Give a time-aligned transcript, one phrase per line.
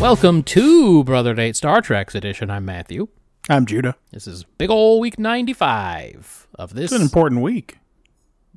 [0.00, 2.50] Welcome to Brother Date Star Trek's edition.
[2.50, 3.08] I'm Matthew.
[3.50, 3.96] I'm Judah.
[4.12, 7.78] This is big ol' week 95 of this It's an important week.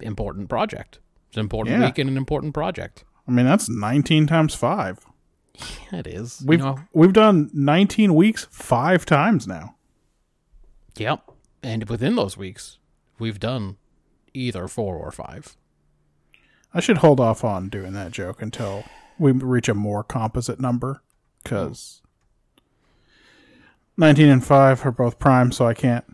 [0.01, 0.99] important project.
[1.29, 1.85] It's an important Yeah.
[1.87, 3.03] week and an important project.
[3.27, 4.99] I mean, that's 19 times 5.
[5.91, 6.43] Yeah, it is.
[6.45, 9.75] We've You know, we've done 19 weeks 5 times now.
[10.95, 11.23] yep.
[11.63, 12.77] And within those weeks,
[13.19, 13.77] we've done
[14.33, 15.55] either four or five.
[16.73, 18.83] I should hold off on doing that joke until
[19.19, 21.01] we reach a more composite number
[21.43, 22.01] cuz
[23.97, 26.05] 19 and 5 are both prime, so I can't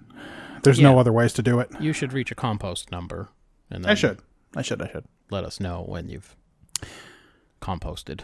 [0.64, 1.00] there's no Yeah.
[1.00, 1.69] other ways to do it.
[1.80, 3.30] You should reach a compost number
[3.69, 4.19] and then I should.
[4.56, 4.81] I should.
[4.81, 5.06] I should.
[5.30, 6.36] let us know when you've
[7.61, 8.22] composted.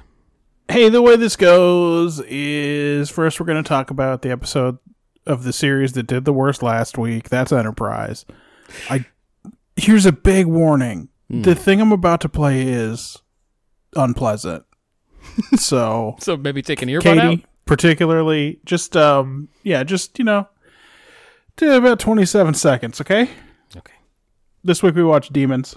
[0.70, 4.78] Hey, the way this goes is first we're going to talk about the episode
[5.26, 7.30] of the series that did the worst last week.
[7.30, 8.26] That's Enterprise.
[8.90, 9.06] I
[9.76, 11.10] here's a big warning.
[11.30, 11.60] The hmm.
[11.60, 13.22] thing I'm about to play is
[13.96, 14.66] unpleasant.
[15.56, 17.40] so, So maybe take an earbud Katie, out.
[17.66, 20.48] particularly, just um, yeah, just you know,
[21.58, 23.30] do about 27 seconds, okay?
[23.76, 23.94] Okay.
[24.64, 25.76] This week we watched Demons.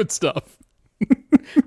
[0.00, 0.56] Good stuff.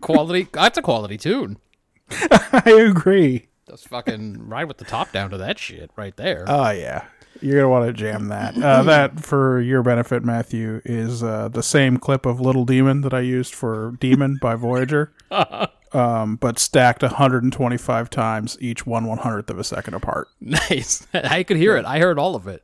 [0.02, 0.48] quality.
[0.52, 1.60] That's a quality tune.
[2.10, 3.46] I agree.
[3.70, 6.44] Just fucking ride with the top down to that shit right there.
[6.48, 7.06] Oh yeah,
[7.42, 8.58] you're gonna want to jam that.
[8.58, 13.14] Uh, that for your benefit, Matthew, is uh, the same clip of Little Demon that
[13.14, 15.14] I used for Demon by Voyager,
[15.92, 20.28] um, but stacked 125 times, each one one hundredth of a second apart.
[20.42, 21.06] nice.
[21.14, 21.86] I could hear it.
[21.86, 22.64] I heard all of it.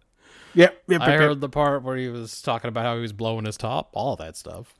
[0.56, 1.40] Yep, yep, I yep, heard yep.
[1.42, 4.36] the part where he was talking about how he was blowing his top, all that
[4.36, 4.74] stuff.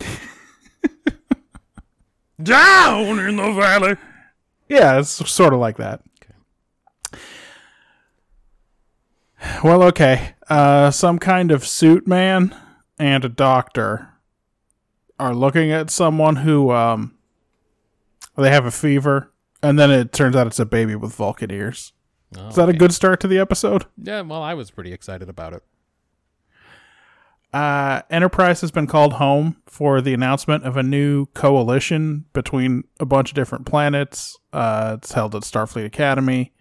[2.42, 3.96] Down in the valley.
[4.68, 6.02] Yeah, it's sort of like that.
[9.64, 10.36] Well, okay.
[10.50, 12.56] Uh, some kind of suit man
[12.98, 14.10] and a doctor
[15.20, 17.16] are looking at someone who um
[18.38, 21.92] they have a fever, and then it turns out it's a baby with Vulcan ears.
[22.38, 23.86] Is that a good start to the episode?
[23.98, 25.64] Yeah, well, I was pretty excited about it.
[27.52, 33.06] Uh, Enterprise has been called home for the announcement of a new coalition between a
[33.06, 34.38] bunch of different planets.
[34.54, 36.54] Uh, it's held at Starfleet Academy.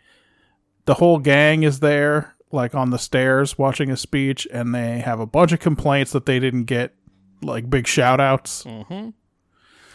[0.87, 5.21] The whole gang is there, like on the stairs, watching a speech, and they have
[5.21, 6.95] a bunch of complaints that they didn't get
[7.43, 8.65] like big shout outs.
[8.65, 9.11] Mm-hmm.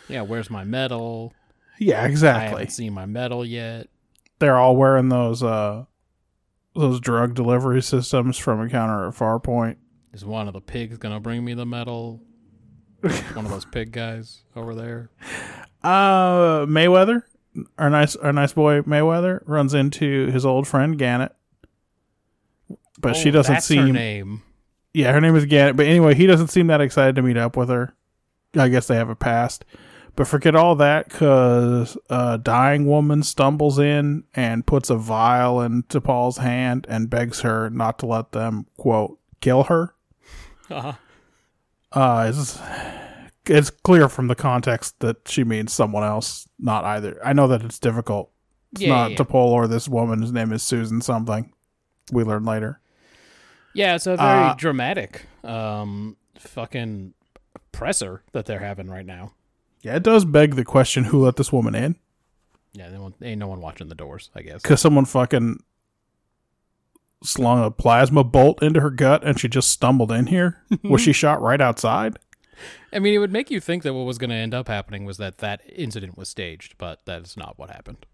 [0.10, 1.34] Yeah, where's my medal?
[1.80, 2.46] Yeah, exactly.
[2.46, 3.88] I haven't seen my medal yet.
[4.38, 5.86] They're all wearing those uh
[6.76, 9.78] those drug delivery systems from Encounter at Farpoint.
[10.14, 12.22] Is one of the pigs gonna bring me the medal?
[13.02, 15.10] one of those pig guys over there.
[15.84, 17.24] Uh, Mayweather,
[17.78, 21.32] our nice, our nice boy Mayweather, runs into his old friend Gannet,
[23.00, 23.94] but she Oh, doesn't that's her seem.
[23.94, 24.44] name.
[24.94, 25.76] Yeah, her name is Gannet.
[25.76, 27.96] But anyway, he doesn't seem that excited to meet up with her.
[28.56, 29.66] I guess they have a past.
[30.16, 36.00] But forget all that, cause a dying woman stumbles in and puts a vial into
[36.00, 39.96] T'Pol's hand and begs her not to let them quote kill her.
[40.74, 40.94] Uh-huh.
[41.92, 42.60] Uh, it's
[43.46, 47.20] it's clear from the context that she means someone else, not either.
[47.24, 48.32] I know that it's difficult.
[48.72, 50.22] It's Yeah, not yeah, T'Pol or this woman.
[50.22, 51.54] His name is Susan something.
[52.12, 52.80] We learn later.
[53.74, 57.14] Yeah, it's a very Uh, dramatic um fucking
[57.72, 59.34] presser that they're having right now.
[59.82, 61.96] Yeah, it does beg the question: Who let this woman in?
[62.74, 64.62] Yeah, there won't- ain't no one watching the doors, I guess.
[64.64, 65.60] Because someone fucking
[67.24, 70.62] slung a plasma bolt into her gut and she just stumbled in here.
[70.84, 72.18] Was she shot right outside?
[72.92, 75.04] I mean, it would make you think that what was going to end up happening
[75.04, 78.06] was that that incident was staged, but that is not what happened.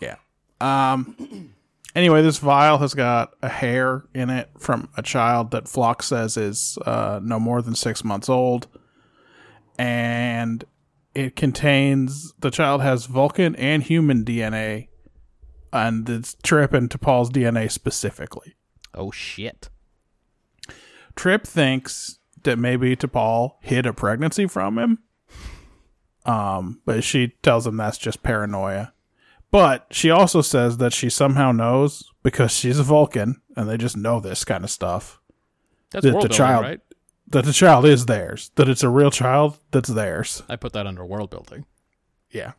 [0.00, 0.16] Yeah.
[0.60, 1.54] Um.
[1.94, 6.36] Anyway, this vial has got a hair in it from a child that Phlox says
[6.36, 8.68] is uh, no more than six months old.
[9.76, 10.64] And
[11.14, 14.88] it contains the child has Vulcan and human DNA,
[15.72, 18.54] and it's Trip T'Pol's DNA specifically.
[18.94, 19.68] Oh shit.
[21.16, 24.98] Trip thinks that maybe T'Pol hid a pregnancy from him.
[26.26, 28.92] Um, but she tells him that's just paranoia.
[29.50, 33.96] But she also says that she somehow knows because she's a Vulcan and they just
[33.96, 35.20] know this kind of stuff.
[35.90, 36.80] That's The- the child- right?
[37.28, 38.50] That the child is theirs.
[38.56, 40.42] That it's a real child that's theirs.
[40.48, 41.64] I put that under world building.
[42.30, 42.52] Yeah.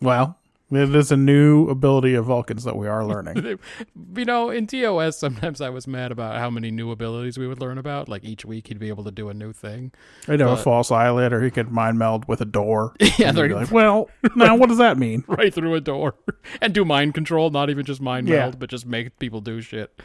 [0.00, 0.38] Well,
[0.74, 3.58] it is a new ability of Vulcans that we are learning.
[4.16, 7.60] you know, in TOS, sometimes I was mad about how many new abilities we would
[7.60, 8.08] learn about.
[8.08, 9.92] Like each week, he'd be able to do a new thing.
[10.28, 12.94] I know a false eyelid, or he could mind meld with a door.
[13.18, 15.24] Yeah, And you'd they're like, well, now what does that mean?
[15.28, 16.14] right through a door
[16.60, 18.38] and do mind control, not even just mind Yeah.
[18.40, 20.00] meld, but just make people do shit.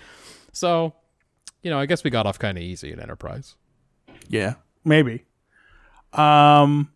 [0.52, 0.94] So,
[1.63, 3.56] you know, I guess we got off kind of easy in Enterprise.
[4.28, 5.24] Yeah, maybe.
[6.13, 6.92] Um,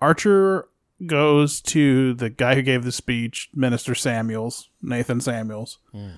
[0.00, 0.68] Archer
[1.06, 6.12] goes to the guy who gave the speech, Minister Samuels, Nathan Samuels, hmm.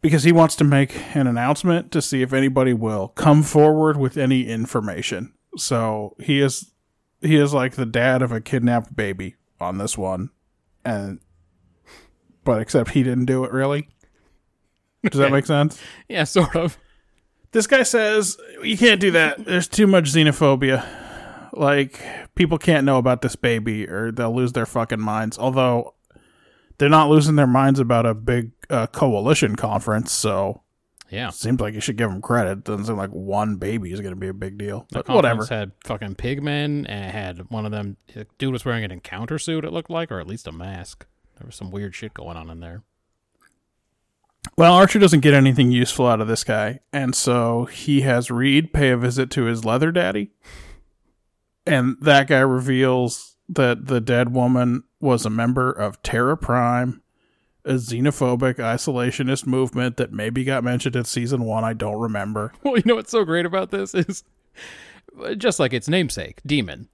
[0.00, 4.16] because he wants to make an announcement to see if anybody will come forward with
[4.16, 5.32] any information.
[5.56, 6.72] So he is
[7.20, 10.30] he is like the dad of a kidnapped baby on this one,
[10.84, 11.20] and
[12.44, 13.88] but except he didn't do it really.
[15.02, 15.80] Does that make sense?
[16.08, 16.78] Yeah, sort of.
[17.52, 19.44] This guy says you can't do that.
[19.44, 20.86] There's too much xenophobia.
[21.52, 22.00] Like
[22.34, 25.38] people can't know about this baby, or they'll lose their fucking minds.
[25.38, 25.94] Although
[26.78, 30.62] they're not losing their minds about a big uh, coalition conference, so
[31.10, 31.30] Yeah.
[31.30, 32.64] seems like you should give them credit.
[32.64, 34.86] Doesn't seem like one baby is going to be a big deal.
[34.90, 35.40] The But whatever.
[35.42, 37.96] conference had fucking pigmen and it had one of them.
[38.14, 41.04] The dude was wearing an encounter suit, it looked like, or at least a mask.
[41.38, 42.82] There was some weird shit going on in there.
[44.56, 48.72] Well, Archer doesn't get anything useful out of this guy, and so he has Reed
[48.72, 50.30] pay a visit to his leather daddy.
[51.70, 57.00] And that guy reveals that the dead woman was a member of Terra Prime,
[57.64, 61.62] a xenophobic isolationist movement that maybe got mentioned in season one.
[61.62, 62.52] I don't remember.
[62.64, 64.24] Well, you know what's so great about this is
[65.36, 66.88] just like its namesake, Demon.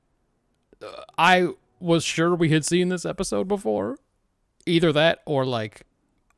[0.83, 1.49] Uh, I
[1.81, 3.99] was sure we had seen this episode before.
[4.67, 5.83] Either that or like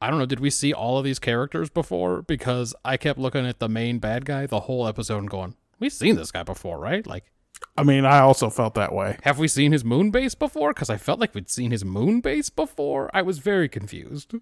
[0.00, 2.23] I don't know, did we see all of these characters before?
[2.23, 5.93] Because I kept looking at the main bad guy the whole episode and going, We've
[5.93, 7.05] seen this guy before, right?
[7.05, 7.25] Like
[7.76, 9.19] I mean, I also felt that way.
[9.22, 10.75] have we seen his moon base before?
[10.75, 13.10] Because I felt like we'd seen his moon base before.
[13.14, 14.34] I was very confused.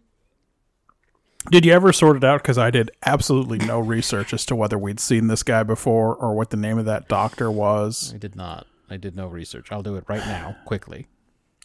[1.51, 2.43] Did you ever sort it out?
[2.43, 6.35] Because I did absolutely no research as to whether we'd seen this guy before or
[6.35, 8.13] what the name of that doctor was.
[8.15, 8.67] I did not.
[8.91, 9.71] I did no research.
[9.71, 11.07] I'll do it right now, quickly.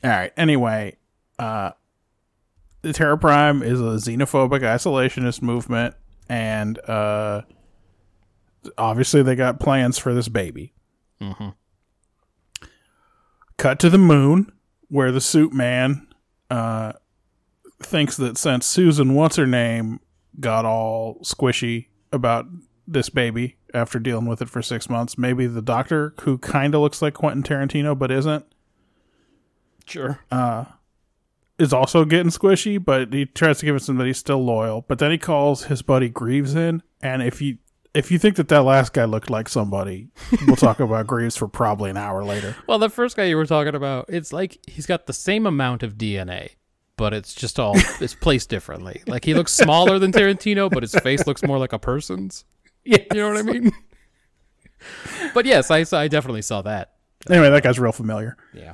[0.04, 0.34] All right.
[0.38, 0.98] Anyway,
[1.40, 1.72] uh,
[2.82, 5.96] the Terra Prime is a xenophobic isolationist movement,
[6.30, 7.42] and uh,
[8.78, 10.74] obviously they got plans for this baby.
[11.22, 11.50] Mm-hmm.
[13.58, 14.52] Cut to the moon,
[14.88, 16.08] where the suit man
[16.50, 16.94] uh,
[17.82, 20.00] thinks that since Susan, what's her name,
[20.40, 22.48] got all squishy about
[22.88, 26.82] this baby after dealing with it for six months, maybe the doctor, who kind of
[26.82, 28.46] looks like Quentin Tarantino but isn't,
[29.86, 30.20] Sure.
[30.32, 30.66] uh,
[31.60, 34.84] is also getting squishy, but he tries to give it some that he's still loyal.
[34.88, 37.60] But then he calls his buddy Greaves in, and if you
[37.94, 40.10] if you think that that last guy looked like somebody,
[40.48, 42.56] we'll talk about Greaves for probably an hour later.
[42.68, 45.84] Well, the first guy you were talking about, it's like he's got the same amount
[45.84, 46.52] of DNA,
[46.98, 49.02] but it's just all it's placed differently.
[49.08, 52.46] Like he looks smaller than Tarantino, but his face looks more like a person's.
[52.84, 53.72] Yeah, You know what I mean?
[55.34, 56.94] but yes, I I definitely saw that.
[57.30, 58.38] Anyway, that guy's real familiar.
[58.54, 58.74] Yeah.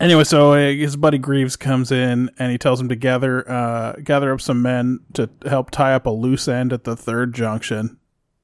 [0.00, 3.92] Anyway, so uh, his buddy Greaves comes in and he tells him to gather uh,
[4.02, 7.98] gather up some men to help tie up a loose end at the third junction.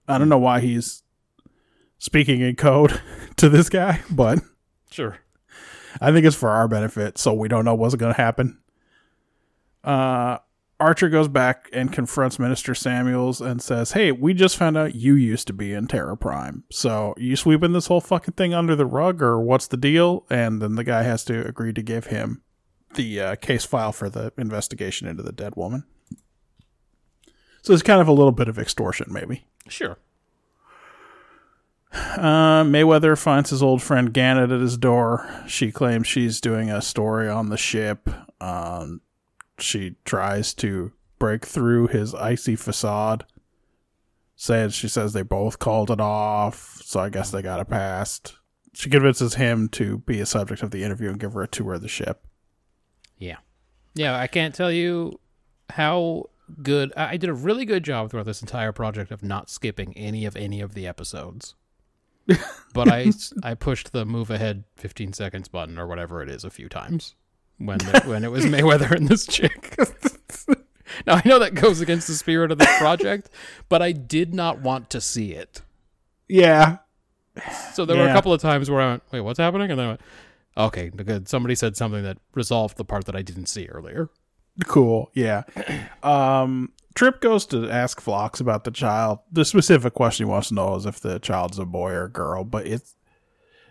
[0.07, 1.03] I don't know why he's
[1.99, 3.01] speaking in code
[3.37, 4.39] to this guy, but
[4.91, 5.19] Sure.
[6.01, 8.59] I think it's for our benefit, so we don't know what's going to happen.
[9.83, 10.39] Uh,
[10.78, 15.14] Archer goes back and confronts Minister Samuels and says, "Hey, we just found out you
[15.14, 16.64] used to be in Terra Prime.
[16.71, 20.61] So you sweeping this whole fucking thing under the rug, or what's the deal?" And
[20.61, 22.42] then the guy has to agree to give him
[22.95, 25.85] the uh, case file for the investigation into the dead woman.
[27.62, 29.47] So it's kind of a little bit of extortion, maybe.
[29.68, 29.99] Sure.
[31.92, 35.28] Uh, Mayweather finds his old friend Gannet at his door.
[35.47, 38.09] She claims she's doing a story on the ship.
[38.40, 39.00] Um,
[39.59, 43.25] she tries to break through his icy facade.
[44.39, 48.37] Says she says they both called it off, so I guess they got it passed.
[48.75, 51.75] She convinces him to be a subject of the interview and give her a tour
[51.75, 52.27] of the ship.
[53.17, 53.39] Yeah.
[53.95, 55.19] Yeah, I can't tell you
[55.71, 56.29] how
[56.63, 56.93] good.
[56.95, 60.27] I I did a really good job throughout this entire project of not skipping any
[60.27, 61.55] of any of the episodes.
[62.75, 66.51] but I I pushed the move ahead 15 seconds button or whatever it is a
[66.51, 67.15] few times
[67.59, 69.77] when the, when it was Mayweather and this chick.
[71.07, 73.31] now I know that goes against the spirit of this project,
[73.69, 75.63] but I did not want to see it.
[76.29, 76.79] Yeah.
[77.75, 79.87] So there were a couple of times where I went, "Wait, what's happening?" And then
[79.87, 80.01] I went,
[80.57, 81.29] "Okay, good.
[81.29, 84.09] Somebody said something that resolved the part that I didn't see earlier."
[84.67, 85.11] Cool.
[85.15, 85.43] Yeah.
[86.03, 89.19] Um, Trip goes to ask Phlox about the child.
[89.31, 92.11] The specific question he wants to know is if the child's a boy or a
[92.11, 92.96] girl, but it's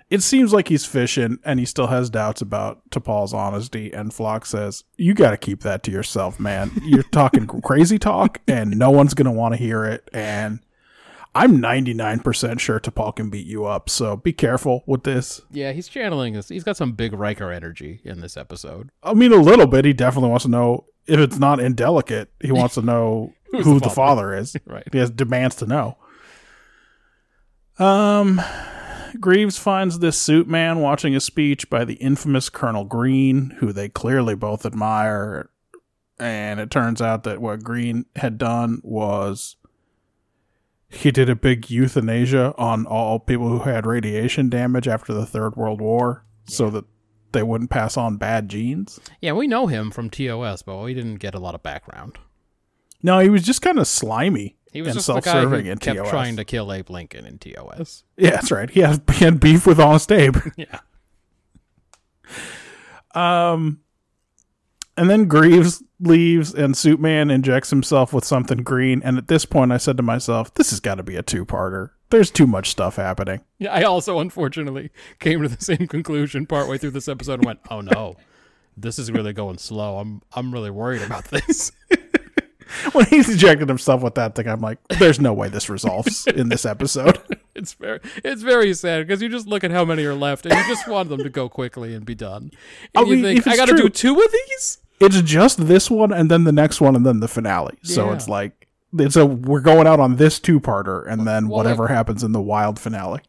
[0.10, 3.92] it seems like he's fishing and he still has doubts about T'Pol's honesty.
[3.92, 6.72] And Phlox says, You got to keep that to yourself, man.
[6.84, 10.08] You're talking crazy talk and no one's going to want to hear it.
[10.14, 10.60] And
[11.34, 13.90] I'm 99% sure T'Pol can beat you up.
[13.90, 15.42] So be careful with this.
[15.52, 16.50] Yeah, he's channeling this.
[16.50, 18.90] He's got some big Riker energy in this episode.
[19.04, 19.86] I mean, a little bit.
[19.86, 22.32] He definitely wants to know if it's not indelicate.
[22.40, 24.56] He wants to know who the the father is.
[24.66, 24.88] Right.
[24.92, 25.98] He has demands to know.
[27.78, 28.42] Um,
[29.16, 33.90] Greaves finds this suit man watching a speech by the infamous Colonel Green, who they
[33.90, 35.50] clearly both admire.
[36.20, 39.58] And it turns out that what Green had done was
[40.88, 45.56] he did a big euthanasia on all people who had radiation damage after the Third
[45.56, 46.86] World War so that
[47.32, 49.00] they wouldn't pass on bad genes.
[49.20, 52.18] Yeah, we know him from TOS, but we didn't get a lot of background.
[53.04, 55.76] No, he was just kind of slimy He was and just the guy self-serving who
[55.78, 56.10] kept TOS.
[56.10, 58.04] trying to kill Abe Lincoln in TOS.
[58.18, 58.70] Yeah, that's right.
[58.70, 60.36] He had, he had beef with Honest Abe.
[60.58, 60.80] Yeah.
[63.14, 63.80] Um,
[64.98, 69.02] and then Greaves leaves, and Suitman injects himself with something green.
[69.06, 71.92] And at this point, I said to myself, "This has got to be a two-parter.
[72.10, 74.90] There's too much stuff happening." Yeah, I also unfortunately
[75.20, 78.18] came to the same conclusion partway through this episode and went, "Oh no,
[78.76, 80.00] this is really going slow.
[80.00, 81.72] I'm I'm really worried about this."
[82.94, 86.50] When he's injected himself with that thing, I'm like, "There's no way this resolves in
[86.50, 87.20] this episode."
[87.58, 90.54] It's very it's very sad because you just look at how many are left and
[90.54, 92.52] you just want them to go quickly and be done.
[92.52, 92.52] And
[92.96, 94.80] oh, I you mean, think I got to do two of these?
[95.00, 97.78] it's just this one, and then the next one, and then the finale.
[97.82, 98.68] So it's like
[99.00, 102.42] it's a we're going out on this two-parter, and then Well, whatever happens in the
[102.42, 103.22] wild finale.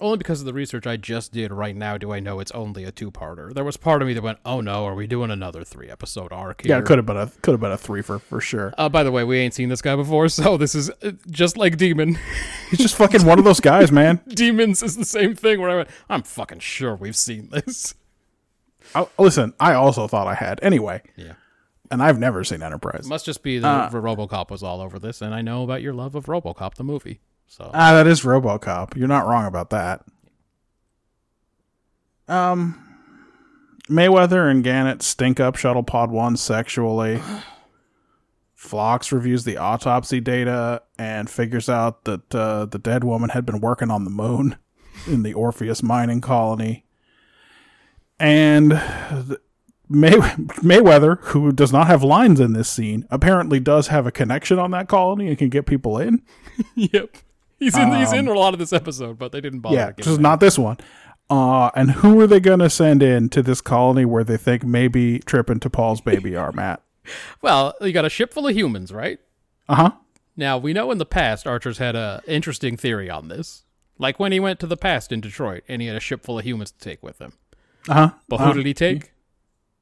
[0.00, 2.84] Only because of the research I just did right now do I know it's only
[2.84, 3.52] a two-parter.
[3.54, 6.62] There was part of me that went, "Oh no, are we doing another three-episode arc
[6.62, 8.74] here?" Yeah, it could have been a could have been a three for for sure.
[8.76, 11.56] Uh, by the way, we ain't seen this guy before, so this is uh, just
[11.56, 12.18] like Demon.
[12.70, 14.20] He's just fucking one of those guys, man.
[14.28, 17.94] Demons is the same thing where I went, I'm fucking sure we've seen this.
[18.94, 21.32] I, listen, I also thought I had anyway, Yeah.
[21.90, 23.06] and I've never seen Enterprise.
[23.08, 25.82] Must just be the, Uh, the RoboCop was all over this, and I know about
[25.82, 27.20] your love of RoboCop, the movie.
[27.46, 28.96] So Ah, that is RoboCop.
[28.96, 30.04] You're not wrong about that.
[32.26, 32.80] Um,
[33.88, 37.20] Mayweather and Gannet stink up Shuttle Pod One sexually.
[38.54, 43.60] Phlox reviews the autopsy data and figures out that uh, the dead woman had been
[43.60, 44.56] working on the moon
[45.06, 46.84] in the Orpheus mining colony.
[48.18, 48.70] And
[49.88, 50.10] May-
[50.62, 54.70] Mayweather, who does not have lines in this scene, apparently does have a connection on
[54.70, 56.22] that colony and can get people in.
[56.74, 57.16] yep,
[57.64, 59.76] he's in he's in a lot of this episode, but they didn't bother.
[59.80, 60.78] Um, Yeah, just not this one.
[61.30, 64.62] Uh, and who are they going to send in to this colony where they think
[64.62, 66.80] maybe Trip and T'Pol's baby are, Matt?
[67.42, 69.18] Well, you got a ship full of humans, right?
[69.68, 69.90] Uh huh.
[70.36, 73.64] Now we know in the past Archer's had a interesting theory on this,
[73.98, 76.38] like when he went to the past in Detroit and he had a ship full
[76.38, 77.34] of humans to take with him.
[77.88, 78.10] Uh huh.
[78.28, 79.12] But who did he take?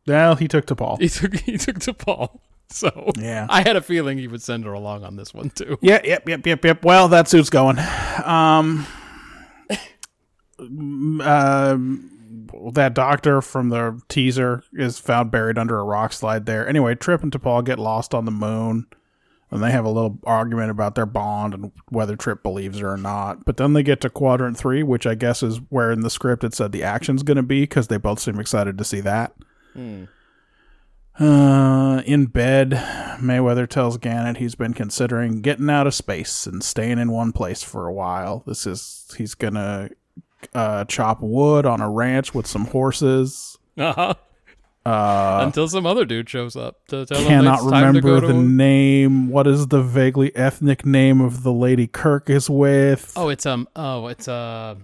[0.07, 1.01] Well, he took T'Pol.
[1.01, 2.41] He took he took T'Pol.
[2.83, 3.47] So Yeah.
[3.49, 5.79] I had a feeling he would send her along on this one too.
[5.83, 6.85] Yeah, yep, yep, yep, yep.
[6.85, 7.79] Well, that suit's going.
[8.25, 8.87] Um,
[11.21, 12.11] um,
[12.73, 16.67] that doctor from the teaser is found buried under a rock slide there.
[16.67, 18.87] Anyway, Trip and T'Pol get lost on the moon,
[19.50, 22.97] and they have a little argument about their bond and whether Trip believes her or
[22.97, 23.45] not.
[23.45, 26.45] But then they get to Quadrant Three, which I guess is where in the script
[26.45, 29.35] it said the action's going to be because they both seem excited to see that.
[31.19, 32.71] Uh, in bed,
[33.21, 37.62] Mayweather tells Gannet he's been considering getting out of space and staying in one place
[37.62, 38.42] for a while.
[38.47, 39.90] This is he's gonna
[40.54, 43.59] uh, chop wood on a ranch with some horses.
[43.76, 44.14] Uh-huh.
[44.85, 48.14] Uh, Until some other dude shows up to tell him cannot it's time to go
[48.14, 49.28] remember to the name.
[49.28, 53.12] What is the vaguely ethnic name of the lady Kirk is with?
[53.14, 53.69] Oh, it's um.
[53.76, 54.75] Oh, it's uh.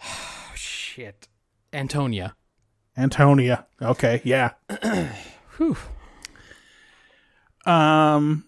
[0.54, 1.28] shit,
[1.74, 2.34] Antonia.
[2.96, 3.66] Antonia.
[3.80, 4.52] Okay, yeah.
[5.56, 5.76] Whew.
[7.64, 8.44] Um,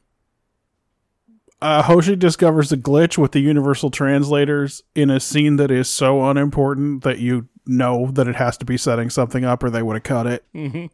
[1.63, 6.25] uh, Hoshi discovers a glitch with the universal translators in a scene that is so
[6.29, 9.95] unimportant that you know that it has to be setting something up or they would
[9.97, 10.45] have cut it.
[10.55, 10.91] Mhm.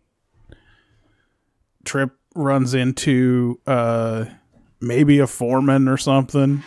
[1.84, 4.26] Trip runs into uh,
[4.80, 6.62] maybe a foreman or something.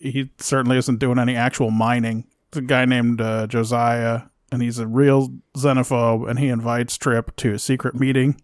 [0.00, 2.26] He certainly isn't doing any actual mining.
[2.48, 4.22] It's a guy named uh, Josiah,
[4.54, 8.40] and he's a real xenophobe, and he invites Trip to a secret meeting.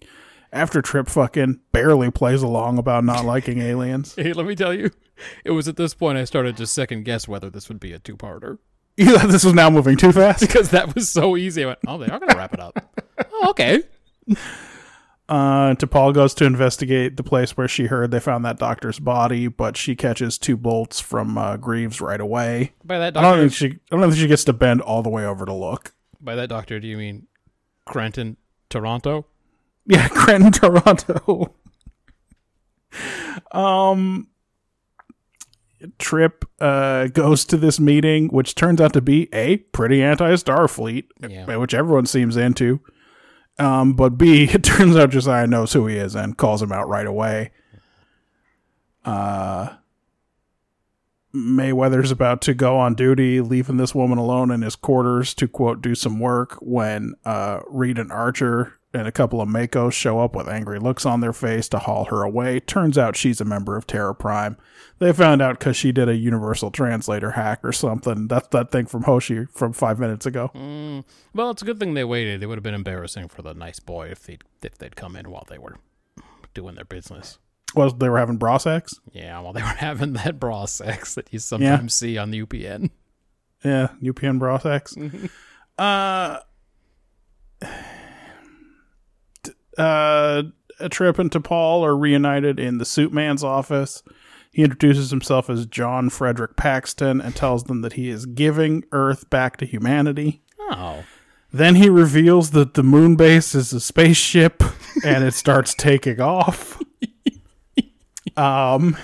[0.52, 4.14] After Trip fucking barely plays along about not liking aliens.
[4.16, 4.90] Hey, let me tell you,
[5.44, 7.98] it was at this point I started to second guess whether this would be a
[8.00, 8.58] two-parter
[8.96, 10.40] You thought this was now moving too fast?
[10.40, 11.62] because that was so easy.
[11.62, 12.98] I went, oh, they are going to wrap it up.
[13.32, 13.84] oh, okay.
[15.28, 19.46] Uh, T'Pol goes to investigate the place where she heard they found that doctor's body,
[19.46, 22.72] but she catches two bolts from uh, Greaves right away.
[22.84, 23.66] By that doctor, I don't think she.
[23.92, 25.94] I don't think she gets to bend all the way over to look.
[26.20, 27.26] By that doctor, do you mean
[27.86, 28.36] Crenton,
[28.68, 29.26] Toronto?
[29.86, 31.54] Yeah, Crenton, Toronto.
[33.50, 34.28] um,
[35.98, 41.56] Trip uh goes to this meeting, which turns out to be a pretty anti-Starfleet, Yeah.
[41.56, 42.80] which everyone seems into.
[43.58, 46.88] Um, but B, it turns out Josiah knows who he is and calls him out
[46.88, 47.50] right away.
[49.04, 49.70] Uh,
[51.34, 55.80] Mayweather's about to go on duty, leaving this woman alone in his quarters to quote
[55.80, 60.34] do some work when uh, Reed and Archer and a couple of MACOs show up
[60.34, 62.58] with angry looks on their face to haul her away.
[62.58, 64.56] Turns out she's a member of Terra Prime.
[64.98, 68.26] They found out because she did a Universal Translator hack or something.
[68.26, 70.50] That's that thing from Hoshi from five minutes ago.
[70.54, 72.42] Mm, well, it's a good thing they waited.
[72.42, 75.30] It would have been embarrassing for the nice boy if they'd, if they'd come in
[75.30, 75.76] while they were
[76.52, 77.38] doing their business.
[77.74, 78.98] Was they were having bra sex?
[79.12, 82.90] Yeah, while they were having that bra sex that you sometimes see on the UPN.
[83.64, 84.94] Yeah, UPN bra sex.
[85.78, 86.38] uh,
[89.42, 90.42] t- uh,
[90.90, 94.02] Trip and T'Pol are reunited in the Suit Man's office.
[94.52, 99.30] He introduces himself as John Frederick Paxton and tells them that he is giving Earth
[99.30, 100.42] back to humanity.
[100.58, 101.04] Oh,
[101.52, 104.62] Then he reveals that the moon base is a spaceship
[105.04, 106.80] and it starts taking off.
[108.36, 108.96] Um,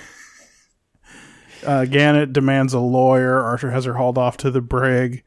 [1.65, 3.41] uh, Gannet demands a lawyer.
[3.41, 5.23] Archer has her hauled off to the brig.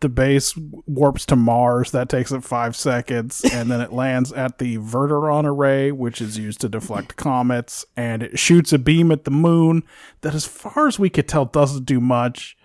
[0.00, 0.54] The base
[0.86, 1.90] warps to Mars.
[1.90, 3.42] That takes it five seconds.
[3.50, 7.84] And then it lands at the Verteron array, which is used to deflect comets.
[7.96, 9.84] And it shoots a beam at the moon
[10.20, 12.56] that, as far as we could tell, doesn't do much.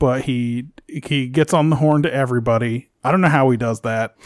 [0.00, 2.90] But he he gets on the horn to everybody.
[3.04, 4.16] I don't know how he does that.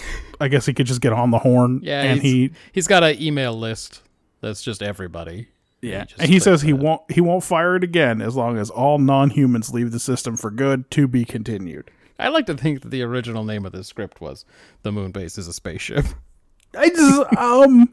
[0.41, 1.81] I guess he could just get on the horn.
[1.83, 2.03] yeah.
[2.03, 4.01] and he's, he he's got an email list
[4.41, 5.49] that's just everybody.
[5.87, 6.77] Yeah, and he says he that.
[6.77, 10.51] won't he won't fire it again as long as all non-humans leave the system for
[10.51, 10.91] good.
[10.93, 11.91] To be continued.
[12.19, 14.45] I like to think that the original name of this script was
[14.83, 16.05] "The Moon Base is a Spaceship."
[16.77, 17.91] I just um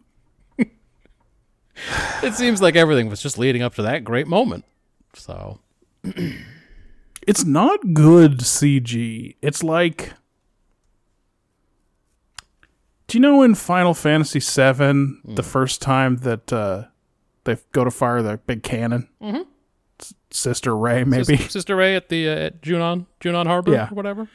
[2.21, 4.65] it seems like everything was just leading up to that great moment.
[5.13, 5.59] So
[7.27, 9.35] it's not good CG.
[9.41, 10.13] It's like
[13.07, 16.85] Do you know in Final Fantasy VII, the first time that uh,
[17.45, 19.41] they go to fire the big cannon, mm-hmm.
[20.31, 23.89] Sister Ray maybe, Sis- Sister Ray at the uh, at Junon Junon Harbor Yeah.
[23.91, 24.27] or whatever.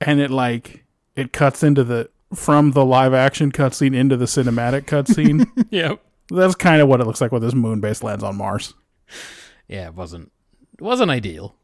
[0.00, 4.82] and it like it cuts into the from the live action cutscene into the cinematic
[4.86, 5.46] cutscene.
[5.70, 5.94] Yeah.
[6.28, 8.74] That's kind of what it looks like when this moon base lands on Mars.
[9.68, 10.32] Yeah, it wasn't
[10.78, 11.54] it wasn't ideal.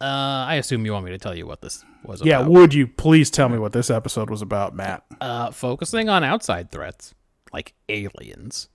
[0.00, 2.28] Uh, I assume you want me to tell you what this was about.
[2.28, 2.50] Yeah, about.
[2.50, 5.04] would you please tell me what this episode was about, Matt?
[5.22, 7.14] uh, focusing on outside threats,
[7.52, 8.68] like aliens,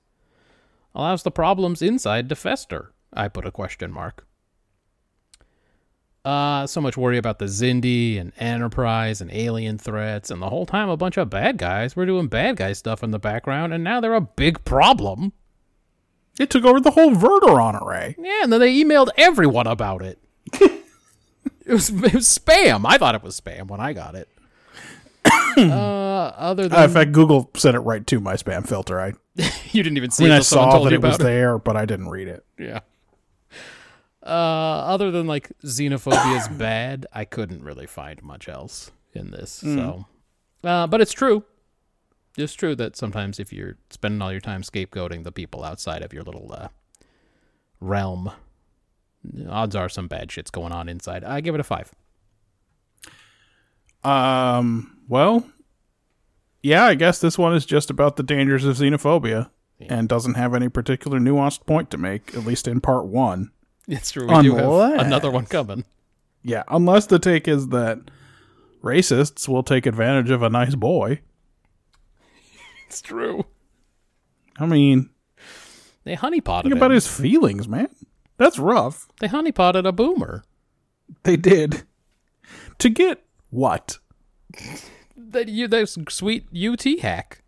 [0.94, 2.94] allows the problems inside to fester.
[3.14, 4.26] I put a question mark.
[6.24, 10.68] Uh, so much worry about the Xindi and Enterprise and alien threats, and the whole
[10.68, 13.84] time a bunch of bad guys were doing bad guy stuff in the background, and
[13.84, 15.34] now they're a big problem.
[16.40, 18.16] It took over the whole Verteron array.
[18.20, 20.20] Yeah, and then they emailed everyone about it.
[20.54, 20.84] it,
[21.68, 22.86] was, it was spam.
[22.86, 24.30] I thought it was spam when I got it.
[25.58, 25.62] uh,
[26.38, 29.00] other than Uh, in fact, Google sent it right to my spam filter.
[29.00, 29.14] I,
[29.72, 31.24] you didn't even see I mean, it I saw that it was it.
[31.24, 32.46] there, but I didn't read it.
[32.58, 32.80] Yeah.
[34.24, 39.64] Uh, other than like xenophobia is bad, I couldn't really find much else in this.
[39.64, 39.76] Mm.
[39.76, 40.06] So,
[40.68, 41.44] uh, but it's true.
[42.38, 46.14] It's true that sometimes if you're spending all your time scapegoating the people outside of
[46.14, 46.70] your little uh,
[47.82, 48.32] realm,
[49.50, 51.24] odds are some bad shit's going on inside.
[51.24, 51.92] I give it a five.
[54.04, 55.46] Um, well,
[56.64, 59.50] yeah, I guess this one is just about the dangers of xenophobia
[59.90, 63.52] and doesn't have any particular nuanced point to make, at least in part one.
[63.88, 64.28] It's true.
[64.28, 65.86] We do have Unless- another one coming.
[66.44, 68.00] Yeah, unless the take is that
[68.84, 71.20] racists will take advantage of a nice boy.
[72.88, 73.46] It's true.
[74.60, 75.10] I mean,
[76.04, 76.78] They honeypotted think him.
[76.78, 77.90] about his feelings, man.
[78.38, 79.08] That's rough.
[79.20, 80.44] They honeypotted a boomer.
[81.24, 81.84] They did.
[82.80, 84.00] To get what?
[85.16, 87.44] That you that sweet UT hack.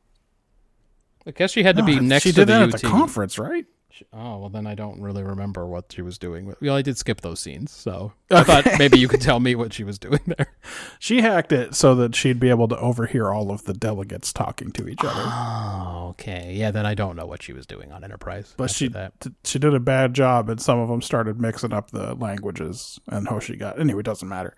[1.26, 2.76] I guess she had to be next she to did the that UT.
[2.76, 3.66] at the conference, right?
[4.12, 6.56] Oh well, then I don't really remember what she was doing.
[6.62, 9.72] Well, I did skip those scenes, so I thought maybe you could tell me what
[9.74, 10.52] she was doing there.
[11.00, 14.72] She hacked it so that she'd be able to overhear all of the delegates talking
[14.72, 15.22] to each other.
[15.26, 16.54] Oh, okay.
[16.56, 18.54] Yeah, then I don't know what she was doing on Enterprise.
[18.56, 19.20] But she that.
[19.20, 23.00] t- she did a bad job, and some of them started mixing up the languages,
[23.10, 24.00] and Hoshi got anyway.
[24.00, 24.56] It doesn't matter.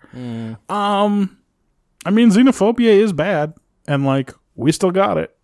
[0.68, 1.38] Um,
[2.04, 3.54] I mean, xenophobia is bad,
[3.88, 5.36] and like we still got it.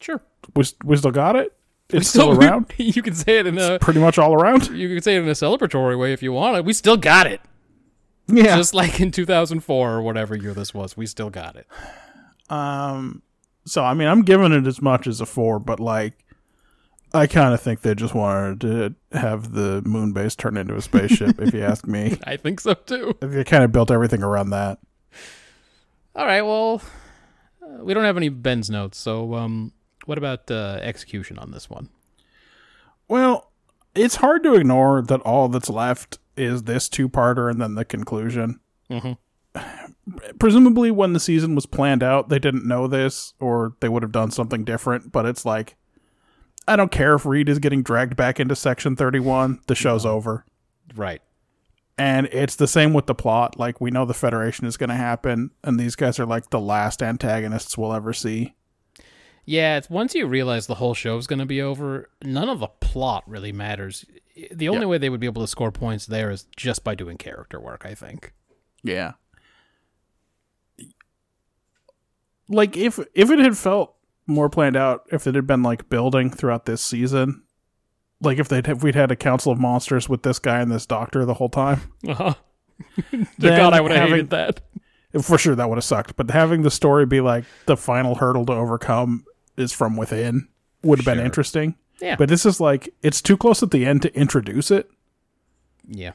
[0.00, 0.22] Sure.
[0.56, 1.52] We we still got it.
[1.92, 2.72] It's So still around.
[2.76, 4.68] you can say it in a Pretty much all around.
[4.76, 6.64] you can say it in a celebratory way if you want it.
[6.64, 7.40] We still got it.
[8.28, 8.56] Yeah.
[8.56, 11.66] Just like in 2004 or whatever year this was, we still got it.
[12.48, 13.22] Um,
[13.64, 16.14] so I mean, I'm giving it as much as a four, but like,
[17.12, 20.80] I kind of think they just wanted to have the moon base turn into a
[20.80, 21.40] spaceship.
[21.40, 23.16] if you ask me, I think so too.
[23.20, 24.78] they kind of built everything around that.
[26.14, 26.42] All right.
[26.42, 26.80] Well,
[27.62, 29.72] uh, we don't have any Ben's notes, so um,
[30.06, 31.88] what about uh, execution on this one?
[33.08, 33.52] Well,
[33.94, 38.60] it's hard to ignore that all that's left is this two-parter and then the conclusion.
[38.88, 39.18] Mhm.
[40.38, 44.12] Presumably, when the season was planned out, they didn't know this, or they would have
[44.12, 45.10] done something different.
[45.12, 45.76] But it's like,
[46.68, 49.60] I don't care if Reed is getting dragged back into Section Thirty-One.
[49.66, 50.44] The show's over.
[50.94, 51.20] Right.
[51.98, 53.58] And it's the same with the plot.
[53.58, 56.60] Like, we know the Federation is going to happen, and these guys are like the
[56.60, 58.54] last antagonists we'll ever see.
[59.50, 62.60] Yeah, it's once you realize the whole show is going to be over, none of
[62.60, 64.04] the plot really matters.
[64.52, 67.16] The only way they would be able to score points there is just by doing
[67.16, 68.32] character work, I think.
[68.84, 69.14] Yeah.
[72.48, 73.96] Like if if it had felt
[74.28, 77.42] more planned out, if it had been like building throughout this season,
[78.20, 80.86] like if they'd if we'd had a council of monsters with this guy and this
[80.86, 82.34] doctor the whole time, Uh-huh.
[83.40, 84.60] God, I would have hated that.
[85.22, 86.14] for sure that would have sucked.
[86.14, 89.24] But having the story be like the final hurdle to overcome
[89.60, 90.48] is from within
[90.82, 91.74] would have been interesting.
[92.00, 92.16] Yeah.
[92.16, 94.90] But this is like it's too close at the end to introduce it.
[95.86, 96.12] Yeah.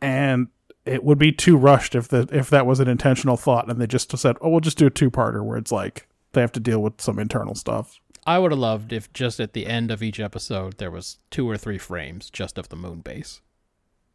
[0.00, 0.48] and
[0.86, 3.86] it would be too rushed if the if that was an intentional thought and they
[3.86, 6.80] just said, "Oh, we'll just do a two-parter where it's like they have to deal
[6.82, 10.18] with some internal stuff." I would have loved if just at the end of each
[10.20, 13.40] episode there was two or three frames just of the moon base.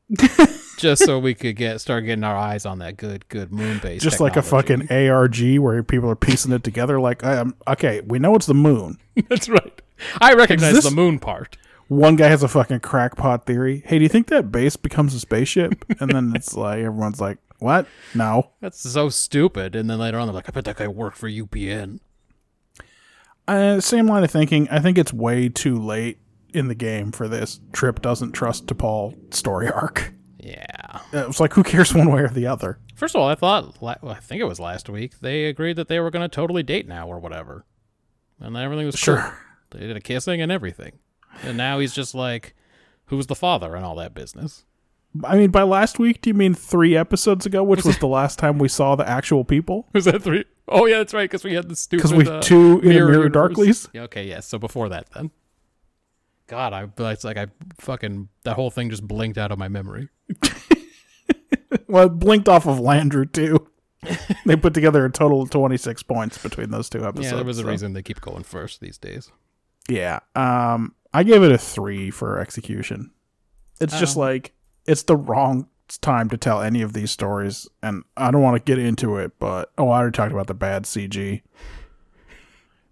[0.86, 4.02] just so we could get start getting our eyes on that good good moon base.
[4.02, 8.20] Just like a fucking ARG where people are piecing it together like, um, "Okay, we
[8.20, 8.98] know it's the moon."
[9.30, 9.82] That's right.
[10.22, 11.58] I recognize the moon part.
[11.88, 13.84] One guy has a fucking crackpot theory.
[13.86, 15.86] Hey, do you think that base becomes a spaceship?
[16.00, 17.88] and then it's like everyone's like, "What?
[18.14, 19.76] No." That's so stupid.
[19.76, 22.00] And then later on they're like, I bet that guy worked for UPN.
[23.48, 24.68] Uh, same line of thinking.
[24.70, 26.20] I think it's way too late
[26.54, 27.60] in the game for this.
[27.74, 30.15] Trip doesn't trust T'Pol story arc.
[30.46, 31.00] Yeah.
[31.12, 32.80] It was like, who cares one way or the other?
[32.96, 35.88] First of all, I thought, well, I think it was last week, they agreed that
[35.88, 37.66] they were going to totally date now or whatever.
[38.40, 39.16] And everything was cool.
[39.16, 39.40] Sure.
[39.72, 41.00] They did a kissing and everything.
[41.42, 42.56] And now he's just like,
[43.06, 44.66] who's the father and all that business?
[45.24, 48.38] I mean, by last week, do you mean three episodes ago, which was the last
[48.38, 49.88] time we saw the actual people?
[49.94, 50.44] Was that three?
[50.68, 52.04] Oh, yeah, that's right, because we had the stupid.
[52.04, 53.32] Because we uh, two in mirror universe.
[53.32, 53.90] darklies.
[53.94, 54.46] Yeah, okay, yes.
[54.46, 55.32] So before that, then.
[56.48, 57.48] God, I it's like I
[57.80, 60.10] fucking that whole thing just blinked out of my memory.
[61.88, 63.68] Well, it blinked off of Landrew too.
[64.46, 67.32] they put together a total of twenty six points between those two episodes.
[67.32, 69.32] yeah, there was a so- reason they keep going first these days.
[69.90, 70.20] Yeah.
[70.36, 73.12] Um, I gave it a three for execution.
[73.82, 74.22] It's just Oh.
[74.22, 74.54] like
[74.88, 75.68] it's the wrong
[76.02, 79.34] time to tell any of these stories, and I don't want to get into it,
[79.40, 81.42] but oh, I already talked about the bad CG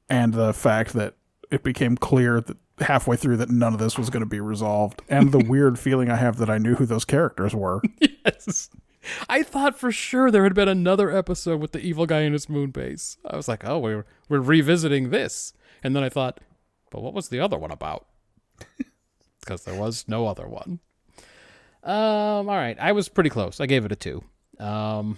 [0.09, 1.15] and the fact that
[1.51, 5.01] it became clear that halfway through that none of this was going to be resolved,
[5.09, 7.81] and the weird feeling I have that I knew who those characters were.
[8.25, 8.69] Yes.
[9.27, 12.47] I thought for sure there had been another episode with the evil guy in his
[12.47, 13.17] moon base.
[13.25, 15.51] I was like, oh, we're we're revisiting this,
[15.83, 16.39] and then I thought,
[16.89, 18.07] but what was the other one about?
[19.41, 20.79] Because there was no other one.
[21.83, 22.47] Um.
[22.47, 23.59] All right, I was pretty close.
[23.59, 24.23] I gave it a two.
[24.57, 25.17] Um.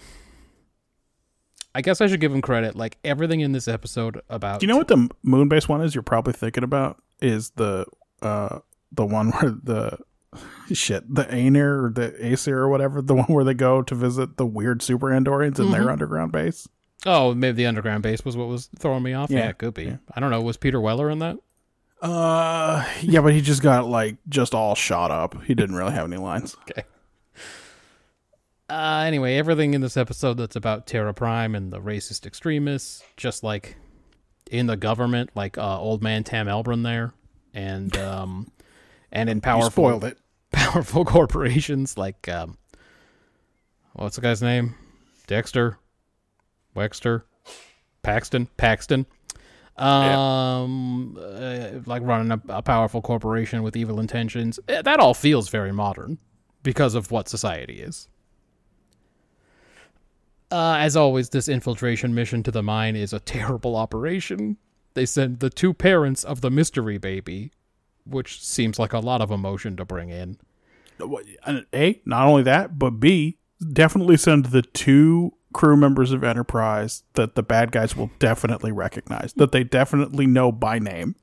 [1.75, 2.75] I guess I should give him credit.
[2.75, 4.59] Like everything in this episode about.
[4.61, 5.93] Do you know what the moon-based one is?
[5.93, 7.85] You're probably thinking about is the
[8.21, 8.59] uh
[8.91, 9.97] the one where the
[10.73, 14.37] shit the Aenar or the Aesir or whatever the one where they go to visit
[14.37, 16.67] the weird super Andorians in their underground base.
[17.05, 19.29] Oh, maybe the underground base was what was throwing me off.
[19.29, 19.83] Yeah, Yeah, it could be.
[19.83, 19.97] yeah.
[20.13, 20.41] I don't know.
[20.41, 21.37] Was Peter Weller in that?
[22.01, 25.43] Uh, yeah, but he just got like just all shot up.
[25.43, 26.55] He didn't really have any lines.
[26.69, 26.83] Okay.
[28.67, 33.43] Uh, anyway, everything in this episode that's about Terra Prime and the racist extremists, just
[33.43, 33.77] like
[34.49, 37.13] in the government, like uh, old man Tam Elbrun there,
[37.53, 38.51] and um,
[39.11, 40.17] and in powerful spoiled it.
[40.51, 42.57] powerful corporations like um,
[43.93, 44.75] what's the guy's name?
[45.27, 45.77] Dexter,
[46.75, 47.23] Wexter,
[48.01, 49.05] Paxton, Paxton.
[49.77, 54.59] Um, uh, like running a, a powerful corporation with evil intentions.
[54.69, 56.17] Eh, That all feels very modern
[56.63, 58.07] because of what society is.
[60.51, 64.57] Uh, as always, this infiltration mission to the mine is a terrible operation.
[64.93, 67.51] They send the two parents of the mystery baby,
[68.05, 70.37] which seems like a lot of emotion to bring in.
[71.73, 73.37] A, not only that, but B,
[73.73, 79.33] definitely send the two crew members of Enterprise that the bad guys will definitely recognize,
[79.33, 81.15] that they definitely know by name.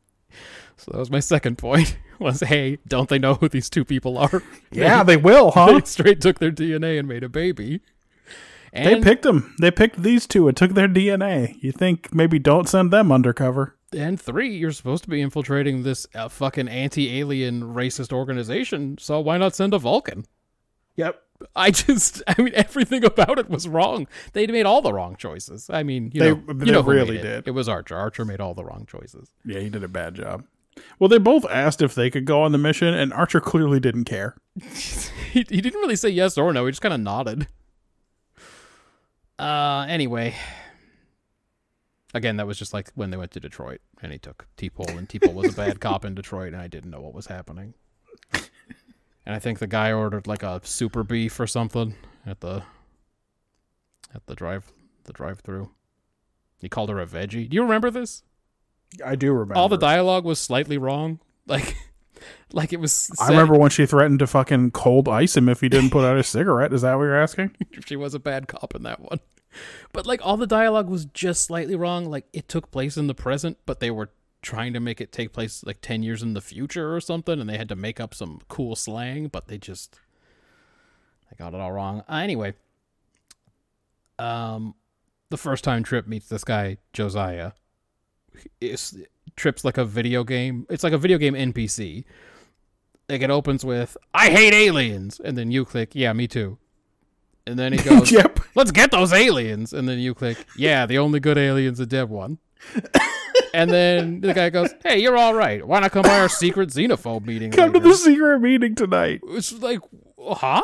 [0.76, 1.96] So that was my second point.
[2.18, 4.44] Was hey, don't they know who these two people are?
[4.70, 7.80] Yeah, they will, they straight took their DNA and made a baby.
[8.72, 9.54] They picked them.
[9.60, 11.56] They picked these two and took their DNA.
[11.62, 13.76] You think maybe don't send them undercover?
[13.94, 18.96] and three, you're supposed to be infiltrating this uh, fucking anti-alien racist organization.
[18.98, 20.24] So why not send a Vulcan?
[20.96, 21.20] Yep.
[21.54, 24.06] I just, I mean, everything about it was wrong.
[24.32, 25.68] They made all the wrong choices.
[25.68, 27.22] I mean, you They- know, they you know really it.
[27.22, 27.48] did.
[27.48, 27.94] It was Archer.
[27.96, 29.30] Archer made all the wrong choices.
[29.44, 30.44] Yeah, he did a bad job.
[30.98, 34.04] Well, they both asked if they could go on the mission, and Archer clearly didn't
[34.04, 34.36] care.
[35.30, 36.64] he, he didn't really say yes or no.
[36.64, 37.46] He just kind of nodded.
[39.42, 40.34] Uh, anyway.
[42.14, 45.08] Again, that was just like when they went to Detroit and he took T'Pol and
[45.08, 47.74] T'Pol was a bad cop in Detroit and I didn't know what was happening.
[49.24, 51.94] And I think the guy ordered like a super beef or something
[52.26, 52.64] at the
[54.14, 54.72] at the drive
[55.04, 55.70] the drive through.
[56.58, 57.48] He called her a veggie.
[57.48, 58.22] Do you remember this?
[59.04, 59.56] I do remember.
[59.56, 61.20] All the dialogue was slightly wrong.
[61.46, 61.76] Like
[62.52, 65.68] like it was I remember when she threatened to fucking cold ice him if he
[65.68, 66.72] didn't put out his cigarette.
[66.72, 67.56] Is that what you're asking?
[67.86, 69.20] she was a bad cop in that one.
[69.92, 72.06] But like all the dialogue was just slightly wrong.
[72.06, 74.10] Like it took place in the present, but they were
[74.42, 77.48] trying to make it take place like 10 years in the future or something and
[77.48, 80.00] they had to make up some cool slang, but they just
[81.30, 82.02] they got it all wrong.
[82.08, 82.54] Uh, anyway,
[84.18, 84.74] um
[85.30, 87.52] the first time Trip meets this guy Josiah
[88.60, 88.98] is
[89.36, 90.66] Trip's like a video game.
[90.68, 92.04] It's like a video game NPC.
[93.08, 96.58] Like it opens with "I hate aliens," and then you click "Yeah, me too,"
[97.46, 98.38] and then he goes yep.
[98.54, 99.72] let's get those aliens.
[99.72, 102.38] And then you click, yeah, the only good alien's a dead one.
[103.54, 105.66] and then the guy goes, hey, you're all right.
[105.66, 107.50] Why not come by our secret xenophobe meeting?
[107.50, 109.20] Come to the secret meeting tonight.
[109.28, 109.80] It's like,
[110.20, 110.62] huh?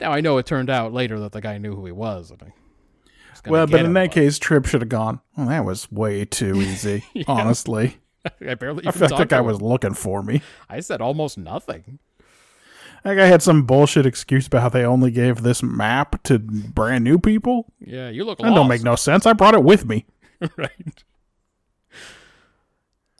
[0.00, 2.32] Now I know it turned out later that the guy knew who he was.
[2.32, 2.52] I was
[3.46, 5.20] Well, but in that case, Trip should have gone.
[5.36, 7.04] Well, that was way too easy.
[7.26, 7.98] Honestly,
[8.46, 9.46] I barely I felt like I him.
[9.46, 10.42] was looking for me.
[10.68, 11.98] I said almost nothing.
[13.04, 17.02] That guy had some bullshit excuse about how they only gave this map to brand
[17.04, 17.72] new people.
[17.78, 18.54] Yeah, you look That lost.
[18.56, 19.24] don't make no sense.
[19.26, 20.06] I brought it with me.
[20.56, 21.04] right.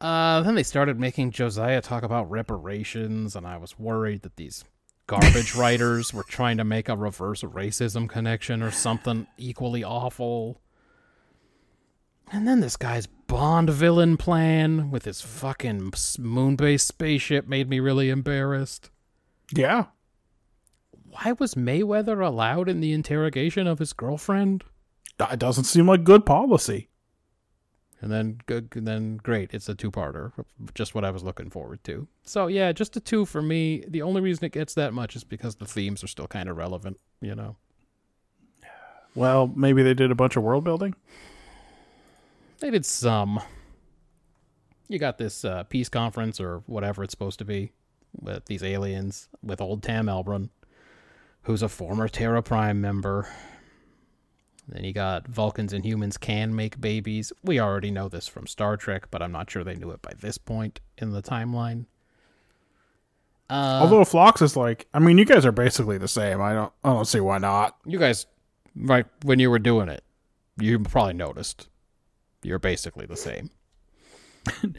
[0.01, 4.65] Uh, then they started making Josiah talk about reparations, and I was worried that these
[5.07, 10.61] garbage writers were trying to make a reverse racism connection or something equally awful.
[12.33, 17.79] And then this guy's Bond villain plan with his fucking moon based spaceship made me
[17.79, 18.91] really embarrassed.
[19.55, 19.87] Yeah.
[21.11, 24.65] Why was Mayweather allowed in the interrogation of his girlfriend?
[25.19, 26.89] That doesn't seem like good policy.
[28.01, 29.53] And then good, then great.
[29.53, 30.33] It's a two-parter,
[30.75, 32.09] just what I was looking forward to.
[32.23, 33.85] So yeah, just a two for me.
[33.87, 36.57] The only reason it gets that much is because the themes are still kind of
[36.57, 36.99] relevant.
[37.21, 37.57] You know,
[39.15, 40.95] Well, maybe they did a bunch of world building.
[42.61, 43.41] they did some.
[44.89, 47.73] You got this uh, peace conference or whatever it's supposed to be
[48.19, 50.51] with these aliens with old Tam Elbrun,
[51.43, 53.29] who's a former Terra Prime member.
[54.69, 57.33] Then you got Vulcans and humans can make babies.
[57.43, 60.13] We already know this from Star Trek, but I'm not sure they knew it by
[60.21, 61.87] this point in the timeline.
[63.49, 66.41] Uh, Although Phlox is like, I mean, you guys are basically the same.
[66.41, 67.77] I don't, I don't see why not.
[67.85, 68.27] you guys,
[68.77, 70.05] right when you were doing it,
[70.57, 71.69] you probably noticed
[72.45, 73.51] you're basically the same.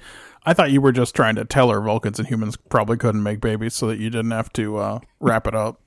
[0.46, 3.42] I thought you were just trying to tell her Vulcans and humans probably couldn't make
[3.42, 5.82] babies, so that you didn't have to uh, wrap it up.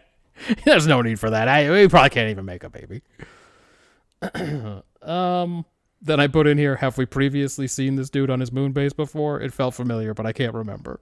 [0.64, 1.48] There's no need for that.
[1.48, 3.02] I, we probably can't even make a baby.
[5.02, 5.64] um.
[6.02, 8.92] Then I put in here, have we previously seen this dude on his moon base
[8.92, 9.40] before?
[9.40, 11.00] It felt familiar, but I can't remember.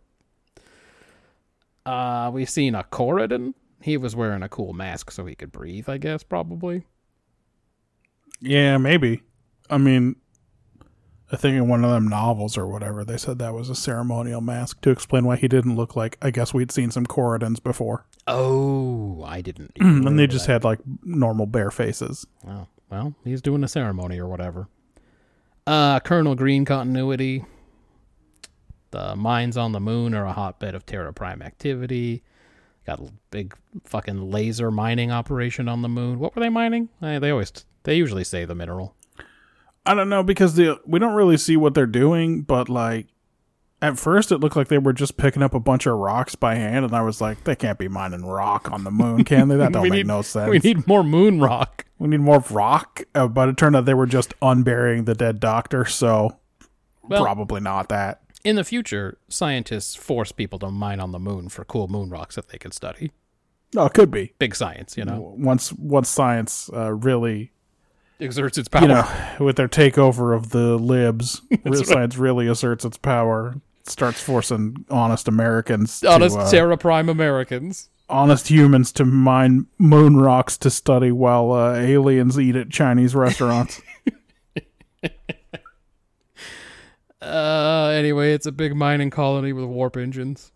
[1.85, 3.55] Uh, we've seen a Coridan.
[3.83, 6.85] He was wearing a cool mask so he could breathe, I guess, probably.
[8.41, 9.23] yeah, maybe.
[9.69, 10.17] I mean,
[11.35, 14.41] I think in one of them novels or whatever, they said that was a ceremonial
[14.41, 16.17] mask to explain why he didn't look like.
[16.23, 19.73] I guess we'd seen some Coridans before, Oh, I didn't.
[19.81, 20.53] and they just that.
[20.53, 22.27] had like normal bare faces.
[22.49, 24.69] Oh, well, he's doing a ceremony or whatever.
[25.67, 27.45] Uh, Colonel Green continuity.
[28.93, 32.23] The mines on the moon are a hotbed of Terra Prime activity.
[32.87, 36.19] Got a big fucking laser mining operation on the moon.
[36.21, 36.91] What were they mining?
[37.01, 38.95] They always, they usually say the mineral.
[39.87, 43.09] I don't know because the we don't really see what they're doing, but like
[43.83, 46.55] at first it looked like they were just picking up a bunch of rocks by
[46.55, 49.57] hand, and I was like, they can't be mining rock on the moon, can they?
[49.57, 50.49] That don't make need no sense.
[50.51, 51.85] We need more moon rock.
[51.99, 55.39] we need more rock, uh, but it turned out they were just unburying the dead
[55.41, 56.39] doctor, so
[57.03, 58.21] Well- probably not that.
[58.43, 62.35] In the future, scientists force people to mine on the moon for cool moon rocks
[62.37, 63.11] that they can study.
[63.75, 64.35] No, it could be.
[64.39, 67.53] Big science, you know, Once once science uh, really
[68.21, 68.83] exerts its power.
[68.83, 69.07] you know,
[69.41, 75.29] with their takeover of the libs, real science really asserts its power, starts forcing honest
[75.29, 77.89] Americans, Honest to, uh, Terra Prime Americans.
[78.09, 83.81] honest humans to mine moon rocks to study while uh, aliens eat at Chinese restaurants.
[87.21, 90.53] Uh, anyway, it's a big mining colony with warp engines.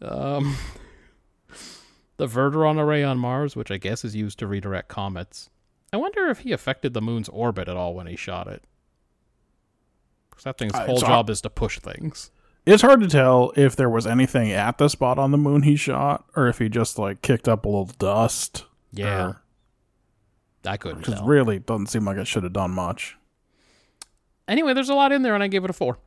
[0.00, 0.56] Um,
[2.18, 5.50] the Verteron array on Mars, which I guess is used to redirect comets.
[5.92, 8.62] I wonder if he affected the moon's orbit at all when he shot it.
[10.30, 12.30] Because that thing's Uh, whole job hard- is to push things.
[12.66, 15.76] it's hard to tell if there was anything at the spot on the moon he
[15.76, 18.66] shot, or if he just like kicked up a little dust.
[18.92, 19.34] Yeah,
[20.64, 23.16] I couldn't because really doesn't seem like it should have done much.
[24.46, 25.98] anyway, there's a lot in there, and I gave it a four.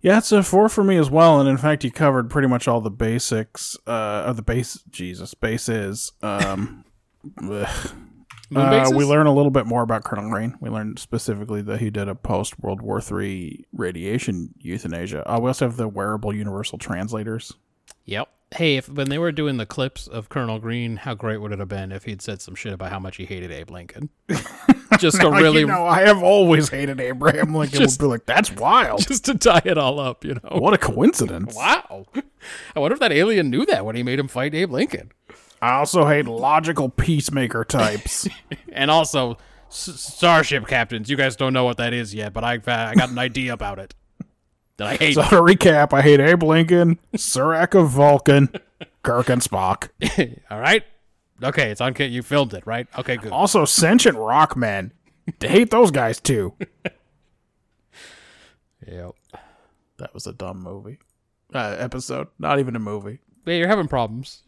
[0.00, 2.66] Yeah, it's a four for me as well, and in fact, you covered pretty much
[2.66, 3.76] all the basics.
[3.86, 6.12] Uh, of the base, Jesus, bases.
[6.22, 6.84] Um,
[8.54, 10.56] Uh, we learn a little bit more about Colonel Green.
[10.60, 15.28] We learned specifically that he did a post World War III radiation euthanasia.
[15.30, 17.54] Uh, we also have the wearable universal translators.
[18.04, 18.28] Yep.
[18.54, 21.58] Hey, if when they were doing the clips of Colonel Green, how great would it
[21.58, 24.10] have been if he'd said some shit about how much he hated Abe Lincoln?
[24.98, 27.78] Just to really, you know, I have always hated Abraham Lincoln.
[27.80, 28.98] Just- would be like, that's wild.
[29.08, 30.58] just to tie it all up, you know.
[30.58, 31.56] what a coincidence.
[31.56, 32.04] Wow.
[32.76, 35.12] I wonder if that alien knew that when he made him fight Abe Lincoln.
[35.62, 38.28] I also hate logical peacemaker types.
[38.74, 39.36] And also,
[39.68, 41.10] s- starship captains.
[41.10, 43.78] You guys don't know what that is yet, but I, I got an idea about
[43.78, 43.94] it.
[44.78, 45.14] That I hate.
[45.14, 48.48] so to recap, I hate Abe Lincoln, Surak of Vulcan,
[49.02, 49.90] Kirk and Spock.
[50.50, 50.82] all right.
[51.42, 51.94] Okay, it's on.
[51.98, 52.86] You filmed it, right?
[52.98, 53.30] Okay, good.
[53.30, 54.92] Also, sentient rock men.
[55.42, 56.54] I hate those guys too.
[58.86, 59.12] Yep.
[59.98, 60.98] That was a dumb movie.
[61.54, 63.18] Uh, episode, not even a movie.
[63.44, 64.42] Yeah, you're having problems.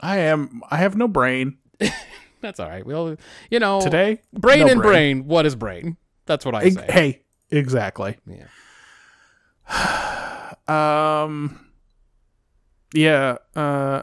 [0.00, 0.62] I am.
[0.70, 1.58] I have no brain
[2.40, 2.84] That's all right.
[2.86, 3.16] We'll,
[3.50, 4.20] you know, today.
[4.32, 5.26] brain no and brain.
[5.26, 5.96] What is brain?
[6.26, 6.86] That's what I Ex- say.
[6.88, 8.16] Hey, exactly.
[8.26, 8.46] Yeah.
[10.68, 11.66] Um.
[12.94, 13.38] Yeah.
[13.56, 14.02] Uh.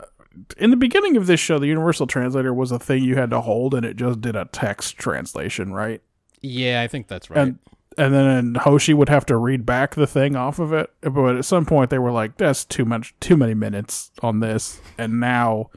[0.58, 3.42] In the beginning of this show, the Universal Translator was a thing you had to
[3.42, 6.02] hold, and it just did a text translation, right?
[6.42, 7.40] Yeah, I think that's right.
[7.40, 7.60] And
[7.98, 10.92] and then Hoshi would have to read back the thing off of it.
[11.02, 14.82] But at some point, they were like, "That's too much, too many minutes on this."
[14.98, 15.70] And now,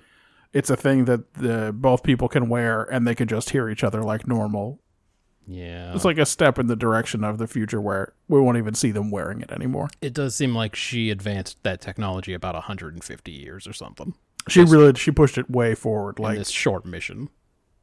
[0.52, 3.84] it's a thing that the both people can wear, and they can just hear each
[3.84, 4.80] other like normal.
[5.46, 5.94] yeah.
[5.94, 8.90] It's like a step in the direction of the future where we won't even see
[8.90, 9.88] them wearing it anymore.
[10.02, 14.14] it does seem like she advanced that technology about 150 years or something
[14.48, 16.18] She really she pushed it way forward.
[16.18, 17.28] in Like this short mission.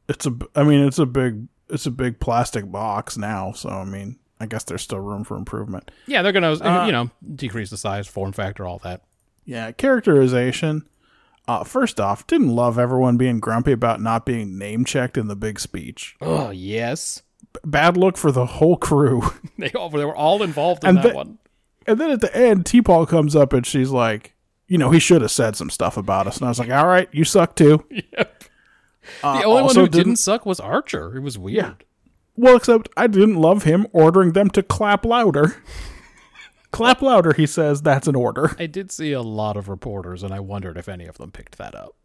[0.08, 3.52] it's a, I mean, it's a big, it's a big plastic box now.
[3.52, 5.90] So I mean, I guess there's still room for improvement.
[6.06, 9.02] Yeah, they're gonna Uh, you know decrease the size, form factor, all that.
[9.44, 10.84] Yeah, characterization.
[11.48, 15.36] Uh, first off, didn't love everyone being grumpy about not being name checked in the
[15.36, 16.16] big speech.
[16.20, 19.22] Oh yes, B- bad look for the whole crew.
[19.58, 21.38] they all they were all involved in And that the- one.
[21.86, 24.34] and then at the end, T'Pol comes up and she's like,
[24.66, 26.38] you know, he should have said some stuff about us.
[26.38, 27.84] And I was like, all right, you suck too.
[28.16, 28.44] Yep.
[29.22, 31.16] Uh, The only one who didn't, suck was Archer.
[31.16, 31.84] It was weird.
[32.34, 35.56] Well, except I didn't love him ordering them to clap louder.
[36.70, 37.82] clap louder, he says.
[37.82, 38.54] That's an order.
[38.58, 41.58] I did see a lot of reporters, and I wondered if any of them picked
[41.58, 41.96] that up.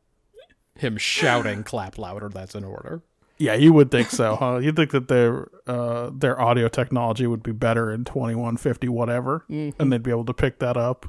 [0.75, 3.03] Him shouting, "Clap louder!" That's an order.
[3.37, 4.57] Yeah, you would think so, huh?
[4.57, 8.87] You'd think that their uh, their audio technology would be better in twenty one fifty
[8.87, 11.07] whatever, and they'd be able to pick that up.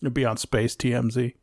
[0.00, 1.34] It'd be on Space TMZ.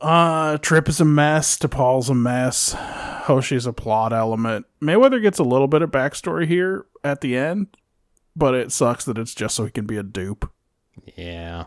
[0.00, 1.58] Uh, Trip is a mess.
[1.58, 2.74] T'Pol's a mess.
[2.76, 4.66] Hoshi's a plot element.
[4.80, 7.68] Mayweather gets a little bit of backstory here at the end,
[8.36, 10.50] but it sucks that it's just so he can be a dupe.
[11.16, 11.64] Yeah,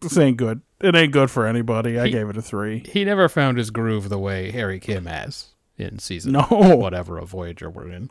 [0.00, 0.60] This ain't good.
[0.80, 1.98] It ain't good for anybody.
[1.98, 2.80] I gave it a three.
[2.88, 5.48] he never found his groove the way Harry Kim has
[5.78, 6.42] in season No.
[6.42, 8.10] whatever of Voyager we're in.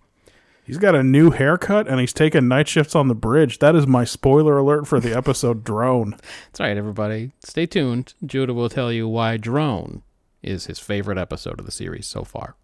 [0.66, 3.60] He's got a new haircut and he's taking night shifts on the bridge.
[3.60, 6.12] That is my spoiler alert for the episode Drone.
[6.12, 7.32] That's all right, everybody.
[7.44, 8.14] Stay tuned.
[8.26, 10.04] Judah will tell you why Drone
[10.42, 12.56] is his favorite episode of the series so far.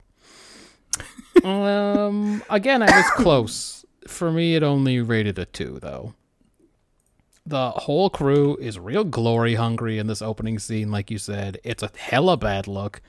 [1.44, 3.79] um, again, I was close.
[4.08, 6.14] For me, it only rated a two, though.
[7.46, 11.60] The whole crew is real glory hungry in this opening scene, like you said.
[11.64, 13.02] It's a hella bad look.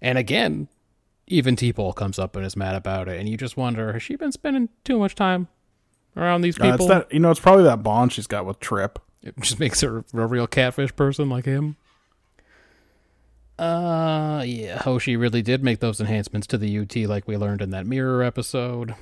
[0.00, 0.68] And again,
[1.26, 4.16] even T'Pol comes up and is mad about it, and you just wonder, has she
[4.16, 5.48] been spending too much time
[6.16, 6.86] around these Uh, people?
[6.88, 8.98] that you know, it's probably that bond she's got with Trip.
[9.22, 11.76] It just makes her a real catfish person like him.
[13.58, 17.70] Uh, yeah, Hoshi really did make those enhancements to the UT like we learned in
[17.70, 18.94] that mirror episode.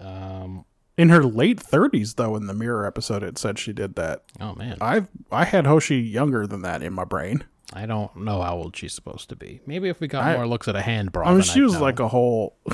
[0.00, 0.64] Um,
[0.96, 4.24] In her late thirties, though, in the mirror episode, it said she did that.
[4.40, 7.44] oh man, I I had Hoshi younger than that in my brain.
[7.72, 9.60] I don't know how old she's supposed to be.
[9.64, 11.28] Maybe if we got I- more looks at a hand bra.
[11.28, 11.80] I mean, she I'd was know.
[11.80, 12.56] like a whole,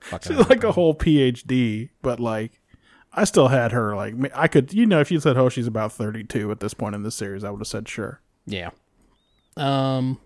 [0.00, 2.60] Fucking she was like a whole PhD, but like,
[3.12, 3.94] I still had her.
[3.96, 7.02] Like, I could, you know, if you said Hoshi's about thirty-two at this point in
[7.02, 8.20] the series, I would have said sure.
[8.46, 8.70] Yeah.
[9.56, 10.18] Um,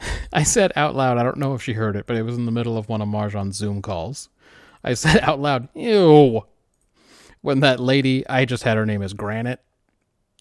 [0.32, 1.18] I said out loud.
[1.18, 3.02] I don't know if she heard it, but it was in the middle of one
[3.02, 4.28] of Marjan's Zoom calls.
[4.84, 6.42] I said out loud, "Ew."
[7.40, 9.60] When that lady, I just had her name as Granite,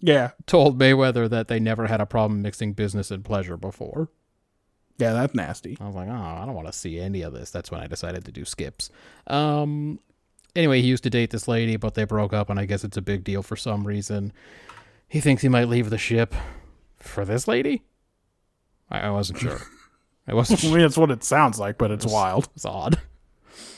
[0.01, 4.09] Yeah, told Mayweather that they never had a problem mixing business and pleasure before.
[4.97, 5.77] yeah, that's nasty.
[5.79, 7.51] I was like, oh, I don't want to see any of this.
[7.51, 8.89] That's when I decided to do skips.
[9.27, 9.99] Um,
[10.55, 12.97] anyway, he used to date this lady, but they broke up, and I guess it's
[12.97, 14.33] a big deal for some reason.
[15.07, 16.33] He thinks he might leave the ship
[16.97, 17.83] for this lady.
[18.89, 19.59] I, I wasn't sure.
[20.27, 22.49] I wasn't I mean, that's what it sounds like, but it's wild.
[22.55, 22.99] It's odd.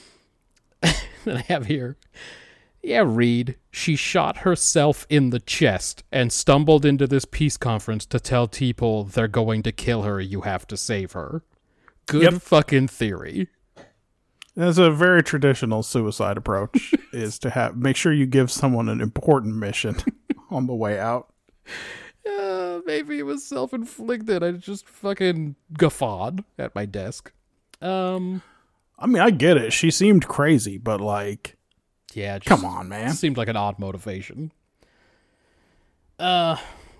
[0.81, 1.97] then I have here.
[2.81, 3.55] Yeah, Reed.
[3.71, 9.03] She shot herself in the chest and stumbled into this peace conference to tell people
[9.03, 10.19] they're going to kill her.
[10.21, 11.43] You have to save her.
[12.07, 12.41] Good Yep.
[12.41, 13.49] fucking theory.
[14.55, 19.01] That's a very traditional suicide approach: is to have make sure you give someone an
[19.01, 19.97] important mission
[20.49, 21.31] on the way out.
[22.27, 24.43] Uh, maybe it was self inflicted.
[24.43, 27.31] I just fucking guffawed at my desk.
[27.81, 28.41] Um,
[28.97, 29.71] I mean, I get it.
[29.73, 31.57] She seemed crazy, but like,
[32.13, 33.13] yeah, just, come on, man.
[33.13, 34.51] Seemed like an odd motivation.
[36.17, 36.57] Uh,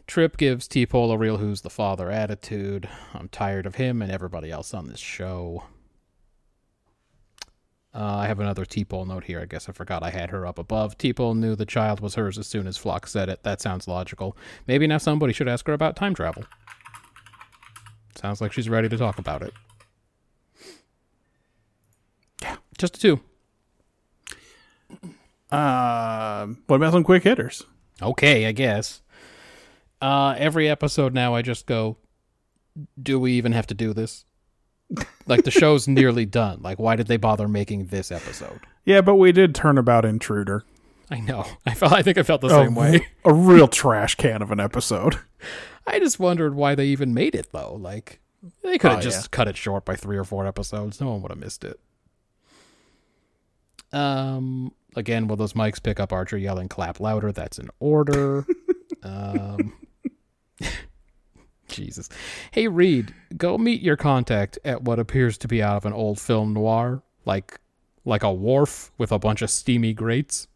[0.08, 2.88] Trip gives T'Pol a real who's the father attitude.
[3.14, 5.66] I'm tired of him and everybody else on this show.
[7.94, 9.42] Uh, I have another T'Pol note here.
[9.42, 10.98] I guess I forgot I had her up above.
[10.98, 13.44] T'Pol knew the child was hers as soon as Phlox said it.
[13.44, 14.38] That sounds logical.
[14.68, 16.44] Maybe now somebody should ask her about time travel.
[18.16, 19.54] Sounds like she's ready to talk about it.
[22.42, 23.20] Yeah, just a two.
[25.52, 27.64] Um, what about some quick hitters?
[28.02, 29.02] Okay, I guess.
[30.02, 31.98] Uh, every episode now, I just go,
[33.02, 34.26] do we even have to do this?
[35.28, 36.62] Like the show's nearly done.
[36.62, 38.60] Like, why did they bother making this episode?
[38.86, 40.64] Yeah, but we did Turnabout Intruder.
[41.12, 41.46] I know.
[41.66, 41.92] I felt.
[41.94, 43.08] I think I felt the same way.
[43.26, 45.20] A real trash can of an episode.
[45.88, 47.76] I just wondered why they even made it though.
[47.76, 48.20] Like,
[48.64, 49.28] they could have Oh, just yeah.
[49.32, 51.00] cut it short by three or four episodes.
[51.02, 51.80] No one would have missed it.
[53.92, 54.74] Um.
[54.96, 57.32] Again, will those mics pick up Archer yelling "clap louder"?
[57.32, 58.46] That's an order.
[59.04, 59.74] um.
[61.70, 62.10] Jesus.
[62.52, 66.20] Hey Reed, go meet your contact at what appears to be out of an old
[66.20, 67.60] film noir, like
[68.06, 70.48] like a wharf with a bunch of steamy grates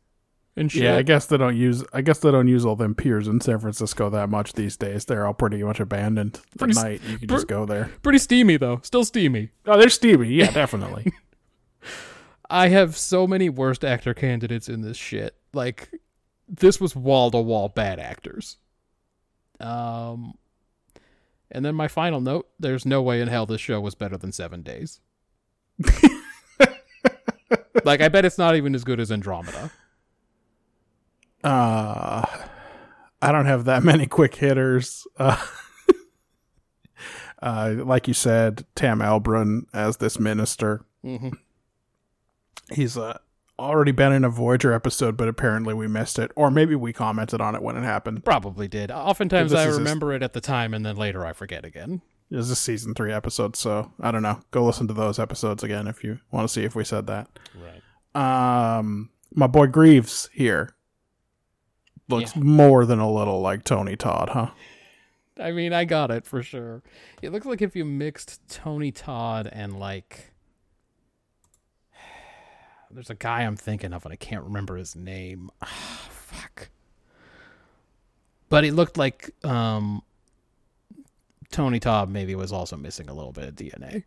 [0.56, 0.84] and shit.
[0.84, 1.84] Yeah, I guess they don't use.
[1.94, 5.06] I guess they don't use all them piers in San Francisco that much these days.
[5.06, 6.40] They're all pretty much abandoned.
[6.54, 7.92] At Pretty s- night, you can just go there.
[8.02, 8.80] Pretty steamy though.
[8.84, 9.50] Still steamy.
[9.66, 10.30] Oh, they're steamy.
[10.30, 11.12] Yeah, definitely.
[12.50, 15.36] I have so many worst actor candidates in this shit.
[15.54, 15.90] Like
[16.48, 18.58] this was wall to wall bad actors.
[19.60, 20.34] Um
[21.54, 24.32] and then my final note, there's no way in hell this show was better than
[24.32, 25.00] 7 days.
[27.86, 29.72] like I bet it's not even as good as Andromeda.
[31.44, 32.26] Uh,
[33.22, 35.08] I don't have that many quick hitters.
[35.18, 35.44] Uh,
[37.42, 40.86] uh, like you said, Tam Elbrun as this minister.
[41.04, 41.34] Mhm.
[42.72, 43.18] He's uh,
[43.60, 47.42] already been in a Voyager episode, but apparently we missed it, or maybe we commented
[47.42, 48.26] on it when it happened.
[48.26, 48.92] Probably did.
[48.92, 52.02] Oftentimes I is remember it at the time and then later I forget again.
[52.32, 54.40] It was a season three episode, so I don't know.
[54.52, 57.28] Go listen to those episodes again if you want to see if we said that.
[57.56, 58.78] Right.
[58.80, 60.76] Um, my boy Greaves here
[62.10, 64.50] looks more than a little like Tony Todd, huh?
[65.40, 66.84] I mean, I got it for sure.
[67.22, 70.33] It looks like if you mixed Tony Todd and like
[72.94, 75.50] there's a guy I'm thinking of and I can't remember his name.
[75.66, 76.70] Fuck.
[78.50, 80.02] But it looked like um
[81.52, 84.04] Tony Todd maybe was also missing a little bit of DNA.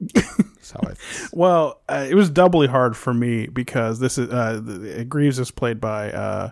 [1.32, 5.50] Well, uh, it was doubly hard for me because this is uh, the- Greaves is
[5.50, 6.50] played by uh,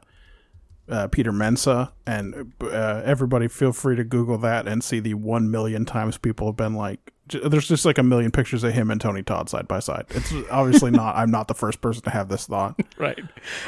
[0.89, 5.51] uh, Peter Mensah, and uh, everybody feel free to Google that and see the one
[5.51, 7.12] million times people have been like.
[7.33, 10.07] There's just like a million pictures of him and Tony Todd side by side.
[10.11, 11.16] It's obviously not.
[11.16, 12.78] I'm not the first person to have this thought.
[12.99, 13.18] Right.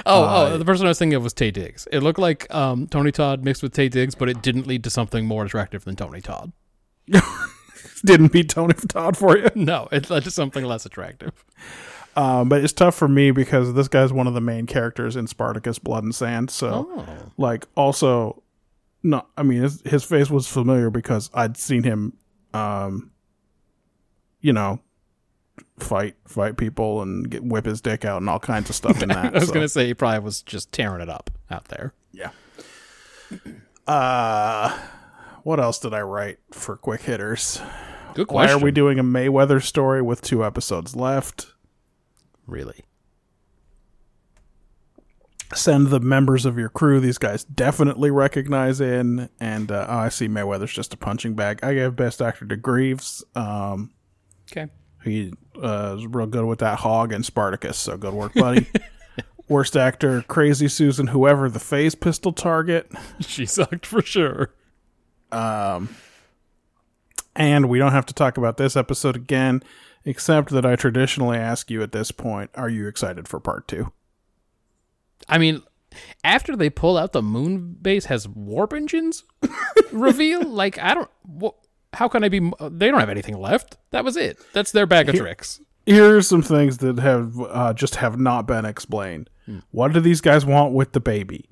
[0.05, 1.89] Oh, Uh, oh, the person I was thinking of was Taye Diggs.
[1.91, 4.91] It looked like um, Tony Todd mixed with Taye Diggs, but it didn't lead to
[4.91, 6.53] something more attractive than Tony Todd.
[8.05, 9.49] Didn't beat Tony Todd for you.
[9.55, 11.45] No, it led to something less attractive.
[12.17, 15.29] Um, but it's tough for me because this guy's one of the main characters in
[15.29, 16.51] Spartacus Blood and Sand.
[16.51, 17.07] So, Oh.
[17.39, 18.43] like, also,
[19.05, 22.15] no, I mean, his, his face was familiar because I'd seen him,
[22.53, 23.12] um,
[24.43, 24.81] you know,
[25.79, 29.09] fight fight people and get, whip his dick out and all kinds of stuff in
[29.09, 29.35] that.
[29.35, 29.55] I was so.
[29.55, 31.95] gonna say he probably was just tearing it up out there.
[32.13, 32.31] Yeah.
[33.87, 34.79] Uh,
[35.43, 37.63] what else did I write for quick hitters?
[38.15, 38.57] Good question.
[38.57, 41.47] Why are we doing a Mayweather story with two episodes left?
[42.47, 42.85] really?
[45.55, 49.29] Send the members of your crew these guys definitely recognize in.
[49.39, 51.61] And uh, oh, I see Mayweather's just a punching bag.
[51.63, 53.23] I gave Best Actor to Greaves.
[53.35, 53.91] Um,
[54.53, 54.71] Okay.
[55.03, 58.67] he uh, was real good with that hog and Spartacus, so good work, buddy.
[59.49, 62.91] Worst actor, Crazy Susan, whoever the phase pistol target.
[63.21, 64.55] She sucked for sure.
[65.31, 65.95] Um,
[67.35, 69.63] and we don't have to talk about this episode again,
[70.05, 73.93] except that I traditionally ask you at this point, are you excited for part two?
[75.29, 75.63] I mean,
[76.25, 79.25] after they pull out the moon base has warp engines
[79.93, 81.11] reveal, like I don't.
[81.23, 81.55] What,
[81.93, 82.39] how can I be?
[82.41, 83.77] They don't have anything left.
[83.91, 84.39] That was it.
[84.53, 85.61] That's their bag of tricks.
[85.87, 89.29] Here are some things that have uh, just have not been explained.
[89.73, 91.49] What do these guys want with the baby?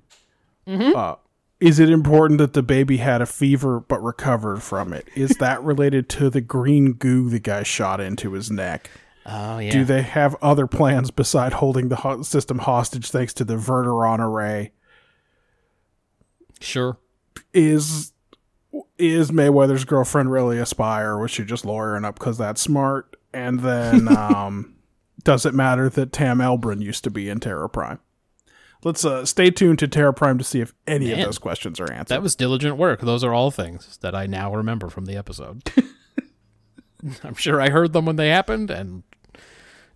[0.66, 1.16] Uh,
[1.58, 5.08] is it important that the baby had a fever but recovered from it?
[5.16, 8.88] Is that related to the green goo the guy shot into his neck?
[9.26, 9.70] Oh yeah.
[9.70, 14.20] Do they have other plans beside holding the ho- system hostage thanks to the Verteron
[14.20, 14.72] array?
[16.60, 16.98] Sure.
[17.52, 18.12] is
[19.00, 23.16] is Mayweather's girlfriend really a spy, or was she just lawyering up because that's smart?
[23.32, 24.76] And then, um,
[25.24, 27.98] does it matter that Tam Elbrun used to be in Terra Prime?
[28.82, 31.18] Let's uh, stay tuned to Terra Prime to see if any Man.
[31.20, 32.14] of those questions are answered.
[32.14, 33.00] That was diligent work.
[33.02, 35.70] Those are all things that I now remember from the episode.
[37.22, 39.02] I'm sure I heard them when they happened, and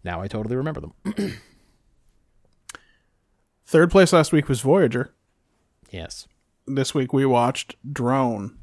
[0.03, 1.39] now I totally remember them.
[3.67, 5.15] Third place last week was Voyager.
[5.91, 6.29] yes.
[6.67, 8.57] This week we watched Drone.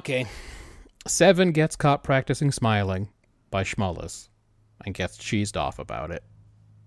[0.00, 0.26] Okay.
[1.06, 3.08] Seven gets caught practicing smiling
[3.50, 4.28] by Schmullis
[4.84, 6.22] and gets cheesed off about it.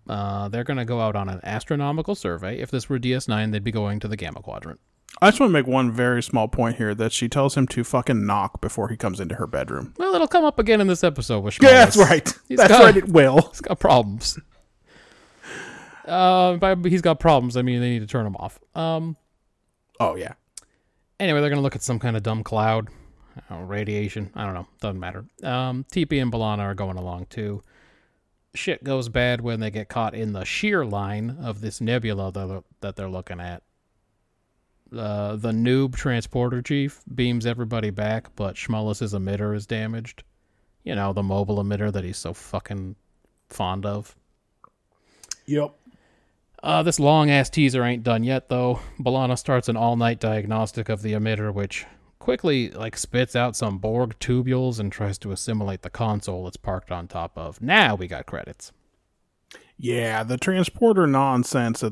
[0.07, 2.59] Uh, they're going to go out on an astronomical survey.
[2.59, 4.79] If this were DS9, they'd be going to the Gamma Quadrant.
[5.23, 7.83] I just want to make one very small point here that she tells him to
[7.83, 9.93] fucking knock before he comes into her bedroom.
[9.97, 11.57] Well, it'll come up again in this episode with.
[11.61, 12.27] Yeah, that's right.
[12.49, 12.97] He's that's got- right.
[12.97, 13.41] It will.
[13.51, 14.37] He's got problems.
[16.05, 17.55] Uh, by he's got problems.
[17.55, 18.59] I mean, they need to turn him off.
[18.75, 19.15] Um,
[19.99, 20.33] Oh yeah.
[21.19, 22.89] anyway, they're gonna look at some kind of dumb cloud,
[23.49, 24.29] I radiation.
[24.35, 24.67] I don't know.
[24.81, 25.23] Doesn't matter.
[25.43, 27.61] Um, TP and B'Elanna are going along too.
[28.55, 32.95] Shit goes bad when they get caught in the shear line of this nebula that
[32.97, 33.63] they're looking at.
[34.95, 40.23] Uh, the noob transporter chief beams everybody back, but Schmullis' emitter is damaged.
[40.83, 42.95] You know, the mobile emitter that he's so fucking
[43.49, 44.15] fond of.
[45.45, 45.73] Yep.
[46.61, 48.79] Uh, this long ass teaser ain't done yet, though.
[48.99, 51.85] B'Elanna starts an all night diagnostic of the emitter, which
[52.19, 56.91] quickly like spits out some Borg tubules and tries to assimilate the console it's parked
[56.91, 57.61] on top of.
[57.61, 58.71] Now we got credits.
[59.77, 61.83] Yeah, the transporter nonsense.
[61.83, 61.91] Uh,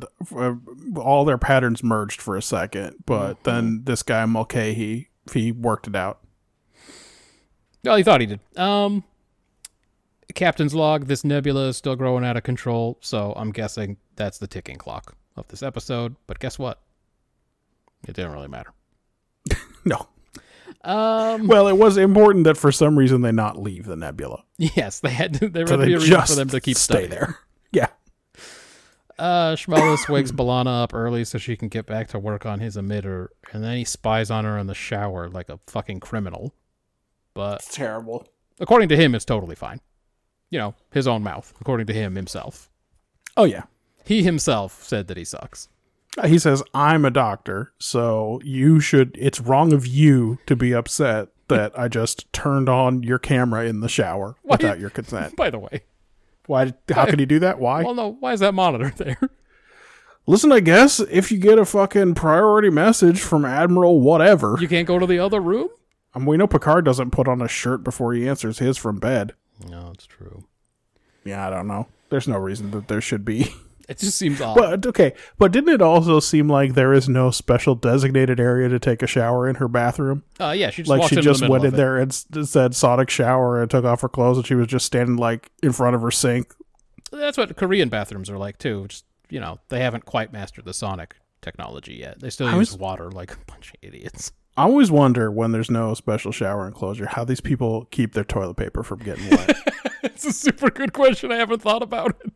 [0.95, 5.95] all their patterns merged for a second, but then this guy Mulcahy, he worked it
[5.95, 6.19] out.
[7.83, 8.39] Well, he thought he did.
[8.55, 9.03] Um,
[10.35, 14.47] Captain's log: This nebula is still growing out of control, so I'm guessing that's the
[14.47, 16.15] ticking clock of this episode.
[16.27, 16.79] But guess what?
[18.07, 18.71] It didn't really matter.
[19.83, 20.07] No.
[20.83, 24.43] Um, Well, it was important that for some reason they not leave the nebula.
[24.57, 25.49] yes, they had to.
[25.49, 27.09] There So would be a reason for them to keep stay studying.
[27.09, 27.39] there.
[27.79, 27.87] Yeah.
[29.19, 32.75] Uh, Schmellis wakes B'Elanna up early so she can get back to work on his
[32.75, 36.55] emitter, and then he spies on her in the shower like a fucking criminal.
[37.35, 38.27] But It's terrible.
[38.59, 39.79] according to him, it's totally fine.
[40.49, 42.69] You know, his own mouth, according to him himself.
[43.37, 43.63] Oh yeah.
[44.05, 45.69] He himself said that he sucks.
[46.25, 49.15] He says, "I'm a doctor, so you should.
[49.17, 53.79] It's wrong of you to be upset that I just turned on your camera in
[53.79, 55.35] the shower without your consent.
[55.37, 55.83] By the way,
[56.47, 56.73] Why?
[56.93, 57.59] How could he do that?
[57.59, 57.83] Why?
[57.83, 59.19] well, no, why is that monitor there?
[60.27, 64.87] Listen, I guess if you get a fucking priority message from Admiral whatever, You can't
[64.87, 65.69] go to the other room?
[66.13, 69.33] Um, we know Picard doesn't put on a shirt before he answers his from bed.
[69.69, 70.45] No, it's true.
[71.23, 71.87] Yeah, I don't know.
[72.09, 73.53] There's no reason that there should be
[73.89, 74.55] It just seems odd.
[74.55, 78.79] But okay, but didn't it also seem like there is no special designated area to
[78.79, 80.23] take a shower in her bathroom?
[80.39, 83.69] uh, yeah, she just like she just went in there and said Sonic shower and
[83.69, 86.53] took off her clothes and she was just standing like in front of her sink.
[87.11, 88.87] That's what Korean bathrooms are like too.
[88.87, 92.19] Just you know, they haven't quite mastered the sonic technology yet.
[92.19, 94.31] They still I use was- water like a bunch of idiots.
[94.57, 98.55] I always wonder when there's no special shower enclosure how these people keep their toilet
[98.57, 99.55] paper from getting wet.
[100.03, 101.31] it's a super good question.
[101.31, 102.33] I haven't thought about it.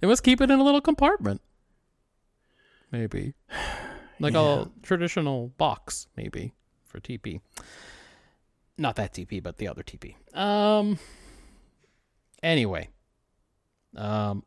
[0.00, 1.40] They must keep it in a little compartment.
[2.90, 3.34] Maybe.
[4.20, 6.54] Like a traditional box, maybe,
[6.86, 7.40] for TP.
[8.78, 10.14] Not that TP, but the other TP.
[10.38, 11.00] Um
[12.40, 12.90] anyway.
[13.96, 14.44] Um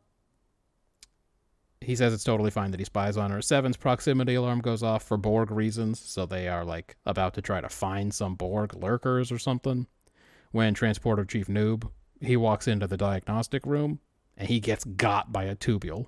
[1.82, 3.42] he says it's totally fine that he spies on her.
[3.42, 7.60] Seven's proximity alarm goes off for Borg reasons, so they are like about to try
[7.60, 9.86] to find some Borg lurkers or something.
[10.52, 11.92] When Transporter Chief Noob
[12.22, 14.00] he walks into the diagnostic room
[14.38, 16.08] and he gets got by a tubule.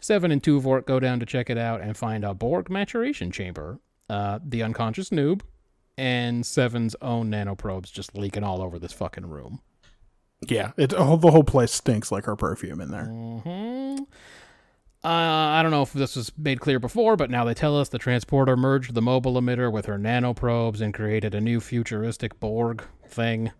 [0.00, 3.80] Seven and Tuvok go down to check it out and find a Borg maturation chamber.
[4.08, 5.42] Uh, the unconscious noob
[5.96, 9.60] and Seven's own nanoprobes just leaking all over this fucking room.
[10.48, 13.04] yeah, it the whole place stinks like her perfume in there.
[13.04, 13.96] hmm
[15.04, 17.88] Uh, I don't know if this was made clear before, but now they tell us
[17.88, 22.82] the transporter merged the mobile emitter with her nanoprobes and created a new futuristic Borg
[23.06, 23.52] thing.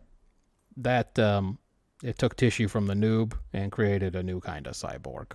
[0.76, 1.58] That um,
[2.02, 5.32] it took tissue from the noob and created a new kind of cyborg,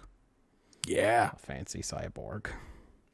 [0.85, 2.47] Yeah, a fancy cyborg.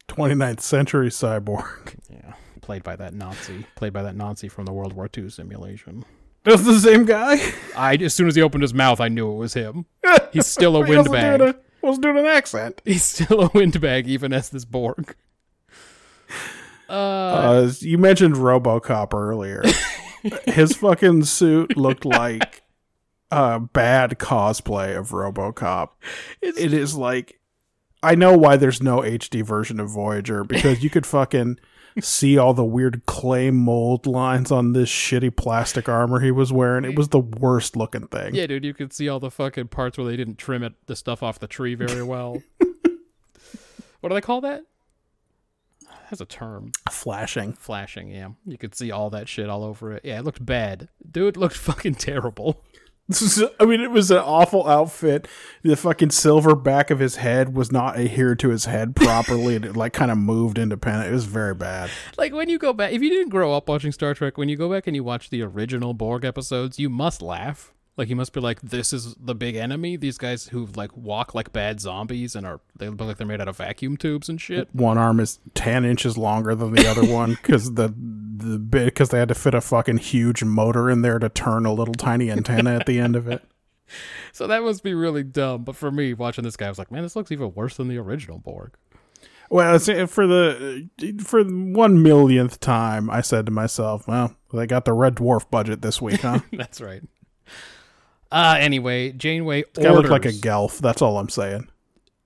[0.07, 1.95] 29th century cyborg.
[2.09, 6.03] Yeah, played by that Nazi, played by that Nazi from the World War II simulation.
[6.43, 7.39] That's the same guy.
[7.75, 9.85] I as soon as he opened his mouth, I knew it was him.
[10.33, 11.55] He's still a windbag.
[11.81, 12.81] wasn't doing an accent.
[12.85, 15.15] He's still a windbag, even as this Borg.
[16.89, 16.93] Uh,
[17.63, 19.63] Uh, you mentioned RoboCop earlier.
[20.45, 22.62] His fucking suit looked like
[23.33, 25.89] a bad cosplay of RoboCop.
[26.41, 27.39] It's- it is like
[28.01, 31.57] I know why there's no HD version of Voyager because you could fucking
[32.01, 36.83] see all the weird clay mold lines on this shitty plastic armor he was wearing.
[36.83, 38.35] It was the worst looking thing.
[38.35, 40.95] yeah, dude, you could see all the fucking parts where they didn't trim it, the
[40.97, 42.41] stuff off the tree very well.
[44.01, 44.63] what do they call that?
[46.07, 46.71] Has a term.
[46.91, 47.53] Flashing.
[47.53, 48.29] Flashing, yeah.
[48.45, 50.01] You could see all that shit all over it.
[50.03, 50.89] Yeah, it looked bad.
[51.09, 52.61] Dude, it looked fucking terrible.
[53.59, 55.27] I mean, it was an awful outfit.
[55.61, 59.65] The fucking silver back of his head was not adhered to his head properly, and
[59.65, 61.09] it like kind of moved independent.
[61.09, 61.89] It was very bad.
[62.17, 64.55] Like when you go back, if you didn't grow up watching Star Trek, when you
[64.55, 67.73] go back and you watch the original Borg episodes, you must laugh.
[67.95, 71.35] Like you must be like, "This is the big enemy." These guys who like walk
[71.35, 74.41] like bad zombies and are they look like they're made out of vacuum tubes and
[74.41, 74.67] shit.
[74.73, 77.93] One arm is ten inches longer than the other one because the
[78.35, 81.65] the bit because they had to fit a fucking huge motor in there to turn
[81.65, 83.43] a little tiny antenna at the end of it.
[84.31, 85.65] So that must be really dumb.
[85.65, 87.89] But for me, watching this guy, I was like, "Man, this looks even worse than
[87.89, 88.71] the original Borg."
[89.49, 90.89] Well, for the
[91.23, 95.83] for one millionth time, I said to myself, "Well, they got the Red Dwarf budget
[95.83, 97.03] this week, huh?" That's right.
[98.33, 100.79] Uh anyway, Janeway orders looked like a gelf.
[100.79, 101.69] That's all I'm saying.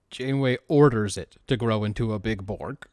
[0.10, 2.88] Janeway orders it to grow into a big Borg.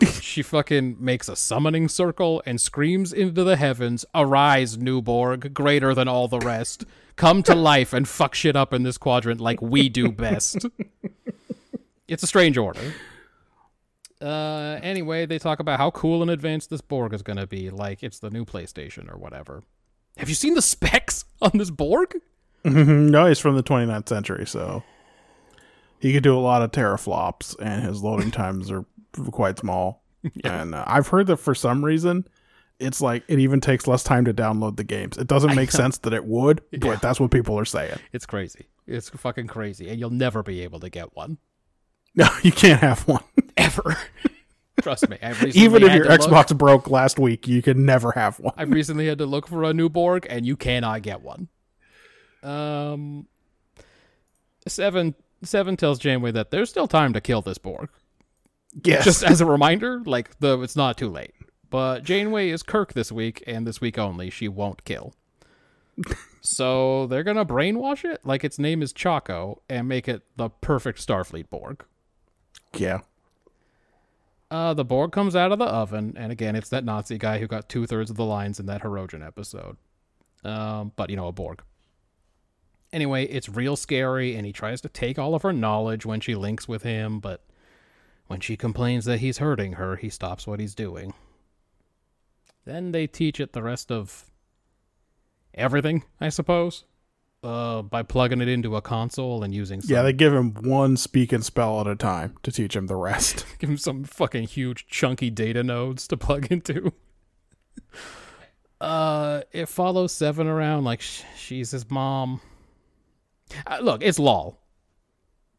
[0.22, 5.94] she fucking makes a summoning circle and screams into the heavens, Arise, new Borg, greater
[5.94, 6.86] than all the rest.
[7.16, 10.64] Come to life and fuck shit up in this quadrant like we do best.
[12.08, 12.94] it's a strange order.
[14.18, 17.68] Uh, anyway, they talk about how cool and advanced this Borg is going to be,
[17.68, 19.62] like it's the new PlayStation or whatever.
[20.16, 22.16] Have you seen the specs on this Borg?
[22.64, 24.82] No, he's from the 29th century, so
[25.98, 28.84] he could do a lot of teraflops, and his loading times are
[29.30, 30.02] quite small.
[30.44, 32.28] And uh, I've heard that for some reason,
[32.78, 35.16] it's like it even takes less time to download the games.
[35.16, 36.94] It doesn't make sense that it would, but Yeah.
[36.96, 37.98] that's what people are saying.
[38.12, 38.66] It's crazy.
[38.86, 41.38] It's fucking crazy, and you'll never be able to get one.
[42.14, 43.22] No, you can't have one.
[43.56, 43.96] ever.
[44.82, 45.16] Trust me.
[45.54, 48.52] Even if your to look- Xbox broke last week, you can never have one.
[48.56, 51.48] I've recently had to look for a new Borg, and you cannot get one.
[52.42, 53.26] Um,
[54.66, 57.88] seven seven tells Janeway that there's still time to kill this Borg.
[58.84, 59.04] Yes.
[59.04, 61.34] Just as a reminder, like the it's not too late.
[61.70, 64.28] But Janeway is Kirk this week, and this week only.
[64.30, 65.14] She won't kill.
[66.40, 71.04] so they're gonna brainwash it, like its name is Chaco, and make it the perfect
[71.06, 71.84] Starfleet Borg.
[72.74, 73.00] yeah.
[74.50, 77.46] Uh, the Borg comes out of the oven, and again, it's that Nazi guy who
[77.46, 79.76] got two thirds of the lines in that Hirogen episode.
[80.42, 81.62] Um, but you know, a Borg.
[82.92, 86.34] Anyway, it's real scary, and he tries to take all of her knowledge when she
[86.34, 87.44] links with him, but
[88.26, 91.14] when she complains that he's hurting her, he stops what he's doing.
[92.64, 94.30] Then they teach it the rest of
[95.54, 96.84] everything, I suppose.
[97.42, 100.96] uh, by plugging it into a console and using some, Yeah, they give him one
[100.96, 103.46] speak and spell at a time to teach him the rest.
[103.58, 106.92] give him some fucking huge chunky data nodes to plug into.
[108.80, 112.40] Uh, it follows Seven around like sh- she's his mom.
[113.66, 114.58] Uh, look, it's lol.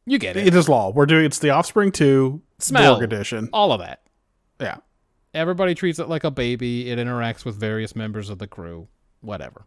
[0.06, 0.48] You get it.
[0.48, 0.92] it is law.
[0.92, 2.96] We're doing it's the Offspring 2 Smell.
[2.96, 3.50] Borg edition.
[3.54, 4.02] All of that.
[4.60, 4.78] Yeah.
[5.34, 6.90] Everybody treats it like a baby.
[6.90, 8.88] It interacts with various members of the crew.
[9.22, 9.66] Whatever.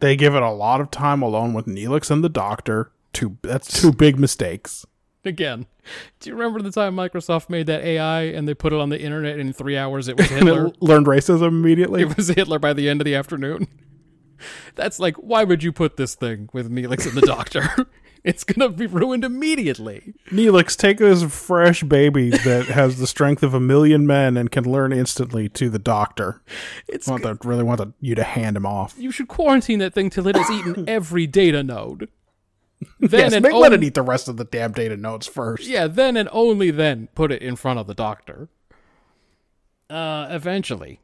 [0.00, 2.92] They give it a lot of time alone with Neelix and the Doctor.
[3.12, 4.86] Two that's two big mistakes.
[5.24, 5.66] Again,
[6.20, 9.00] do you remember the time Microsoft made that AI and they put it on the
[9.00, 10.68] internet and in three hours it was Hitler?
[10.68, 12.02] it learned racism immediately.
[12.02, 13.66] it was Hitler by the end of the afternoon.
[14.74, 17.68] That's like, why would you put this thing with Neelix and the Doctor?
[18.24, 20.14] it's gonna be ruined immediately.
[20.30, 24.64] Neelix, take this fresh baby that has the strength of a million men and can
[24.64, 26.42] learn instantly to the Doctor.
[26.86, 28.94] It's I want to, really want to, you to hand him off.
[28.98, 32.08] you should quarantine that thing till it has eaten every data node.
[33.00, 35.66] Then Yes, and make, let it eat the rest of the damn data notes first.
[35.66, 38.48] Yeah, then and only then put it in front of the doctor.
[39.90, 41.00] Uh, eventually,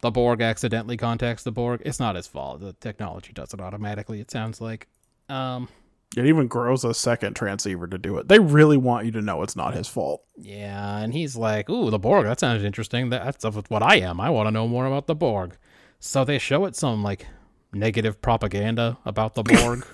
[0.00, 1.82] the Borg accidentally contacts the Borg.
[1.84, 2.60] It's not his fault.
[2.60, 4.20] The technology does it automatically.
[4.20, 4.86] It sounds like.
[5.28, 5.68] Um,
[6.16, 8.28] It even grows a second transceiver to do it.
[8.28, 10.22] They really want you to know it's not his fault.
[10.36, 12.24] yeah, and he's like, "Ooh, the Borg.
[12.24, 13.10] That sounds interesting.
[13.10, 14.20] That's what I am.
[14.20, 15.56] I want to know more about the Borg."
[16.00, 17.26] So they show it some like
[17.72, 19.84] negative propaganda about the Borg.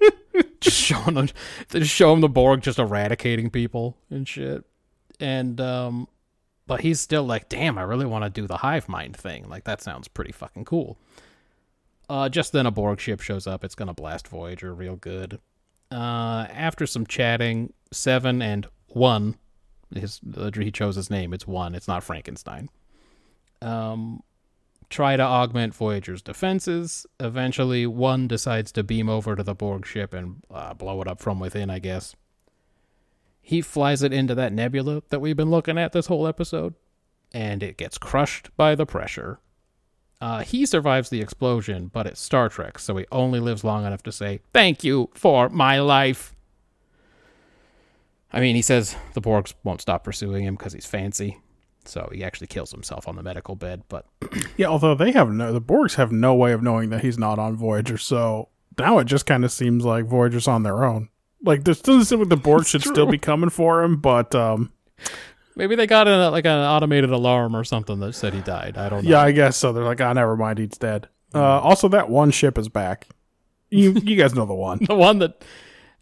[0.60, 1.28] just showing them,
[1.70, 4.64] just show him the Borg just eradicating people and shit.
[5.18, 6.08] And um,
[6.70, 9.48] but he's still like, damn, I really want to do the hive mind thing.
[9.48, 10.96] Like that sounds pretty fucking cool.
[12.08, 13.64] Uh, just then a Borg ship shows up.
[13.64, 15.40] It's gonna blast Voyager real good.
[15.90, 19.34] Uh, after some chatting, seven and one,
[19.92, 20.20] his
[20.54, 21.34] he chose his name.
[21.34, 21.74] It's one.
[21.74, 22.68] It's not Frankenstein.
[23.60, 24.22] Um,
[24.90, 27.04] try to augment Voyager's defenses.
[27.18, 31.20] Eventually, one decides to beam over to the Borg ship and uh, blow it up
[31.20, 31.68] from within.
[31.68, 32.14] I guess
[33.40, 36.74] he flies it into that nebula that we've been looking at this whole episode,
[37.32, 39.40] and it gets crushed by the pressure.
[40.20, 44.02] Uh, he survives the explosion, but it's Star Trek, so he only lives long enough
[44.02, 46.34] to say, Thank you for my life.
[48.32, 51.38] I mean, he says the Borgs won't stop pursuing him because he's fancy,
[51.84, 54.06] so he actually kills himself on the medical bed, but
[54.56, 57.38] Yeah, although they have no, the Borgs have no way of knowing that he's not
[57.38, 61.08] on Voyager, so now it just kind of seems like Voyager's on their own.
[61.42, 64.72] Like, this doesn't seem like the Borg should still be coming for him, but um,
[65.56, 68.76] maybe they got a, like an automated alarm or something that said he died.
[68.76, 69.10] I don't know.
[69.10, 69.72] yeah, I guess so.
[69.72, 71.08] They're like, ah, never mind, he's dead.
[71.34, 73.06] Uh, also, that one ship is back.
[73.70, 74.80] You, you guys know the one.
[74.86, 75.42] The one that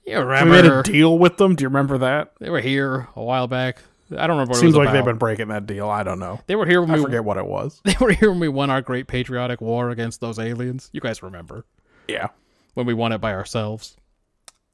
[0.07, 1.55] you We made a deal with them.
[1.55, 2.33] Do you remember that?
[2.41, 3.79] they were here a while back.
[4.11, 4.53] I don't remember.
[4.53, 5.91] What Seems it was like they've been breaking that deal.
[5.91, 6.41] I don't know.
[6.47, 7.83] They were here when I we forget what it was.
[7.85, 10.89] They were here when we won our great patriotic war against those aliens.
[10.95, 11.67] You guys remember
[12.09, 12.29] Yeah.
[12.73, 13.97] when we won it by ourselves?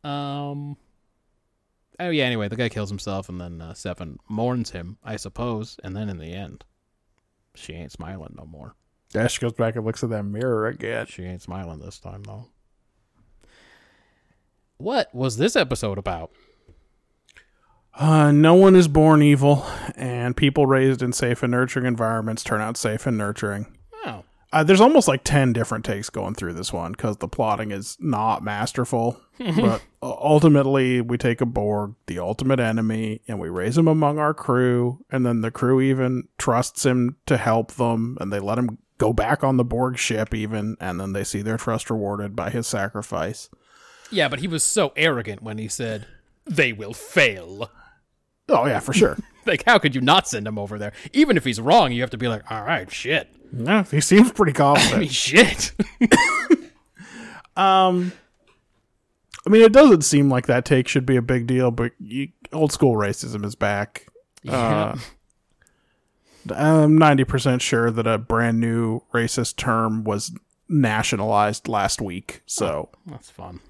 [0.04, 0.76] Um.
[1.98, 2.24] Oh yeah.
[2.24, 5.76] Anyway, the guy kills himself, and then uh, Seven mourns him, I suppose.
[5.82, 6.64] And then in the end,
[7.54, 8.74] she ain't smiling no more.
[9.14, 11.06] Yeah, she goes back and looks at that mirror again.
[11.06, 12.48] She ain't smiling this time though.
[14.76, 16.32] What was this episode about?
[17.96, 22.60] Uh, no one is born evil, and people raised in safe and nurturing environments turn
[22.60, 23.66] out safe and nurturing.
[24.54, 27.96] Uh, there's almost like 10 different takes going through this one because the plotting is
[27.98, 29.20] not masterful.
[29.38, 34.20] but uh, ultimately, we take a Borg, the ultimate enemy, and we raise him among
[34.20, 35.04] our crew.
[35.10, 39.12] And then the crew even trusts him to help them, and they let him go
[39.12, 40.76] back on the Borg ship, even.
[40.78, 43.50] And then they see their trust rewarded by his sacrifice.
[44.12, 46.06] yeah, but he was so arrogant when he said
[46.46, 47.72] they will fail.
[48.48, 49.16] Oh, yeah, for sure.
[49.46, 50.94] Like, how could you not send him over there?
[51.12, 53.28] Even if he's wrong, you have to be like, all right, shit.
[53.54, 55.00] yeah, he seems pretty I confident.
[55.00, 55.72] mean, shit.
[57.56, 58.12] Um,
[59.46, 62.28] I mean, it doesn't seem like that take should be a big deal, but you,
[62.52, 64.06] old school racism is back.
[64.48, 64.96] Uh,
[66.50, 70.32] I'm 90% sure that a brand new racist term was
[70.68, 72.42] nationalized last week.
[72.46, 73.60] So That's fun.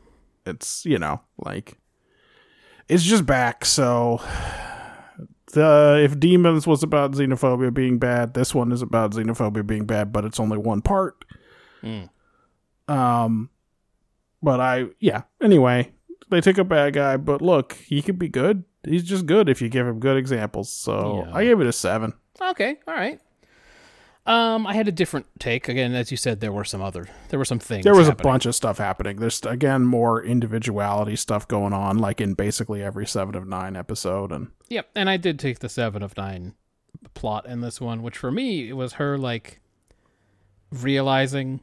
[0.47, 1.79] it's, you know, like,
[2.89, 3.65] it's just back.
[3.65, 4.21] So
[5.53, 10.13] the, if Demons was about xenophobia being bad, this one is about xenophobia being bad,
[10.13, 11.25] but it's only one part.
[11.83, 12.09] Mm.
[12.89, 13.51] Um,
[14.43, 15.23] but I, yeah.
[15.43, 15.93] Anyway,
[16.31, 18.65] they took a bad guy, but look, he could be good.
[18.87, 20.71] He's just good if you give him good examples.
[20.71, 21.35] So Yeah.
[21.35, 22.13] I gave it a seven.
[22.41, 23.21] Okay, all right.
[24.27, 25.69] Um, I had a different take.
[25.69, 27.85] Again, as you said, there were some other, there were some things.
[27.85, 29.17] There was a bunch of stuff happening.
[29.17, 34.33] There's again more individuality stuff going on, like in basically every seven of nine episode.
[34.33, 36.55] And Yep, and I did take the seven of nine
[37.13, 39.61] plot in this one, which for me it was her like
[40.71, 41.61] realizing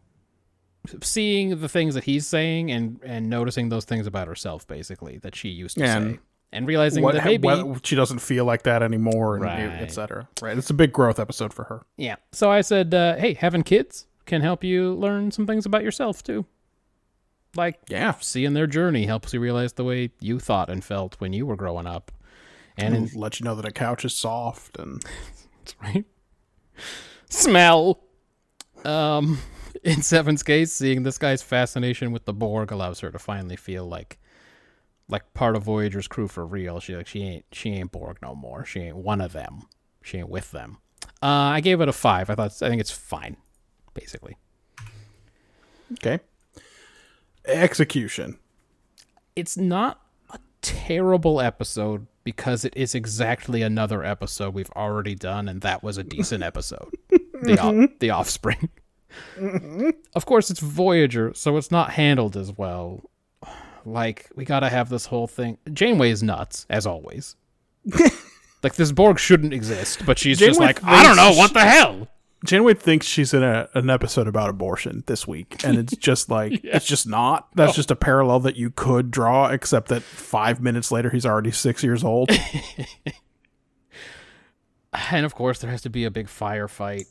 [1.03, 5.35] seeing the things that he's saying and and noticing those things about herself, basically that
[5.35, 6.19] she used to And say,
[6.53, 9.81] and realizing What, that maybe what- she doesn't feel like that anymore, and Right.
[9.81, 10.27] etc.
[10.41, 10.57] Right.
[10.57, 11.83] It's a big growth episode for her.
[11.97, 12.15] Yeah.
[12.31, 16.23] So I said, uh, hey, having kids can help you learn some things about yourself
[16.23, 16.45] too.
[17.55, 18.13] Like Yeah.
[18.21, 21.55] seeing their journey helps you realize the way you thought and felt when you were
[21.57, 22.11] growing up.
[22.77, 25.03] And in, And let you know that a couch is soft and
[25.83, 26.05] right?
[27.29, 28.01] Smell.
[28.85, 29.39] Um,
[29.83, 33.85] in Seven's case, seeing this guy's fascination with the Borg allows her to finally feel
[33.85, 34.17] like,
[35.11, 36.79] like part of Voyager's crew for real.
[36.79, 38.65] She like she ain't she ain't Borg no more.
[38.65, 39.63] She ain't one of them.
[40.01, 40.77] She ain't with them.
[41.21, 42.29] Uh, I gave it a five.
[42.29, 43.37] I thought I think it's fine,
[43.93, 44.37] basically.
[45.93, 46.19] okay.
[47.45, 48.37] Execution.
[49.35, 50.01] It's not
[50.31, 55.97] a terrible episode because it is exactly another episode we've already done, and that was
[55.97, 56.89] a decent episode.
[57.09, 58.69] the off- the Offspring.
[60.15, 63.01] Of course, it's Voyager, so it's not handled as well.
[63.85, 65.57] Like we gotta have this whole thing.
[65.71, 67.35] Janeway is nuts, as always.
[68.63, 72.07] like this Borg shouldn't exist, but she's just like, I don't know, what the hell?
[72.43, 76.61] Janeway thinks she's in a, an episode about abortion this week, and it's just like
[76.63, 77.49] it's just not.
[77.55, 81.51] That's just a parallel that you could draw, except that five minutes later he's already
[81.51, 82.31] six years old.
[85.09, 87.05] And of course, there has to be a big firefight.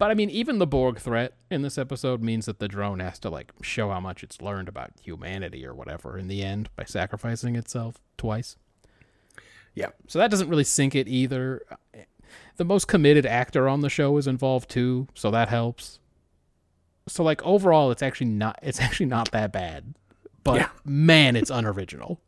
[0.00, 3.18] But I mean, even the Borg threat in this episode means that the drone has
[3.18, 6.84] to like show how much it's learned about humanity or whatever in the end by
[6.84, 8.56] sacrificing itself twice.
[9.74, 11.60] yeah, So that doesn't really sink it either.
[12.56, 15.98] The most committed actor on the show is involved too, so that helps.
[17.06, 19.94] So like overall, it's actually not it's actually not that bad.
[20.44, 20.68] But Yeah.
[20.82, 22.22] man, it's unoriginal.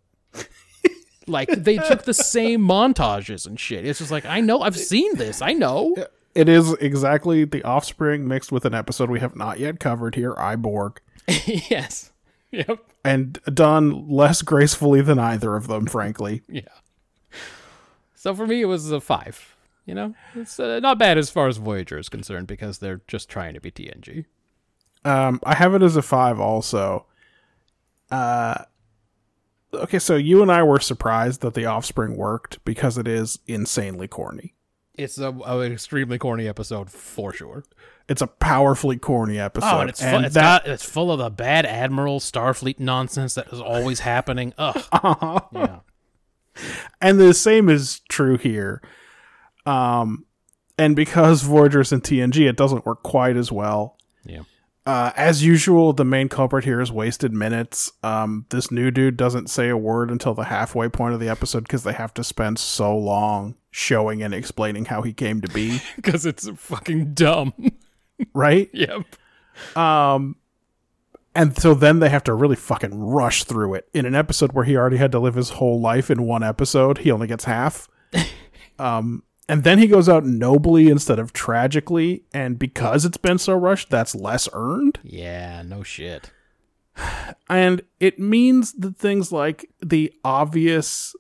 [1.27, 3.87] like they took the same montages and shit.
[3.87, 5.41] It's just like I know I've seen this.
[5.41, 5.95] I know.
[6.35, 10.35] It is exactly the Offspring mixed with an episode we have not yet covered here,
[10.39, 11.01] I, Borg,
[11.47, 12.11] yes.
[12.51, 12.79] Yep.
[13.05, 16.43] and done less gracefully than either of them, frankly.
[16.49, 16.63] Yeah.
[18.15, 19.57] So for me, it was a five.
[19.85, 23.29] You know, it's uh, not bad as far as Voyager is concerned because they're just
[23.29, 24.27] trying to be TNG.
[25.05, 27.07] Um, I have it as a five also.
[28.13, 28.63] Uh,
[29.75, 34.07] okay, so you and I were surprised that the Offspring worked because it is insanely
[34.07, 34.55] corny.
[35.03, 37.65] It's a, a an extremely corny episode for sure.
[38.09, 39.67] It's a powerfully corny episode.
[39.71, 43.35] Oh, and it's fu- it's that- got it's full of the bad admiral Starfleet nonsense
[43.35, 44.53] that is always happening.
[44.59, 44.85] Ugh.
[45.53, 45.79] yeah.
[47.01, 48.83] and the same is true here.
[49.67, 50.27] Um,
[50.79, 53.97] and because Voyager's in TNG, it doesn't work quite as well.
[54.25, 54.43] Yeah.
[54.85, 57.93] Uh, as usual, the main culprit here is wasted minutes.
[58.03, 61.63] Um, this new dude doesn't say a word until the halfway point of the episode
[61.63, 65.81] because they have to spend so long showing and explaining how he came to be.
[65.97, 67.55] Because it's fucking dumb.
[68.35, 68.69] right?
[68.73, 69.05] yep.
[69.77, 70.37] Um,
[71.35, 73.89] and so then they have to really fucking rush through it.
[73.95, 76.99] In an episode where he already had to live his whole life in one episode,
[76.99, 77.89] he only gets half.
[78.81, 79.23] um,
[79.53, 83.91] and then he goes out nobly instead of tragically, and because it's been so rushed,
[83.91, 84.99] that's less earned.
[85.03, 85.61] Yeah.
[85.61, 86.31] No shit.
[87.51, 91.15] And it means that things like the obvious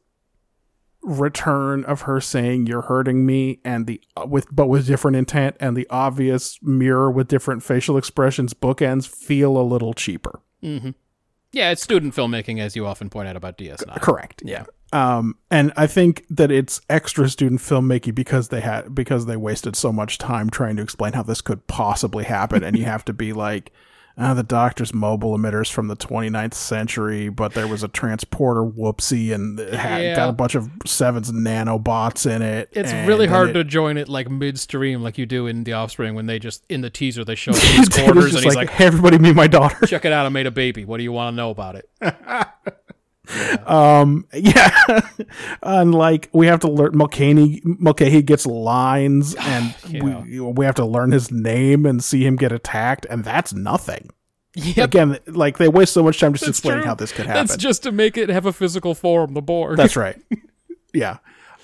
[1.02, 5.54] return of her saying you're hurting me and the uh, with but with different intent
[5.60, 10.40] and the obvious mirror with different facial expressions bookends feel a little cheaper.
[10.62, 14.00] Yeah, it's student filmmaking, as you often point out about DS9.
[14.00, 14.42] Correct.
[14.42, 14.64] Yeah.
[14.92, 19.74] Um, and I think that it's extra student filmmaking because they had because they wasted
[19.76, 23.12] so much time trying to explain how this could possibly happen, and you have to
[23.14, 23.72] be like,
[24.18, 29.32] ah, the doctor's mobile emitters from the 29th century, but there was a transporter whoopsie
[29.34, 30.14] and it had, Yeah.
[30.16, 32.68] got a bunch of Sevens nanobots in it.
[32.72, 36.14] It's really hard it- to join it like midstream, like you do in The Offspring,
[36.14, 38.84] when they just in the teaser they show his quarters and he's like, like, "Hey,
[38.84, 40.84] everybody, meet my daughter." "Check it out, I made a baby.
[40.84, 41.88] What do you want to know about it?"
[43.66, 45.00] Um, yeah,
[45.62, 47.62] and like we have to learn Mulcahy.
[47.64, 52.50] Mulcahy gets lines, and we we have to learn his name and see him get
[52.50, 54.10] attacked, and that's nothing.
[54.54, 56.88] Yep, Again, like they waste so much time just that's explaining true.
[56.88, 57.46] how this could happen.
[57.46, 59.32] That's just to make it have a physical form.
[59.32, 59.78] The Borg.
[59.78, 60.20] That's right.
[60.92, 61.18] yeah.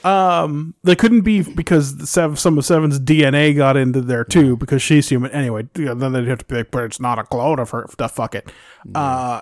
[0.04, 4.80] Um, they couldn't be because seven, some of Seven's DNA got into there too because
[4.80, 5.32] she's human.
[5.32, 7.70] Anyway, you know, then they'd have to be like, but it's not a clone of
[7.70, 7.86] her.
[7.98, 8.50] The fuck it.
[8.94, 9.40] Uh,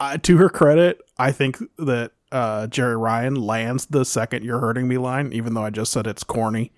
[0.00, 4.88] uh, to her credit, I think that uh, Jeri Ryan lands the second "you're hurting
[4.88, 6.72] me" line, even though I just said it's corny.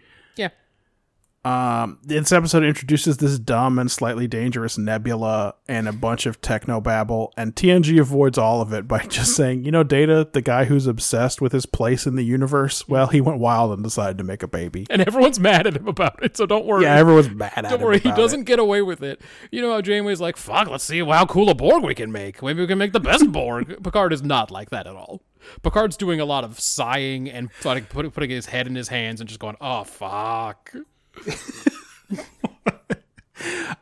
[1.42, 6.82] Um, this episode introduces this dumb and slightly dangerous nebula and a bunch of techno
[6.82, 10.66] babble, and TNG avoids all of it by just saying, you know, Data, the guy
[10.66, 14.24] who's obsessed with his place in the universe, well, he went wild and decided to
[14.24, 14.86] make a baby.
[14.90, 16.82] And everyone's mad at him about it, so don't worry.
[16.82, 17.70] Yeah, everyone's mad at him.
[17.70, 18.46] Don't him worry, he doesn't it.
[18.46, 19.22] get away with it.
[19.50, 22.42] You know how Janeway's like, fuck, let's see how cool a Borg we can make.
[22.42, 23.82] Maybe we can make the best Borg.
[23.82, 25.22] Picard is not like that at all.
[25.62, 29.28] Picard's doing a lot of sighing and putting, putting his head in his hands and
[29.28, 30.74] just going, oh, fuck.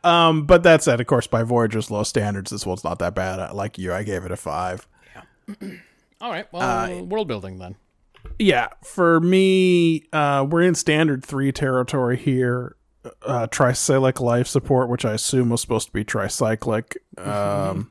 [0.05, 3.41] Um, but that said, of course, by Voyager's low standards, this one's not that bad.
[3.41, 4.87] I- Like you, I gave it a five.
[6.21, 7.75] All right, well, Uh, world building then.
[8.39, 12.77] Yeah, for me, uh, we're in standard three territory here.
[13.23, 16.97] Uh, tricyclic life support, which I assume was supposed to be tricyclic.
[17.17, 17.91] Um,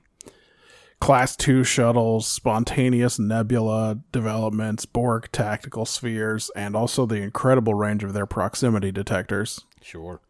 [1.00, 8.14] class two shuttles, spontaneous nebula developments, Borg tactical spheres, and also the incredible range of
[8.14, 9.62] their proximity detectors.
[9.82, 10.22] Sure.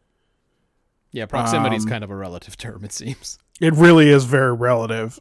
[1.11, 3.39] Yeah, proximity is Um, kind of a relative term, it seems.
[3.59, 5.20] It really is very relative.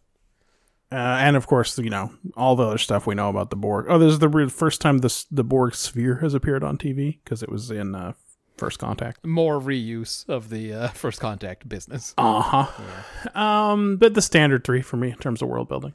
[0.92, 3.86] Uh, and of course, you know all the other stuff we know about the Borg.
[3.88, 7.18] Oh, this is the re- first time this the Borg sphere has appeared on TV
[7.24, 8.12] because it was in uh,
[8.57, 9.24] First Contact.
[9.24, 12.14] More reuse of the uh, first contact business.
[12.16, 13.40] Uh huh.
[13.40, 15.92] Um, but the standard three for me in terms of world building.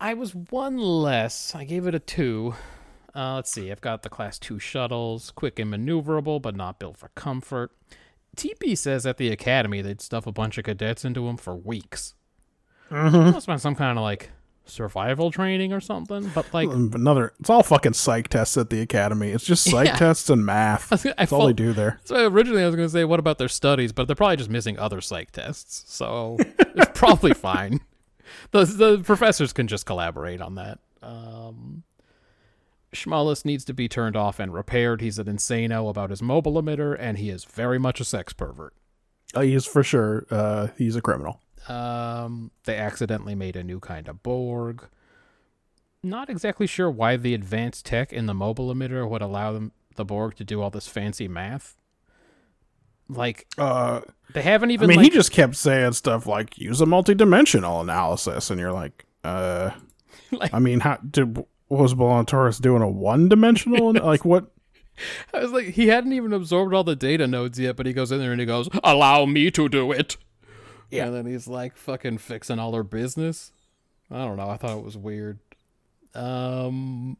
[0.00, 1.54] I was one less.
[1.54, 2.54] I gave it a two.
[3.14, 3.70] Uh, let's see.
[3.70, 7.72] I've got the class two shuttles, quick and maneuverable, but not built for comfort.
[8.36, 12.14] TP says at the academy they'd stuff a bunch of cadets into them for weeks.
[12.90, 13.32] Mm-hmm.
[13.32, 14.30] Must have been some kind of like
[14.70, 16.30] survival training or something.
[16.34, 19.30] But like, Another, it's all fucking psych tests at the academy.
[19.30, 19.96] It's just psych Yeah.
[19.96, 20.92] tests and math.
[21.06, 22.00] I That's all they do there.
[22.04, 23.92] So originally I was going to say, what about their studies?
[23.92, 27.80] But they're probably just missing other psych tests, so it's probably fine.
[28.52, 30.78] The the professors can just collaborate on that.
[31.02, 31.82] Um,
[32.92, 35.00] Schmallis needs to be turned off and repaired.
[35.00, 38.74] He's an insano about his mobile emitter, and he is very much a sex pervert.
[39.34, 40.26] Uh, he's for sure.
[40.30, 41.40] Uh, he's a criminal.
[41.68, 44.86] Um, they accidentally made a new kind of Borg.
[46.02, 50.04] Not exactly sure why the advanced tech in the mobile emitter would allow them the
[50.04, 51.76] Borg to do all this fancy math.
[53.08, 54.00] Like Uh,
[54.32, 54.84] they haven't even.
[54.84, 58.72] I mean, like he just kept saying stuff like "use a multidimensional analysis," and you're
[58.72, 59.70] like, uh,
[60.30, 63.92] Like- I mean, how did was Volantaris doing a one-dimensional?
[63.94, 64.50] like what?
[65.34, 68.12] I was like, he hadn't even absorbed all the data nodes yet, but he goes
[68.12, 70.16] in there and he goes, "Allow me to do it."
[70.90, 71.06] Yeah.
[71.06, 73.52] and then he's like, fucking fixing all her business.
[74.10, 74.48] I don't know.
[74.50, 75.38] I thought it was weird.
[76.14, 77.16] Um,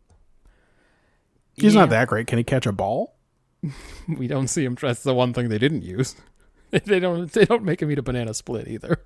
[1.54, 2.26] He's yeah, not that great.
[2.26, 3.16] Can he catch a ball?
[4.08, 4.76] We don't see him.
[4.80, 6.16] That's the one thing they didn't use.
[6.70, 7.30] they don't.
[7.30, 9.02] They don't make him eat a banana split either.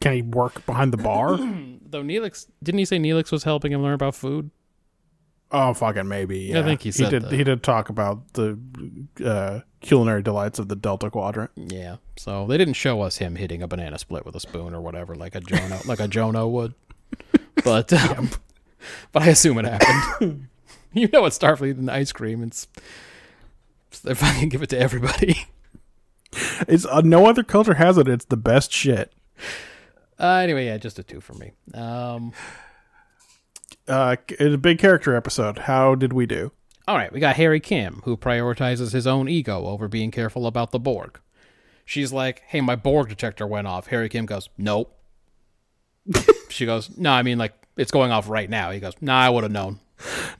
[0.00, 1.36] Can he work behind the bar?
[1.36, 4.50] Though Neelix didn't he say Neelix was helping him learn about food?
[5.52, 6.38] Oh, fucking maybe.
[6.38, 6.60] Yeah.
[6.60, 7.22] I think he said did.
[7.22, 7.32] that.
[7.32, 8.58] He did talk about the
[9.24, 11.50] uh, culinary delights of the Delta Quadrant.
[11.56, 11.96] Yeah.
[12.16, 15.14] So they didn't show us him hitting a banana split with a spoon or whatever,
[15.14, 16.74] like a Jono, like a Jono would.
[17.64, 18.30] But um,
[19.12, 20.48] but I assume it happened.
[20.92, 22.42] you know it's Starfleet and ice cream.
[22.42, 22.68] It's
[24.04, 25.46] they fucking give it to everybody.
[26.68, 28.06] It's uh, no other culture has it.
[28.06, 29.12] It's the best shit.
[30.18, 31.52] Uh, anyway, yeah, just a two for me.
[31.74, 32.32] Um,
[33.90, 35.58] Uh, it's a big character episode.
[35.58, 36.52] How did we do?
[36.90, 40.72] all right, we got Harry Kim, who prioritizes his own ego over being careful about
[40.72, 41.20] the Borg.
[41.84, 44.98] She's like, "Hey, my Borg detector went off." Harry Kim goes, "Nope."
[46.48, 49.30] she goes, "No, I mean like it's going off right now." He goes, "Nah, I
[49.30, 49.78] would have known."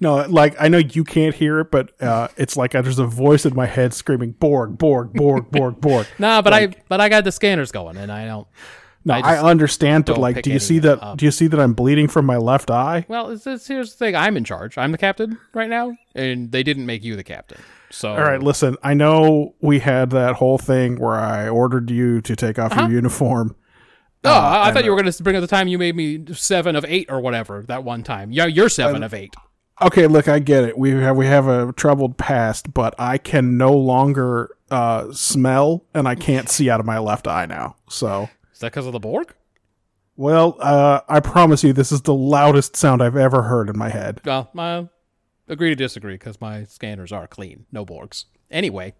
[0.01, 3.46] No, like I know you can't hear it, but uh, it's like there's a voice
[3.46, 6.07] in my head screaming Borg, Borg, Borg, Borg, Borg.
[6.18, 8.48] Nah, but I but I got the scanners going, and I don't.
[9.05, 11.03] No, I I, understand, but like, do you see that?
[11.03, 11.18] up.
[11.18, 13.07] Do you see that I'm bleeding from my left eye?
[13.09, 14.76] Well, it's, it's, here's the thing: I'm in charge.
[14.76, 17.61] I'm the captain right now, and they didn't make you the captain.
[17.90, 18.76] So All right, listen.
[18.82, 22.90] I know we had that whole thing where I ordered you to take off your
[22.90, 23.57] uniform.
[24.22, 26.24] Oh, I, I thought you were going to bring up the time you made me
[26.34, 28.30] seven of eight or whatever that one time.
[28.32, 29.34] Yeah, you're seven of eight.
[29.82, 30.76] Okay, look, I get it.
[30.76, 36.07] We have we have a troubled past, but I can no longer uh, smell, and
[36.07, 37.76] I can't see out of my left eye now.
[37.88, 38.28] So,
[38.61, 39.32] Is that because of the Borg?
[40.16, 43.88] well, uh, I promise you, this is the loudest sound I've ever heard in my
[43.88, 44.20] head.
[44.22, 44.86] Well, I
[45.48, 48.26] agree to disagree because my scanners are clean, no Borgs.
[48.50, 48.92] Anyway,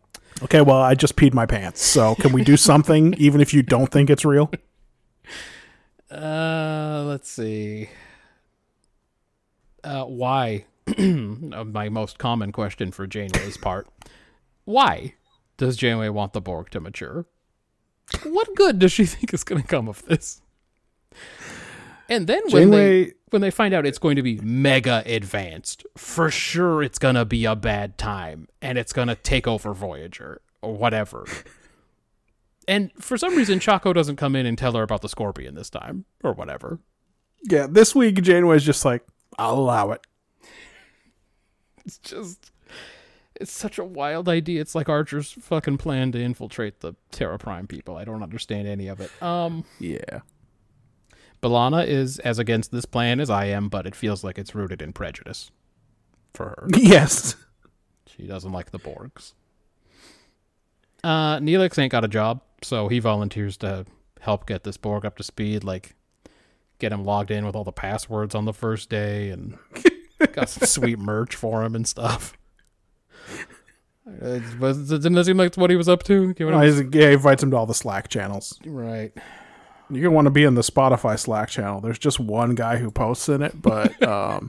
[0.43, 1.83] Okay, well, I just peed my pants.
[1.83, 4.51] So, can we do something, even if you don't think it's real?
[6.11, 7.91] uh, let's see.
[9.85, 10.65] Uh, why?
[10.99, 13.89] my most common question for Janeway's part.
[14.65, 15.17] Why
[15.59, 17.27] does Janeway want the Borg to mature?
[18.25, 20.41] What good does she think is going to come of this?
[22.09, 26.31] And then when they when they find out it's going to be mega advanced, for
[26.31, 30.41] sure it's going to be a bad time and it's going to take over Voyager.
[30.61, 31.25] or whatever.
[32.69, 35.71] and for some reason, Chaco doesn't come in and tell her about the scorpion this
[35.71, 36.81] time or whatever.
[37.49, 39.07] Yeah, this week Janeway's just like,
[39.39, 40.05] I'll allow it.
[41.87, 42.51] It's just.
[43.41, 44.61] It's such a wild idea.
[44.61, 47.97] It's like Archer's fucking plan to infiltrate the Terra Prime people.
[47.97, 49.11] I don't understand any of it.
[49.23, 50.21] Um, Yeah.
[51.43, 54.83] B'Elanna is as against this plan as I am, but it feels like it's rooted
[54.83, 55.51] in prejudice
[56.35, 56.69] for her.
[56.77, 57.35] Yes.
[58.07, 59.33] She doesn't like the Borgs.
[61.03, 63.87] Uh, Neelix ain't got a job, so he volunteers to
[64.21, 65.95] help get this Borg up to speed, like
[66.79, 69.57] get him logged in with all the passwords on the first day and
[70.33, 72.37] got some sweet merch for him and stuff.
[74.21, 76.33] It was, didn't that seem like what he was up to?
[76.35, 78.59] Giving him- he's- yeah, he invites him to all the Slack channels.
[78.67, 79.13] right.
[79.93, 81.81] You're gonna want to be in the Spotify Slack channel.
[81.81, 84.49] There's just one guy who posts in it, but um,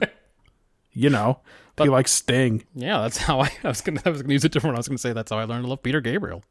[0.93, 1.39] you know,
[1.81, 2.63] he likes Sting.
[2.75, 4.75] Yeah, that's how I, I was gonna I was gonna use it different.
[4.75, 6.43] I was gonna say that's how I learned to love Peter Gabriel.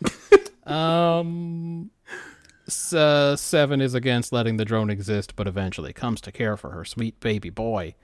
[0.64, 1.90] um,
[2.68, 6.70] s- uh, seven is against letting the drone exist, but eventually comes to care for
[6.70, 7.94] her sweet baby boy.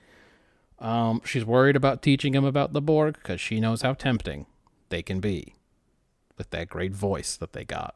[0.82, 4.46] Um, she's worried about teaching him about the Borg because she knows how tempting
[4.88, 5.54] they can be
[6.36, 7.94] with that great voice that they got.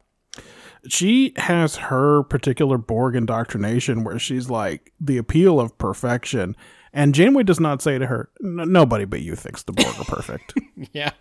[0.89, 6.55] She has her particular Borg indoctrination where she's like the appeal of perfection,
[6.93, 10.55] and Janeway does not say to her, "Nobody but you thinks the Borg are perfect."
[10.93, 11.12] Yeah,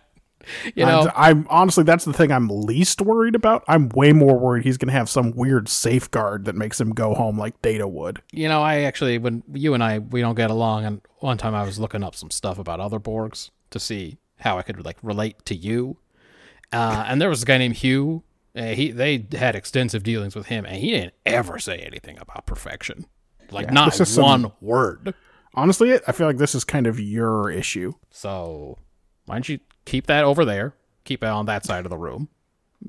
[0.74, 3.64] you know, And I'm honestly that's the thing I'm least worried about.
[3.68, 7.38] I'm way more worried he's gonna have some weird safeguard that makes him go home
[7.38, 8.22] like Data would.
[8.32, 11.54] You know, I actually, when you and I, we don't get along, and one time
[11.54, 14.98] I was looking up some stuff about other Borgs to see how I could like
[15.02, 15.96] relate to you.
[16.72, 18.22] Uh, and there was a guy named Hugh.
[18.56, 22.46] Uh, he they had extensive dealings with him, and he didn't ever say anything about
[22.46, 23.06] perfection,
[23.50, 25.14] like Yeah, not is some- one word.
[25.54, 27.92] Honestly, I feel like this is kind of your issue.
[28.10, 28.78] So
[29.24, 30.74] why don't you keep that over there?
[31.04, 32.28] Keep it on that side of the room,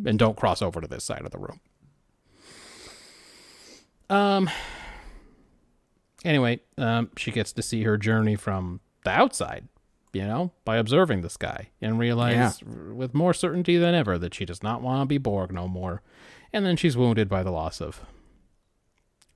[0.05, 1.61] and don't cross over to this side of the room.
[4.09, 4.49] Um.
[6.25, 9.67] Anyway, um, she gets to see her journey from the outside,
[10.13, 14.33] you know, by observing the sky and realize r- with more certainty than ever that
[14.33, 16.01] she does not want to be Borg no more.
[16.51, 18.01] And then she's wounded by the loss of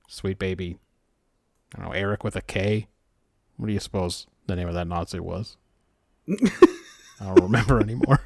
[0.08, 0.76] sweet baby.
[1.74, 2.88] I don't know, Eric with a K.
[3.56, 5.56] What do you suppose the name of that Nazi was?
[7.22, 8.20] I don't remember anymore.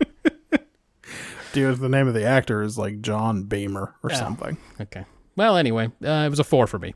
[1.52, 4.16] Dude, the name of the actor is like John Boehmer or Yeah.
[4.16, 4.56] something.
[4.80, 5.04] okay.
[5.36, 6.94] Well, anyway, uh, it was a four for me.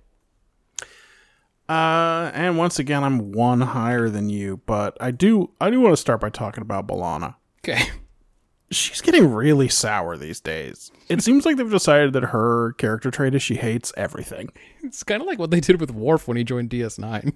[1.69, 5.93] Uh, and once again, I'm one higher than you, but I do I do want
[5.93, 7.37] to start by talking about B'Elanna.
[7.63, 7.83] Okay.
[8.73, 10.91] She's getting really sour these days.
[11.09, 14.51] It seems like they've decided that her character trait is she hates everything.
[14.83, 17.33] It's kind of like what they did with Worf when he joined DS9.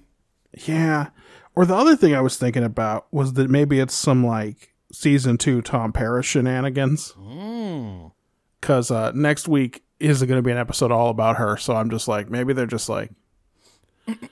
[0.65, 1.07] Yeah.
[1.55, 5.37] Or the other thing I was thinking about was that maybe it's some like season
[5.37, 7.13] two Tom Paris shenanigans.
[7.13, 8.11] Mm.
[8.59, 11.57] Because uh, next week is going to be an episode all about her.
[11.57, 13.11] So I'm just like, maybe they're just like,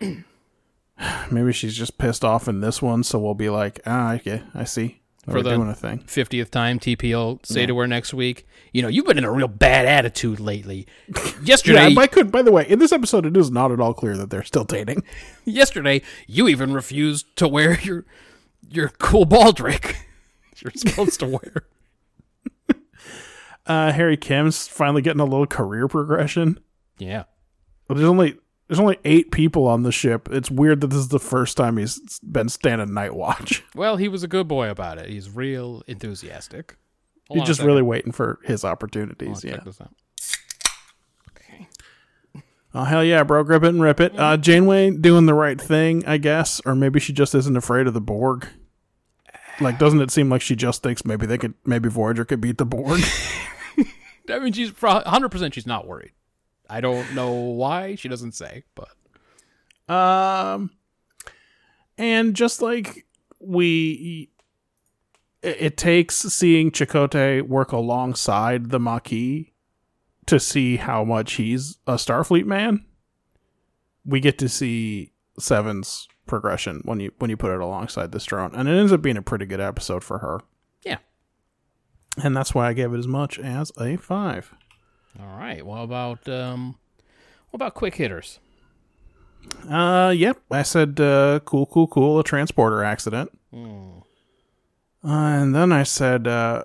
[1.32, 3.04] maybe she's just pissed off in this one.
[3.04, 5.03] So we'll be like, ah, yeah, I see.
[5.26, 6.00] For We're the- doing a thing.
[6.00, 9.32] 50th time TP will say to her next week, you know, you've been in a
[9.32, 10.86] real bad attitude lately.
[11.44, 13.94] Yesterday, Yeah, by, could, by the way, in this episode, it is not at all
[13.94, 15.02] clear that they're still dating.
[15.46, 18.06] yesterday, you even refused to wear your
[18.70, 19.96] your cool baldric
[20.62, 21.68] you're supposed to wear.
[23.66, 26.60] Uh, Harry Kim's finally getting a little career progression.
[26.98, 27.24] Yeah.
[27.88, 28.38] But there's only
[28.68, 30.30] there's only eight people on the ship.
[30.32, 33.64] It's weird that this is the first time he's been standing night watch.
[33.76, 35.10] Well, he was a good boy about it.
[35.10, 36.78] He's real enthusiastic.
[37.28, 39.44] Hold He's just really waiting for his opportunities.
[39.44, 39.56] Yeah.
[39.56, 39.94] check this out.
[41.32, 41.68] Okay.
[42.76, 43.44] Oh hell yeah, bro!
[43.44, 44.18] Grip it and rip it.
[44.18, 47.94] Uh, Janeway doing the right thing, I guess, or maybe she just isn't afraid of
[47.94, 48.48] the Borg.
[49.60, 52.58] Like, doesn't it seem like she just thinks maybe they could, maybe Voyager could beat
[52.58, 53.02] the Borg?
[54.30, 56.12] I mean, she's 100% she's not worried.
[56.74, 57.94] I don't know why.
[57.96, 58.90] She doesn't say, but
[59.94, 60.72] Um,
[62.00, 63.06] and just like
[63.40, 64.30] we,
[65.44, 69.52] it, it takes seeing Chakotay work alongside the Maquis
[70.26, 72.84] to see how much he's a Starfleet man.
[74.04, 78.56] We get to see Seven's progression when you when you put it alongside this drone,
[78.56, 80.40] and it ends up being a pretty good episode for her.
[80.84, 80.98] yeah.
[82.24, 84.56] And that's why I gave it as much as a five.
[85.20, 85.66] All right.
[85.66, 86.76] What about um
[87.52, 88.40] what about quick hitters?
[89.70, 90.42] Uh, yep.
[90.50, 92.18] I said, uh, cool, cool, cool.
[92.20, 93.38] A transporter accident.
[93.54, 94.00] Hmm.
[95.04, 96.64] Uh, and then I said, uh,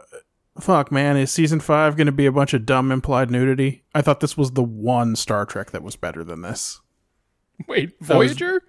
[0.60, 3.82] fuck, man, is season five going to be a bunch of dumb implied nudity?
[3.96, 6.80] I thought this was the one Star Trek that was better than this.
[7.68, 8.62] Wait, That was- Voyager?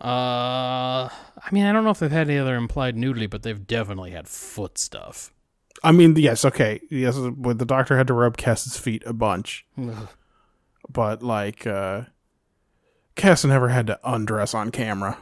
[0.00, 3.66] Uh I mean, I don't know if they've had any other implied nudity, but they've
[3.66, 5.30] definitely had foot stuff.
[5.82, 7.16] I mean, yes, okay, yes.
[7.18, 9.66] But the doctor had to rub Kes's feet a bunch,
[10.88, 12.02] but like, uh
[13.16, 15.18] Kes never had to undress on camera.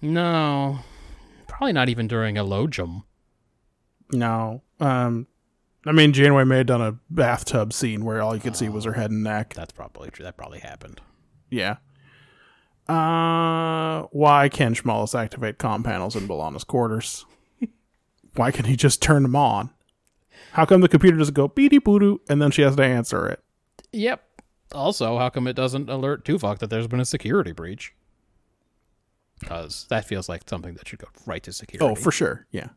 [0.00, 0.78] No,
[1.48, 3.04] probably not even during a logum.
[4.12, 5.26] No, um,
[5.86, 8.84] I mean, Janeway may have done a bathtub scene where all you could see was
[8.84, 9.54] her head and neck.
[9.54, 10.24] That's probably true.
[10.24, 11.00] That probably happened.
[11.48, 11.76] Yeah.
[12.88, 17.24] Uh, why can Schmollis activate comm panels in B'Elanna's quarters?
[18.34, 19.70] Why can he just turn them on?
[20.52, 23.40] How come the computer doesn't go beady boodoo and then she has to answer it?
[23.92, 24.22] Yep.
[24.72, 27.94] Also, how come it doesn't alert Tuvok that there's been a security breach?
[29.40, 31.92] Because that feels like something that should go right to security.
[31.92, 32.46] Oh, for sure.
[32.50, 32.68] Yeah.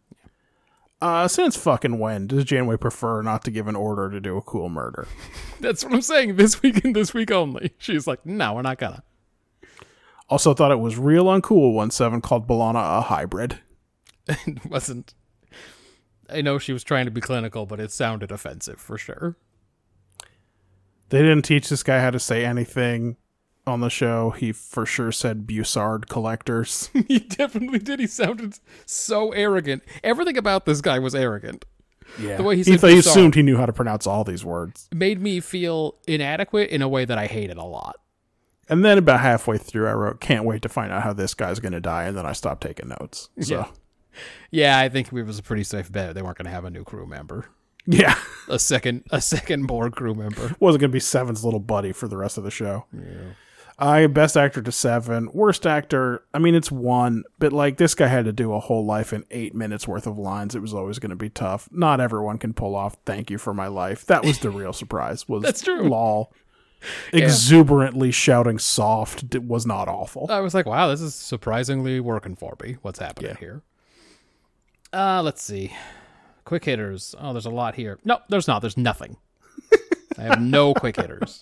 [1.01, 4.41] Uh, since fucking when does Janeway prefer not to give an order to do a
[4.41, 5.05] cool murder?
[5.59, 6.37] That's what I'm saying.
[6.37, 7.73] This week and this week only.
[7.77, 9.03] She's like, no, we're not gonna.
[10.29, 13.59] Also thought it was real uncool when Seven called B'Elanna a hybrid.
[14.29, 15.13] It wasn't.
[16.33, 19.37] I know she was trying to be clinical, but it sounded offensive for sure.
[21.09, 23.17] They didn't teach this guy how to say anything
[23.67, 24.31] on the show.
[24.31, 26.89] He for sure said Bussard collectors.
[27.07, 27.99] he definitely did.
[27.99, 29.83] He sounded so arrogant.
[30.03, 31.65] Everything about this guy was arrogant.
[32.19, 32.37] Yeah.
[32.37, 34.43] The way he he, said thought- he assumed he knew how to pronounce all these
[34.43, 34.89] words.
[34.93, 37.97] Made me feel inadequate in a way that I hated a lot.
[38.69, 41.59] And then about halfway through, I wrote, "Can't wait to find out how this guy's
[41.59, 43.29] going to die," and then I stopped taking notes.
[43.41, 43.65] So, Yeah.
[44.51, 46.15] Yeah, I think it was a pretty safe bet.
[46.15, 47.47] They weren't going to have a new crew member,
[47.85, 48.15] yeah,
[48.47, 50.55] a second, a second Borg crew member.
[50.59, 52.85] wasn't going to be Seven's little buddy for the rest of the show.
[52.93, 53.33] Yeah.
[53.79, 56.23] I best actor to Seven, worst actor.
[56.31, 59.25] I mean, it's one, but like this guy had to do a whole life in
[59.31, 60.53] eight minutes worth of lines.
[60.53, 61.67] It was always going to be tough.
[61.71, 62.97] Not everyone can pull off.
[63.03, 64.05] Thank you for my life.
[64.05, 65.27] That was the real surprise.
[65.27, 65.89] Was That's true.
[65.89, 66.31] Lol.
[67.13, 70.27] Exuberantly shouting soft was not awful.
[70.29, 72.77] I was like, wow, this is surprisingly working for me.
[72.81, 73.37] What's happening Yeah.
[73.39, 73.61] here?
[74.93, 75.73] Uh, let's see.
[76.45, 77.15] Quick hitters.
[77.19, 77.99] Oh, there's a lot here.
[78.05, 78.61] No, there's not.
[78.61, 79.17] There's nothing.
[80.17, 81.41] I have no quick hitters.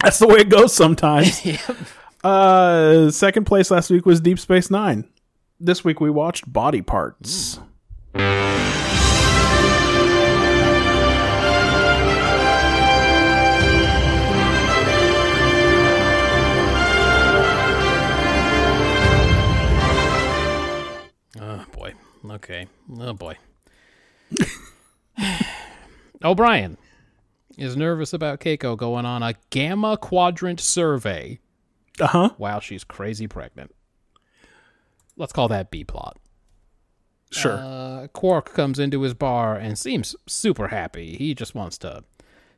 [0.00, 1.44] That's the way it goes sometimes.
[2.24, 5.08] Uh, second place last week was Deep Space Nine.
[5.58, 7.58] This week we watched Body Parts.
[8.14, 8.61] Oh
[26.24, 26.76] O'Brien
[27.58, 31.38] is nervous about Keiko going on a gamma quadrant survey
[32.00, 32.30] Uh huh.
[32.38, 33.74] while she's crazy pregnant.
[35.16, 36.18] Let's call that B plot.
[37.30, 37.58] Sure.
[37.58, 41.16] Uh, Quark comes into his bar and seems super happy.
[41.16, 42.04] He just wants to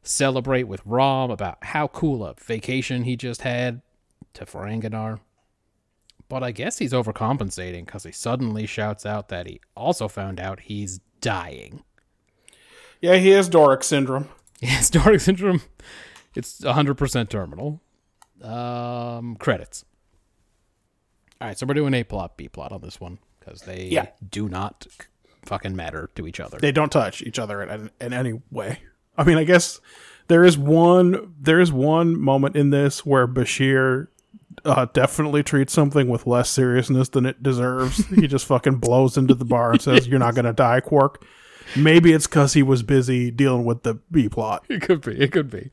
[0.03, 3.83] celebrate with Rom about how cool a vacation he just had
[4.35, 5.21] to Ferenginar.
[6.29, 10.61] But I guess he's overcompensating because he suddenly shouts out that he also found out
[10.61, 11.83] he's dying.
[13.05, 14.29] Yeah, he has Dorek syndrome.
[14.61, 15.61] Yes, Dorek syndrome.
[16.35, 17.83] It's 100% terminal.
[18.41, 19.85] Um, credits.
[21.39, 24.07] All right, so we're doing A plot, B plot on this one because they Yeah.
[24.27, 24.87] do not
[25.45, 26.57] fucking matter to each other.
[26.59, 28.79] They don't touch each other in, in any way.
[29.19, 29.81] I mean, I guess
[30.29, 34.07] there is one there is one moment in this where Bashir
[34.65, 38.07] uh, definitely treats something with less seriousness than it deserves.
[38.07, 41.23] he just fucking blows into the bar and says, "You're not gonna die, Quark."
[41.77, 44.65] Maybe it's because he was busy dealing with the B plot.
[44.69, 45.21] It could be.
[45.21, 45.71] It could be.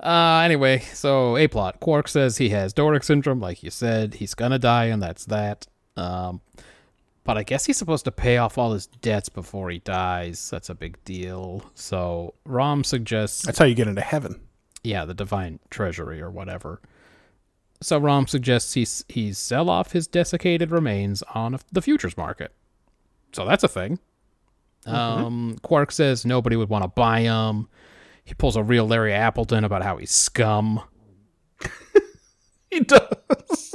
[0.00, 1.78] Uh, anyway, so A plot.
[1.80, 4.14] Quark says he has Dorek syndrome, like you said.
[4.14, 5.66] He's gonna die, and that's that.
[5.96, 6.40] Um,
[7.24, 10.50] but I guess he's supposed to pay off all his debts before he dies.
[10.50, 11.64] That's a big deal.
[11.74, 14.40] So Rom suggests, That's how you get into heaven.
[14.82, 16.80] yeah, the divine treasury or whatever.
[17.80, 22.52] So Rom suggests he he sell off his desiccated remains on the futures market.
[23.32, 24.00] So that's a thing.
[24.86, 27.68] Um, Quark says nobody would want to buy him.
[28.24, 30.80] He pulls a real Larry Appleton about how he's scum.
[32.70, 33.74] He does.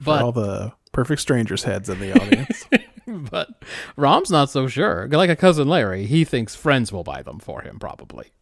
[0.00, 2.66] But All the perfect strangers heads in the audience.
[3.30, 3.50] but
[3.96, 5.08] Rom's not so sure.
[5.08, 8.32] Like a cousin Larry, he thinks friends will buy them for him, probably.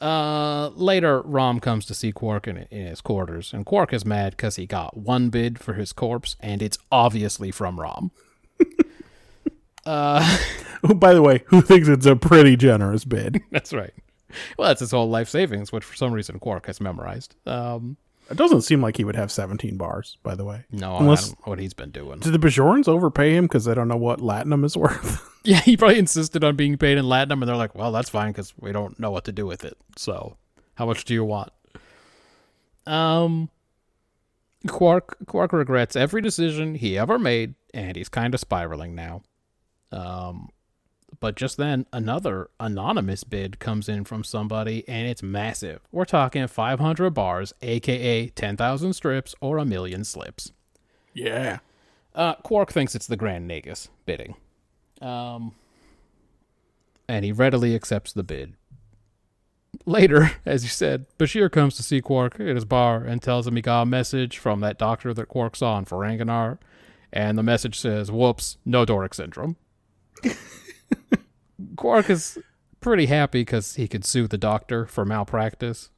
[0.00, 4.32] Uh, later, Rom comes to see Quark in, in his quarters, and Quark is mad
[4.32, 8.10] because he got one bid for his corpse, and it's obviously from Rom.
[9.84, 13.40] Who, by the way, who thinks it's a pretty generous bid?
[13.50, 13.92] That's right.
[14.56, 17.36] Well, that's his whole life savings, which for some reason Quark has memorized.
[17.46, 17.98] Um,
[18.30, 20.64] It doesn't seem like he would have 17 bars, by the way.
[20.70, 22.20] no, Unless- I don't know what he's been doing.
[22.20, 25.20] Did the Bajorans overpay him because they don't know what Latinum is worth?
[25.44, 28.30] Yeah, he probably insisted on being paid in Latinum, and they're like, "Well, that's fine
[28.32, 29.76] because we don't know what to do with it.
[29.96, 30.36] So,
[30.76, 31.50] how much do you want?"
[32.86, 33.50] Um.
[34.68, 39.22] Quark Quark regrets every decision he ever made, and he's kind of spiraling now.
[39.92, 40.48] Um,
[41.20, 45.80] but just then, another anonymous bid comes in from somebody, and it's massive.
[45.92, 50.52] We're talking 500 bars, aka 10,000 strips or a million slips.
[51.14, 51.58] Yeah.
[52.14, 54.34] Uh, Quark thinks it's the Grand Nagus bidding.
[55.00, 55.54] Um,
[57.08, 58.54] and he readily accepts the bid.
[59.86, 63.56] Later, as you said, Bashir comes to see Quark at his bar and tells him
[63.56, 66.58] he got a message from that doctor that Quark saw in Ferenginar.
[67.12, 69.56] And the message says, Whoops, no Dorek syndrome.
[71.76, 72.38] Quark is
[72.80, 75.90] pretty happy because he could sue the doctor for malpractice.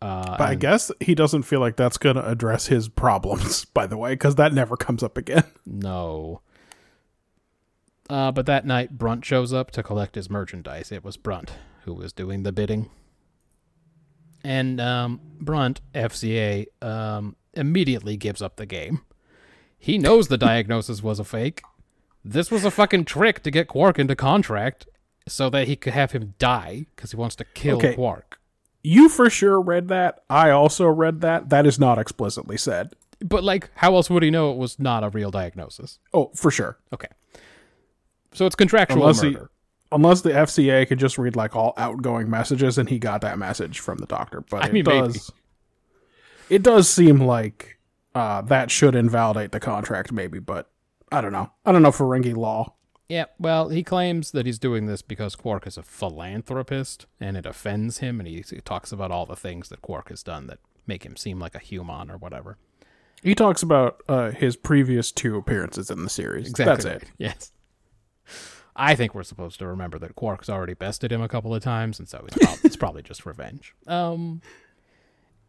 [0.00, 3.86] Uh, But I guess he doesn't feel like that's going to address his problems, by
[3.86, 5.44] the way, because that never comes up again.
[5.66, 6.40] No.
[8.08, 10.90] Uh, but that night, Brunt shows up to collect his merchandise.
[10.92, 11.52] It was Brunt
[11.84, 12.90] who was doing the bidding.
[14.44, 19.02] And um, Brunt, FCA, um, immediately gives up the game.
[19.78, 21.62] He knows the diagnosis was a fake.
[22.30, 24.86] This was a fucking trick to get Quark into contract
[25.26, 27.94] so that he could have him die because he wants to kill Okay.
[27.94, 28.38] Quark.
[28.82, 30.20] You for sure read that.
[30.28, 31.48] I also read that.
[31.48, 32.94] That is not explicitly said.
[33.20, 35.98] But, like, how else would he know it was not a real diagnosis?
[36.14, 36.78] Oh, for sure.
[36.92, 37.08] Okay.
[38.32, 39.50] So it's contractual Unless he- murder.
[39.90, 43.80] Unless the FCA could just read like all outgoing messages and he got that message
[43.80, 44.42] from the doctor.
[44.50, 45.00] But I it mean, maybe.
[45.06, 45.32] does
[46.50, 47.78] it does seem like
[48.14, 50.70] uh, that should invalidate the contract, maybe, but
[51.10, 51.50] I don't know.
[51.64, 52.74] I don't know Ferengi law.
[53.08, 57.46] Yeah, well, he claims that he's doing this because Quark is a philanthropist and it
[57.46, 60.58] offends him, and he, he talks about all the things that Quark has done that
[60.86, 62.58] make him seem like a human or whatever.
[63.22, 66.50] He talks about uh, his previous two appearances in the series.
[66.50, 66.90] Exactly.
[66.90, 67.10] That's it.
[67.18, 67.52] Yes.
[68.76, 71.98] I think we're supposed to remember that Quark's already bested him a couple of times,
[71.98, 73.74] and so it's, prob- it's probably just revenge.
[73.88, 74.40] Um.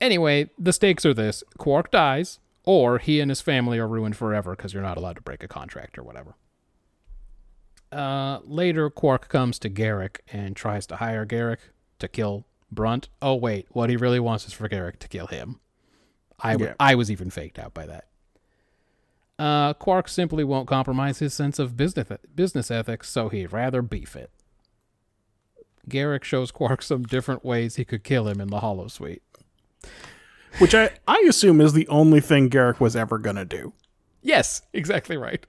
[0.01, 2.39] Anyway, the stakes are this: Quark dies,
[2.71, 5.47] or he and his family are ruined forever because you're not allowed to break a
[5.47, 6.35] contract or whatever.
[7.91, 11.57] Uh, later, Quark comes to Garak and tries to hire Garak
[11.97, 13.09] to kill Brunt.
[13.23, 15.59] Oh wait, what he really wants is for Garak to kill him.
[16.39, 16.75] I w- Yeah.
[16.79, 18.05] I was even faked out by that.
[19.39, 24.15] Uh, Quark simply won't compromise his sense of business business ethics, so he'd rather beef
[24.15, 24.29] it.
[25.89, 29.21] Garak shows Quark some different ways he could kill him in the holosuite.
[30.57, 33.73] Which I, I assume is the only thing Garak was ever going to do.
[34.21, 35.45] Yes, exactly right.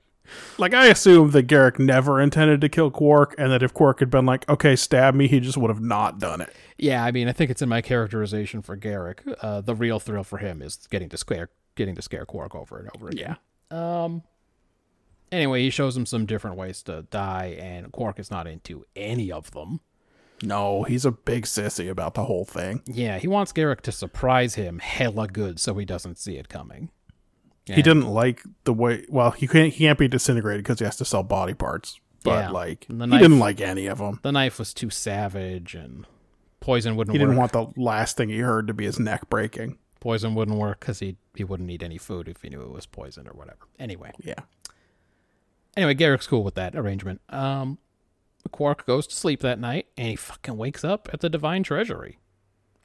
[0.58, 4.10] Like, I assume that Garak never intended to kill Quark, and that if Quark had
[4.10, 6.54] been like, okay, stab me, he just would have not done it.
[6.78, 9.34] Yeah, I mean, I think it's in my characterization for Garak.
[9.40, 12.78] Uh, the real thrill for him is getting to scare getting to scare Quark over
[12.78, 13.36] and over again.
[13.70, 14.22] Um.
[15.32, 19.30] Anyway, he shows him some different ways to die, and Quark is not into any
[19.30, 19.80] of them.
[20.42, 22.82] No, he's a big sissy about the whole thing.
[22.86, 26.90] Yeah, he wants Garak to surprise him hella good so he doesn't see it coming.
[27.66, 29.04] He didn't like the way.
[29.08, 29.72] Well, he can't.
[29.72, 32.00] He can't be disintegrated because he has to sell body parts.
[32.24, 32.50] But Yeah.
[32.50, 34.18] like, And the he didn't like any of them.
[34.22, 36.04] The knife was too savage, and
[36.58, 37.28] poison wouldn't He work.
[37.28, 39.78] didn't want the last thing he heard to be his neck breaking.
[40.00, 42.86] poison wouldn't work because he he wouldn't eat any food if he knew it was
[42.86, 43.58] poison or whatever.
[43.78, 44.34] Anyway, Yeah.
[45.76, 47.20] anyway, Garak's cool with that arrangement.
[47.28, 47.78] Um,
[48.48, 52.18] Quark goes to sleep that night, and he fucking wakes up at the Divine Treasury.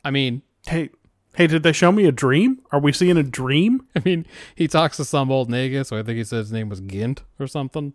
[0.03, 0.89] I mean, Hey,
[1.35, 2.61] hey, did they show me a dream?
[2.71, 3.85] Are we seeing a dream?
[3.95, 4.25] I mean,
[4.55, 7.23] he talks to some old nigga, so I think he said his name was Gint
[7.39, 7.93] or something.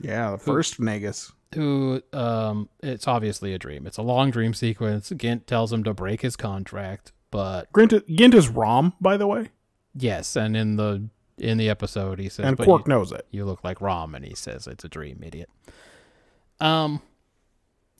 [0.00, 1.32] Yeah, the first Nagus.
[1.54, 3.86] Who, um, it's obviously a dream.
[3.86, 5.10] It's a long dream sequence.
[5.16, 9.50] Gint tells him to break his contract, but Gint, Gint is Rom, by the way,
[9.94, 11.08] yes, and in the
[11.38, 13.26] in the episode he says, and "But Quark you- knows it.
[13.30, 15.48] you look like Rom, and he says it's a dream, idiot.
[16.60, 17.02] Um.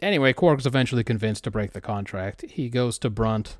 [0.02, 2.42] Anyway, Quark's eventually convinced to break the contract.
[2.50, 3.56] He goes to Brunt,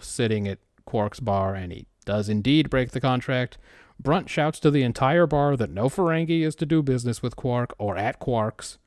[0.00, 3.58] sitting at Quark's bar, and he does indeed break the contract.
[3.98, 7.74] Brunt shouts to the entire bar that no Ferengi is to do business with Quark
[7.78, 8.78] or at Quark's.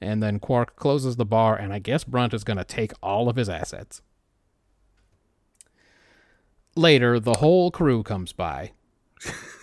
[0.00, 3.28] And then Quark closes the bar, and I guess Brunt is going to take all
[3.28, 4.02] of his assets.
[6.76, 8.72] Later, the whole crew comes by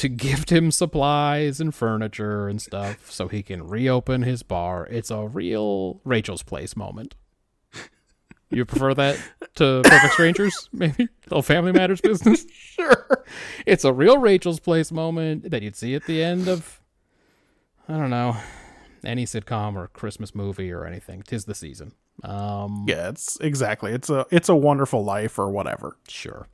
[0.00, 4.86] to gift him supplies and furniture and stuff so he can reopen his bar.
[4.90, 7.14] It's a real Rachel's Place moment.
[8.52, 9.16] You prefer that
[9.56, 11.08] to Perfect Strangers, maybe?
[11.26, 12.44] Little Family Matters business?
[12.80, 13.24] Sure.
[13.66, 16.80] It's a real Rachel's Place moment that you'd see at the end of,
[17.88, 18.36] I don't know,
[19.04, 21.22] any sitcom or Christmas movie or anything.
[21.22, 21.92] Tis the season.
[22.24, 23.92] Um, Yeah, it's exactly.
[23.92, 25.96] It's a it's a wonderful life or whatever.
[26.08, 26.48] Sure.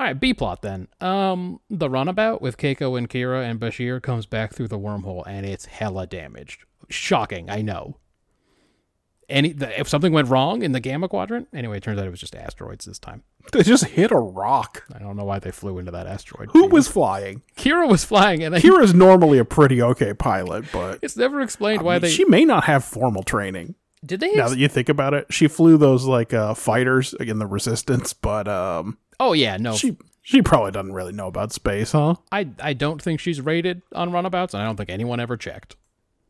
[0.00, 0.88] All right, B plot then.
[1.02, 5.44] Um, the runabout with Keiko and Kira and Bashir comes back through the wormhole, and
[5.44, 6.64] it's hella damaged.
[6.88, 7.98] Shocking, I know.
[9.28, 11.48] any the, if something went wrong in the gamma quadrant.
[11.52, 13.24] Anyway, it turns out it was just asteroids this time.
[13.52, 14.84] They just hit a rock.
[14.94, 16.48] I don't know why they flew into that asteroid.
[16.52, 17.42] Who was flying?
[17.58, 21.82] Kira was flying, and they, Kira's normally a pretty okay pilot, but it's never explained
[21.82, 23.74] why they she may not have formal training.
[24.02, 24.20] did.
[24.20, 27.46] They Now that you think about it, she flew those like uh, fighters in the
[27.46, 32.16] Resistance, but um, oh yeah, no, she she probably doesn't really know about space, huh?
[32.32, 35.76] I I don't think she's rated on runabouts, and I don't think anyone ever checked.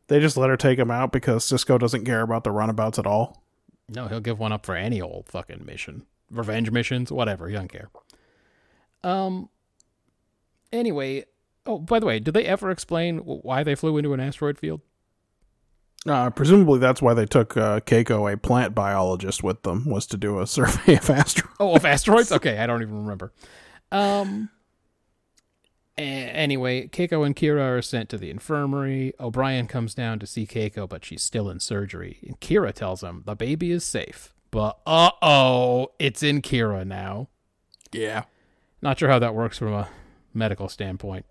[0.07, 3.07] They just let her take them out because Sisko doesn't care about the runabouts at
[3.07, 3.41] all.
[3.87, 6.05] No, he'll give one up for any old fucking mission.
[6.29, 7.89] Revenge missions, whatever, he doesn't care.
[9.03, 9.49] Um
[10.71, 11.25] anyway,
[11.65, 14.81] oh, by the way, did they ever explain why they flew into an asteroid field?
[16.07, 20.17] Uh, presumably, that's why they took uh, Keiko, a plant biologist, with them, was to
[20.17, 21.55] do a survey of asteroids.
[21.59, 22.31] Oh, of asteroids?
[22.31, 23.31] Okay, I don't even remember.
[23.91, 24.49] Um
[25.97, 29.13] a- anyway, Keiko and Kira are sent to the infirmary.
[29.19, 32.19] O'Brien comes down to see Keiko, but she's still in surgery.
[32.25, 34.33] And Kira tells him the baby is safe.
[34.49, 37.27] But uh oh, it's in Kira now.
[37.91, 38.23] Yeah.
[38.81, 39.89] Not sure how that works from a
[40.33, 41.25] medical standpoint.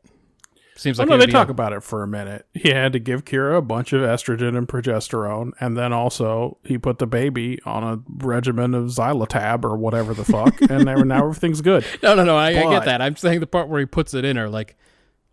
[0.80, 2.46] Seems Oh, like no, it'd they talk a- about it for a minute.
[2.54, 6.78] He had to give Kira a bunch of estrogen and progesterone, and then also he
[6.78, 11.18] put the baby on a regimen of Xylotab or whatever the fuck, and now now
[11.24, 11.84] everything's good.
[12.02, 12.36] No, no, no.
[12.36, 13.02] I, I get that.
[13.02, 14.76] I'm saying the part where he puts it in her, like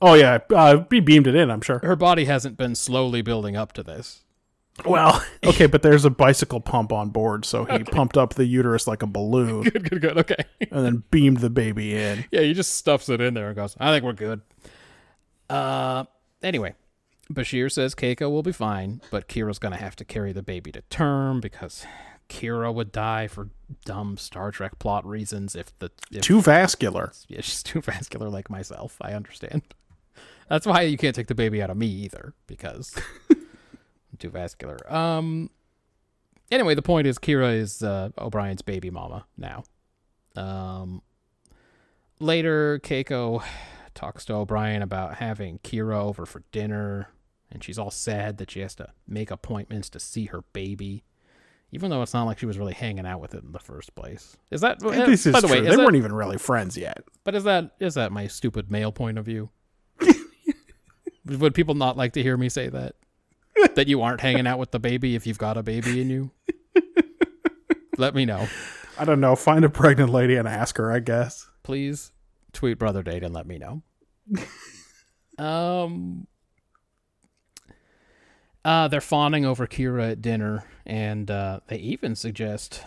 [0.02, 1.49] Oh yeah, uh, he beamed it in.
[1.49, 1.80] I'm sure.
[1.80, 4.26] her body hasn't been slowly building up to this.
[4.86, 8.86] Well, okay, but there's a bicycle pump on board, so he pumped up the uterus
[8.86, 10.18] like a balloon, Good, good, good.
[10.19, 10.44] Okay.
[10.60, 12.26] and then beamed the baby in.
[12.32, 14.41] yeah, he just stuffs it in there and goes, "I think we're good."
[15.49, 16.06] Uh,
[16.44, 16.74] anyway,
[17.32, 20.82] Bashir says Keiko will be fine, but Kira's gonna have to carry the baby to
[20.90, 21.86] term because
[22.30, 23.49] Kira would die for
[23.86, 27.11] dumb Star Trek plot reasons if the if Too vascular.
[27.28, 28.98] Yeah, she's too vascular like myself.
[29.02, 29.61] I understand.
[30.49, 32.95] That's why you can't take the baby out of me either, because
[33.30, 34.78] I'm too vascular.
[34.94, 35.49] Um.
[36.49, 39.64] Anyway, the point is, Kira is uh, O'Brien's baby mama now.
[40.36, 41.02] Um.
[42.19, 43.44] Later, Keiko
[43.98, 47.10] talks to O'Brien about having Kira over for dinner,
[47.52, 51.03] and she's all sad that she has to make appointments to see her baby,
[51.72, 53.94] even though it's not like she was really hanging out with it in the first
[53.95, 54.38] place.
[54.52, 54.82] Is that?
[54.84, 55.57] Uh, this is by the true.
[55.57, 57.03] way, they that- weren't even really friends yet.
[57.24, 59.49] but is that is that my stupid male point of view?
[61.26, 62.95] Would people not like to hear me say that?
[63.76, 66.32] That you aren't hanging out with the baby if you've got a baby in you?
[67.98, 68.48] Let me know.
[68.99, 69.36] I don't know.
[69.36, 70.91] Find a pregnant lady and ask her.
[70.91, 71.49] I guess.
[71.64, 72.11] Please
[72.53, 73.82] tweet brother date and let me know.
[75.37, 76.27] um
[78.65, 82.83] uh they're fawning over Kira at dinner and uh they even suggest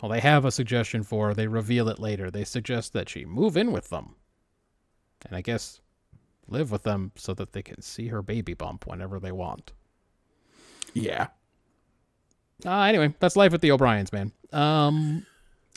[0.00, 1.34] well they have a suggestion for her.
[1.34, 2.30] They reveal it later.
[2.30, 4.14] They suggest that she move in with them.
[5.26, 5.80] And I guess
[6.48, 9.72] live with them so that they can see her baby bump whenever they want.
[10.94, 11.28] Yeah.
[12.64, 14.32] Uh, anyway, that's life with the O'Briens, man.
[14.52, 15.24] Um,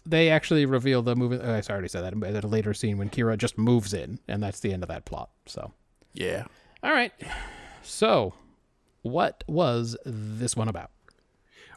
[0.06, 1.40] they actually reveal the movie.
[1.40, 4.44] Uh, I already said that at a later scene when Kira just moves in, and
[4.44, 5.30] that's the end of that plot.
[5.46, 5.72] So,
[6.14, 6.46] Yeah.
[6.84, 7.14] all right.
[7.82, 8.34] So,
[9.02, 10.92] what was this one about?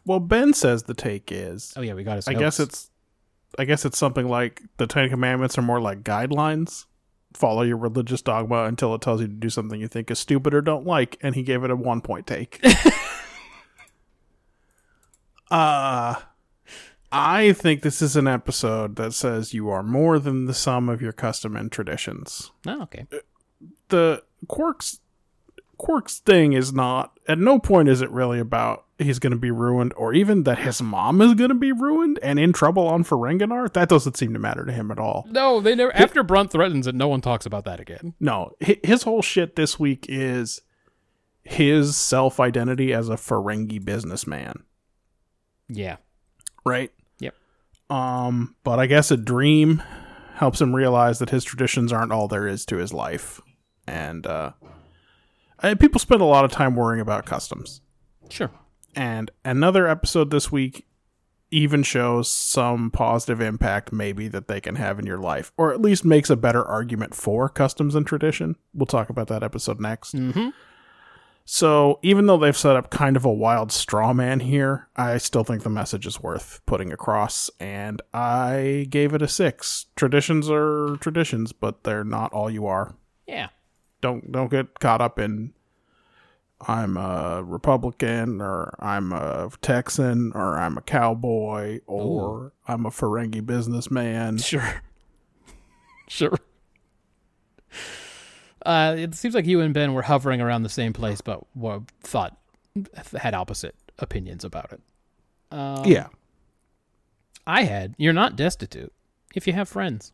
[0.05, 1.73] Well, Ben says the take is.
[1.77, 2.29] Oh yeah, we got his.
[2.29, 2.91] I guess it's.
[3.59, 6.85] I guess it's something like the Ten Commandments are more like guidelines.
[7.33, 10.55] Follow your religious dogma until it tells you to do something you think is stupid
[10.55, 12.65] or don't like, and he gave it a one point take.
[15.51, 16.15] uh
[17.13, 21.01] I think this is an episode that says you are more than the sum of
[21.01, 22.51] your custom and traditions.
[22.67, 23.07] Oh, okay.
[23.13, 23.19] Uh,
[23.89, 25.01] the quirks
[25.79, 29.51] quirks thing is not at no point is it really about he's going to be
[29.51, 33.05] ruined or even that his mom is going to be ruined and in trouble on
[33.05, 35.95] Ferenginar that doesn't seem to matter to him at all No, they never.
[35.95, 38.15] After Brunt threatens it, no one talks about that again.
[38.19, 40.63] no his whole shit this week is
[41.43, 44.65] his self-identity as a Ferengi businessman
[45.69, 45.97] Yeah.
[46.67, 47.35] Right Yep.
[47.89, 49.83] um but I guess a dream
[50.35, 53.41] helps him realize that his traditions aren't all there is to his life
[53.87, 54.53] and uh
[55.61, 57.81] I- people spend a lot of time worrying about customs
[58.29, 58.51] Sure.
[58.97, 60.85] And another episode this week
[61.53, 65.81] even shows some positive impact, maybe, that they can have in your life, or at
[65.81, 68.57] least makes a better argument for customs and tradition.
[68.75, 70.15] We'll talk about that episode next.
[70.17, 70.49] Mm-hmm.
[71.49, 75.45] So, even though they've set up kind of a wild straw man here, I still
[75.45, 79.87] think the message is worth putting across, and I gave it a six.
[79.95, 82.97] Traditions are traditions, but they're not all you are.
[83.29, 83.51] Yeah.
[84.01, 85.53] Don't don't get caught up in
[86.61, 93.45] I'm a Republican or I'm a Texan or I'm a cowboy or I'm a Ferengi
[93.45, 94.39] businessman.
[94.39, 94.83] Sure.
[96.09, 96.39] sure.
[98.67, 101.81] Uh, it seems like you and Ben were hovering around the same place, but were,
[102.03, 102.37] thought
[103.17, 104.81] had opposite opinions about it.
[105.51, 106.09] Um, yeah.
[107.47, 107.95] I had.
[107.97, 108.93] You're not destitute
[109.35, 110.13] if you have friends.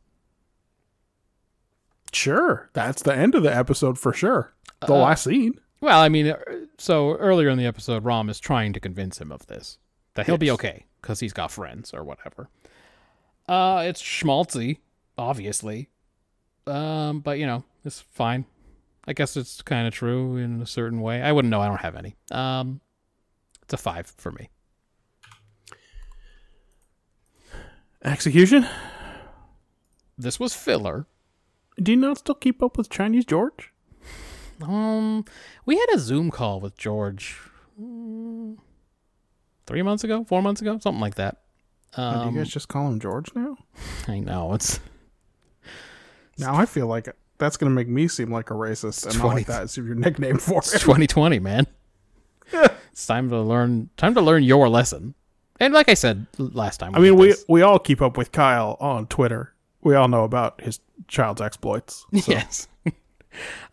[2.12, 2.68] Sure.
[2.74, 4.52] That's the end of the episode for sure.
[4.80, 5.54] The Uh, last scene.
[5.80, 6.36] Well, I mean, uh,
[6.78, 9.78] so earlier in the episode, Rom is trying to convince him of this
[10.14, 12.48] that he'll be okay because he's got friends or whatever.
[13.48, 14.78] Uh, it's schmaltzy,
[15.16, 15.88] obviously,
[16.66, 18.44] um, but you know, it's fine.
[19.04, 21.22] I guess it's kind of true in a certain way.
[21.22, 21.60] I wouldn't know.
[21.60, 22.14] I don't have any.
[22.30, 22.80] Um,
[23.62, 24.50] it's a five for me.
[28.04, 28.66] Execution?
[30.18, 31.06] This was filler.
[31.82, 33.72] Do you not still keep up with Chinese George?
[34.62, 35.24] Um,
[35.64, 37.38] we had a Zoom call with George
[37.80, 38.56] mm,
[39.66, 41.38] three months ago, four months ago, something like that.
[41.94, 43.56] Um, do you guys just call him George now?
[44.08, 44.80] I know it's
[46.38, 47.08] Now I feel like
[47.42, 49.76] that's going to make me seem like a racist, and not 20 like that is
[49.76, 50.78] your nickname for it's it.
[50.82, 51.66] 2020, man.
[52.52, 53.90] it's time to learn.
[53.96, 55.14] Time to learn your lesson.
[55.58, 58.32] And like I said last time, I mean, we this- we all keep up with
[58.32, 59.52] Kyle on Twitter.
[59.82, 60.78] We all know about his
[61.08, 62.06] child's exploits.
[62.20, 62.30] So.
[62.32, 62.68] yes.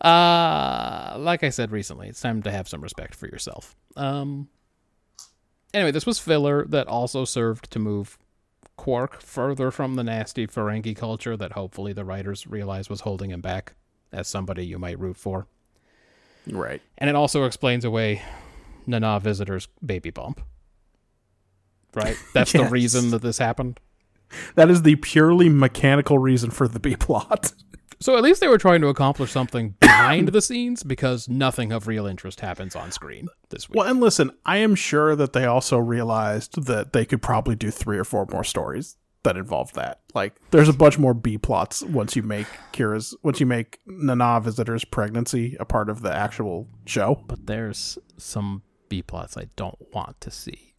[0.00, 3.76] uh, like I said recently, it's time to have some respect for yourself.
[3.96, 4.48] Um.
[5.72, 8.18] Anyway, this was filler that also served to move
[8.80, 13.42] Quark further from the nasty Ferengi culture that hopefully the writers realized was holding him
[13.42, 13.74] back
[14.10, 15.46] as somebody you might root for.
[16.50, 16.80] Right.
[16.96, 18.22] And it also explains away
[18.86, 20.40] Nana Visitor's baby bump.
[21.92, 22.16] Right?
[22.32, 23.80] That's the reason that this happened.
[24.54, 27.52] That is the purely mechanical reason for the B plot.
[28.02, 31.86] So at least they were trying to accomplish something behind the scenes because nothing of
[31.86, 33.76] real interest happens on screen this week.
[33.76, 37.70] Well, and listen, I am sure that they also realized that they could probably do
[37.70, 40.00] three or four more stories that involve that.
[40.14, 44.40] Like, there's a bunch more B plots once you make Kira's, once you make Nana
[44.40, 47.22] Visitor's pregnancy a part of the actual show.
[47.26, 50.74] But there's some B plots I don't want to see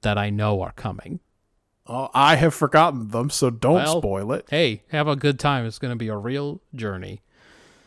[0.00, 1.20] that I know are coming.
[2.14, 4.46] I have forgotten them, so don't Well- spoil it.
[4.48, 5.66] Hey, have a good time.
[5.66, 7.22] It's going to be a real journey.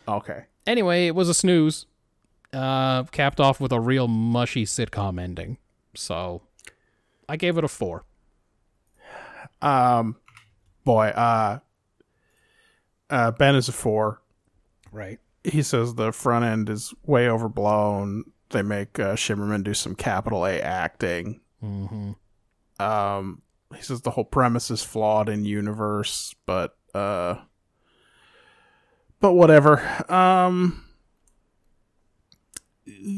[0.08, 0.46] Okay.
[0.68, 1.86] Anyway, it was a snooze.
[2.54, 5.58] Uh, capped off with a real mushy sitcom ending.
[5.96, 6.42] So
[7.28, 8.06] I gave it a four.
[9.62, 10.18] Um,
[10.84, 11.60] boy, uh,
[13.10, 14.22] uh, Ben is a four.
[14.92, 15.20] Right.
[15.44, 18.24] he says the front end is way overblown.
[18.52, 21.42] They make uh, Shimerman do some capital A acting.
[21.64, 22.12] Mm-hmm.
[22.84, 23.42] Um,
[23.74, 27.36] he says the whole premise is flawed in universe, but uh,
[29.20, 29.82] but whatever.
[30.12, 30.84] Um,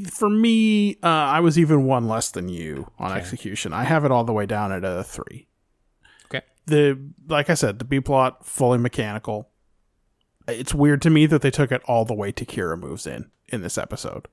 [0.10, 3.20] for me, uh, I was even one less than you on Okay.
[3.20, 3.74] execution.
[3.74, 5.48] I have it all the way down at a three.
[6.26, 6.42] Okay.
[6.66, 9.50] The like I said, the B plot fully mechanical.
[10.48, 13.30] It's weird to me that they took it all the way to Kira moves in
[13.50, 14.28] in this episode.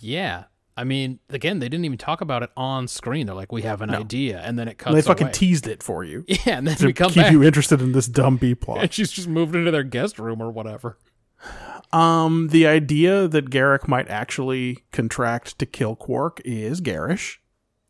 [0.00, 0.44] Yeah.
[0.76, 3.26] I mean, again, they didn't even talk about it on screen.
[3.26, 4.40] They're like, we have an idea.
[4.40, 5.32] And then it cuts And they fucking away.
[5.32, 7.32] teased it for you yeah, and then to we come keep back.
[7.32, 8.78] you interested in this dumb B plot.
[8.82, 10.98] and she's just moved into their guest room or whatever.
[11.92, 17.40] Um, the idea that Garak might actually contract to kill Quark is garish.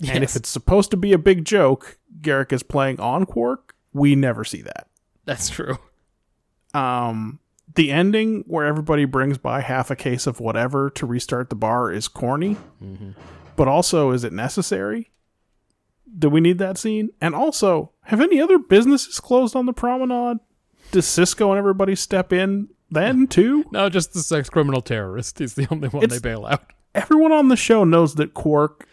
[0.09, 3.77] And if it's supposed to be a big joke, Garak is playing on Quark.
[3.93, 4.89] We never see that.
[5.25, 5.79] that's true.
[6.75, 7.39] Um,
[7.75, 11.91] the ending where everybody brings by half a case of whatever to restart the bar
[11.93, 12.57] is corny,
[13.57, 15.11] but also is it necessary?
[16.19, 17.11] Do we need that scene?
[17.21, 20.39] And also, have any other businesses closed on the promenade?
[20.91, 23.65] Does Sisko and everybody step in then too?
[23.73, 25.39] No, just the sex criminal terrorist.
[25.39, 26.65] He's the only one It's- they bail out.
[26.95, 28.87] everyone on the show knows that Quark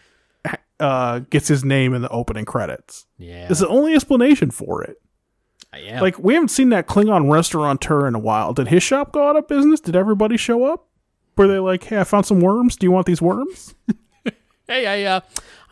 [0.78, 3.04] uh, gets his name in the opening credits.
[3.18, 3.48] Yeah.
[3.50, 4.96] It's the only explanation for it.
[5.78, 6.00] Yeah.
[6.00, 8.52] Like we haven't seen that Klingon restaurateur in a while.
[8.52, 9.80] Did his shop go out of business?
[9.80, 10.86] Did everybody show up?
[11.36, 12.76] Were they like, "Hey, I found some worms.
[12.76, 13.74] Do you want these worms?"
[14.66, 15.20] hey, I, uh,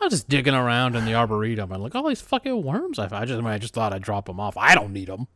[0.01, 2.97] I was just digging around in the arboretum and like all these fucking worms.
[2.97, 4.57] I, I just, I just thought I'd drop them off.
[4.57, 5.27] I don't need them.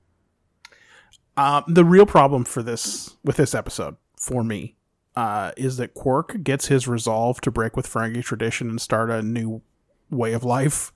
[1.35, 4.75] Um, the real problem for this with this episode for me
[5.15, 9.21] uh, is that Quark gets his resolve to break with Ferengi tradition and start a
[9.21, 9.61] new
[10.09, 10.91] way of life,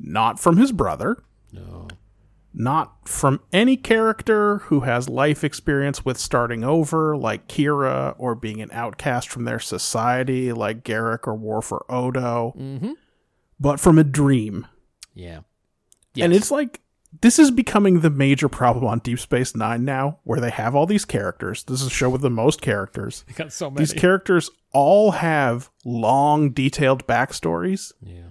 [0.00, 1.22] not from his brother,
[1.52, 1.88] No.
[2.54, 8.60] Not from any character who has life experience with starting over, like Kira, or being
[8.60, 12.92] an outcast from their society, like Garak or Worf or Odo, Mm-hmm.
[13.58, 14.66] but from a dream.
[15.14, 15.40] Yeah.
[16.18, 16.80] And it's like
[17.22, 20.84] this is becoming the major problem on Deep Space Nine now, where they have all
[20.86, 21.62] these characters.
[21.64, 23.24] This is a show with the most characters.
[23.28, 23.80] They got so many.
[23.84, 27.92] These characters all have long, detailed backstories.
[28.02, 28.30] yeah.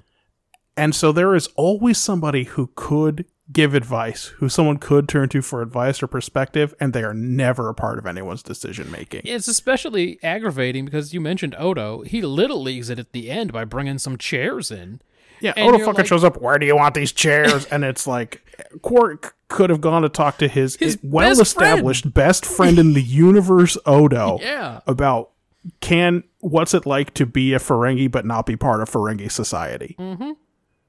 [0.78, 5.42] And so there is always somebody who could give advice, who someone could turn to
[5.42, 9.22] for advice or perspective, and they are never a part of anyone's decision making.
[9.26, 12.02] It's especially aggravating because you mentioned Odo.
[12.02, 15.02] He little leagues it at the end by bringing some chairs in.
[15.40, 16.40] Yeah, And Odo fucking like- shows up.
[16.42, 17.66] Where do you want these chairs?
[17.66, 18.42] and it's like
[18.84, 23.78] Quark could have gone to talk to his, His well-established best friend in the universe,
[23.86, 24.82] Odo, Yeah.
[24.88, 25.32] about
[25.80, 29.96] can what's it like to be a Ferengi but not be part of Ferengi society.
[30.00, 30.32] Mm-hmm.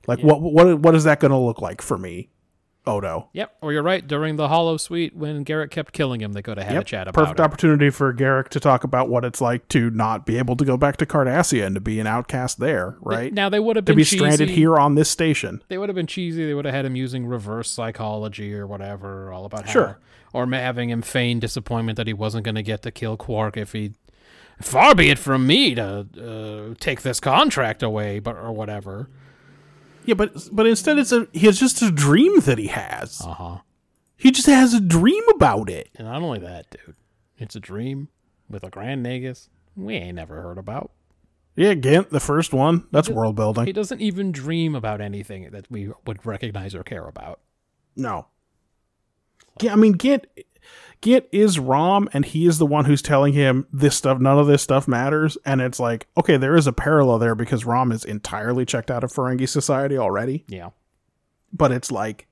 [0.07, 2.31] Like what what what is that going to look like for me,
[2.85, 3.29] Odo?
[3.33, 3.57] Yep.
[3.61, 4.05] Or you're right.
[4.07, 7.15] During the holosuite, when Garak kept killing him, they could have had a chat about
[7.23, 7.43] Perfect it.
[7.43, 10.77] opportunity for Garak to talk about what it's like to not be able to go
[10.77, 13.33] back to Cardassia and to be an outcast there, right?
[13.33, 14.17] Now they would have to been be cheesy.
[14.19, 15.63] stranded here on this station.
[15.69, 16.45] They would have been cheesy.
[16.45, 19.99] They would have had him using reverse psychology or whatever, all about how, Sure.
[20.33, 23.73] or having him feign disappointment that he wasn't going to get to kill Quark if
[23.73, 23.93] he.
[24.61, 26.07] Far be it from me to
[26.73, 29.09] uh, take this contract away, but or whatever.
[30.05, 33.21] Yeah, but but instead it's a it's just a dream that he has.
[33.25, 33.59] Uh huh.
[34.17, 35.91] He just has a dream about it.
[35.97, 36.95] And not only that, dude,
[37.39, 38.09] it's a dream
[38.49, 40.91] with a Grand Nagus we ain't never heard about.
[41.55, 42.87] Yeah, Gint, the first one.
[42.93, 43.67] That's world building.
[43.67, 47.41] He doesn't even dream about anything that we would recognize or care about.
[47.95, 48.27] No.
[49.61, 50.25] Yeah, I mean Gint
[51.03, 54.47] Gint is Rom and he is the one who's telling him this stuff none of
[54.47, 58.05] this stuff matters and it's like, okay, there is a parallel there because Rom is
[58.05, 60.71] entirely checked out of Ferengi society already, Yeah.
[61.53, 62.27] but it's like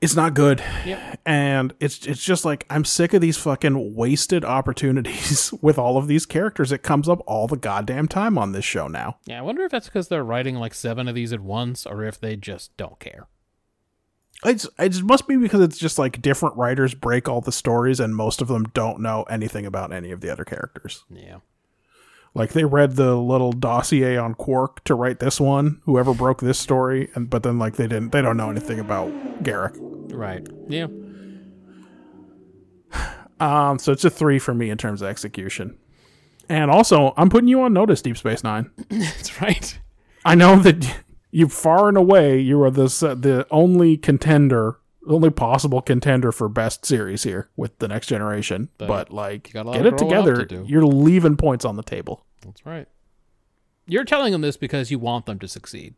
[0.00, 0.62] it's not good.
[0.84, 1.20] Yep.
[1.24, 6.08] and it's it's just like I'm sick of these fucking wasted opportunities with all of
[6.08, 6.72] these characters.
[6.72, 9.16] It comes up all the goddamn time on this show now.
[9.24, 12.02] Yeah, I wonder if that's because they're writing like seven of these at once, or
[12.04, 13.28] if they just don't care.
[14.44, 18.14] It's it must be because it's just like different writers break all the stories, and
[18.14, 21.04] most of them don't know anything about any of the other characters.
[21.10, 21.38] Yeah.
[22.34, 26.58] Like they read the little dossier on Quark to write this one, whoever broke this
[26.58, 29.08] story, and but then like they didn't, they don't know anything about
[29.42, 29.76] Garak.
[30.12, 30.46] Right.
[30.68, 30.88] Yeah.
[33.40, 35.76] Um, so it's a three for me in terms of execution.
[36.48, 38.70] And also, I'm putting you on notice, Deep Space Nine.
[38.88, 39.78] That's right.
[40.24, 41.03] I know that
[41.36, 44.78] you far and away you are the the only contender,
[45.08, 48.68] only possible contender for best series here with the next generation.
[48.78, 50.44] But, But like, you got a lot get it together.
[50.46, 50.64] to.
[50.64, 52.24] You're leaving points on the table.
[52.42, 52.86] That's right.
[53.86, 55.94] You're telling them this because you want them to succeed.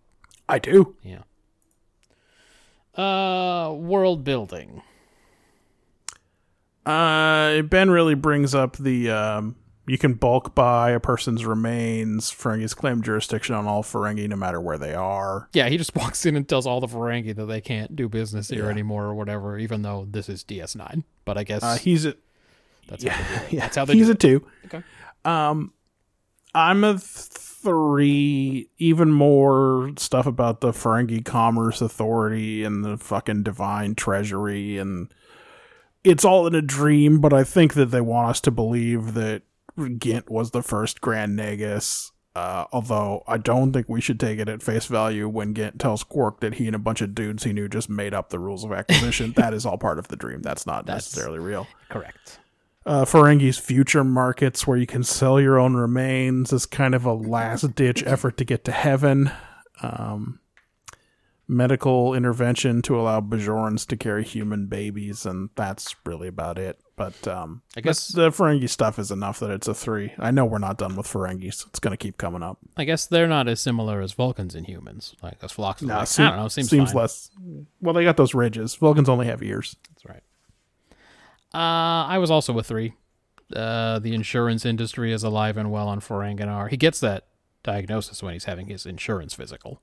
[0.49, 0.97] I do.
[1.03, 1.23] Yeah.
[2.97, 4.81] Uh, world building.
[6.87, 9.57] Uh, Ben really brings up the um,
[9.87, 12.31] you can bulk buy a person's remains.
[12.31, 15.49] Ferengi's claim jurisdiction on all Ferengi, no matter where they are.
[15.53, 18.49] Yeah, he just walks in and tells all the Ferengi that they can't do business
[18.49, 21.05] here anymore or whatever, even though this is DS9.
[21.25, 22.15] But I guess Uh, he's a
[22.89, 23.61] that's yeah, how they yeah.
[23.61, 24.47] That's how they he's a two.
[24.67, 24.83] Okay.
[25.25, 25.73] Um,
[26.55, 28.69] I'm a three.
[28.79, 35.13] Even more stuff about the Ferengi Commerce Authority and the fucking Divine Treasury, and
[36.05, 37.21] it's all in a dream.
[37.21, 39.43] But I think that they want us to believe that
[39.99, 42.11] Gint was the first Grand Nagus.
[42.35, 46.03] Uh, although I don't think we should take it at face value when Gint tells
[46.05, 48.63] Quark that he and a bunch of dudes he knew just made up the rules
[48.63, 49.33] of acquisition.
[49.37, 50.43] that is all part of the dream.
[50.43, 52.39] That's not That's- necessarily real Correct.
[52.85, 57.15] uh, Ferengi's future markets where you can sell your own remains is kind of a
[57.15, 59.31] last ditch effort to get to heaven.
[59.83, 60.41] Um,
[61.49, 66.79] medical intervention to allow Bajorans to carry human babies, and that's really about it.
[66.97, 70.15] But um, I guess- the Ferengi stuff is enough that it's a three.
[70.19, 71.67] I know we're not done with Ferengis.
[71.69, 72.59] It's going to keep coming up.
[72.77, 75.15] I guess they're not as similar as Vulcans and humans.
[75.23, 76.87] Like as Phlox Nah, like, seem- I don't know, seems, fine.
[76.95, 77.31] less.
[77.83, 78.75] Well, they got those ridges.
[78.77, 79.77] Vulcans only have ears.
[79.91, 80.23] That's right.
[81.55, 82.95] Uh, I was also a three.
[83.55, 86.69] Uh, the insurance industry is alive and well on Ferenginar.
[86.71, 87.27] He gets that
[87.63, 89.81] diagnosis when he's having his insurance physical.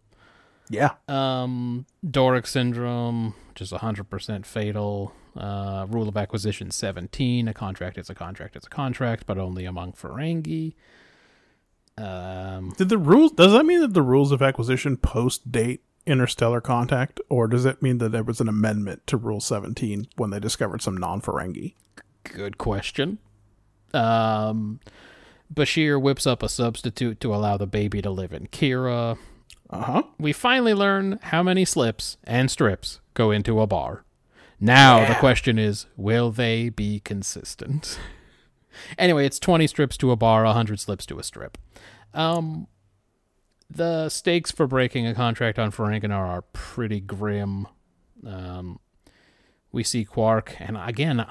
[0.69, 0.91] Yeah.
[1.07, 5.14] Um, Dorek syndrome, which is 100% fatal.
[5.35, 7.47] Uh, rule of acquisition 17.
[7.47, 10.73] A contract is a contract is a contract, but only among Ferengi.
[11.97, 13.31] Um, Did the rules?
[13.31, 17.81] Does that mean that the rules of acquisition post date interstellar contact, or does it
[17.81, 21.76] mean that there was an amendment to Rule Seventeen when they discovered some non-Ferengi?
[22.23, 23.19] good question.
[23.93, 24.80] Um,
[25.53, 29.18] Bashir whips up a substitute to allow the baby to live in Kira.
[29.69, 30.03] Uh huh.
[30.19, 34.03] we finally learn how many slips and strips go into a bar.
[34.64, 37.99] Now the question is, will they be consistent?
[38.98, 41.57] anyway, it's 20 strips to a bar, 100 slips to a strip.
[42.14, 42.68] Um,
[43.69, 47.68] the stakes for breaking a contract on Ferenginar are pretty grim.
[48.26, 48.80] Um,
[49.73, 51.26] we see Quark, and again,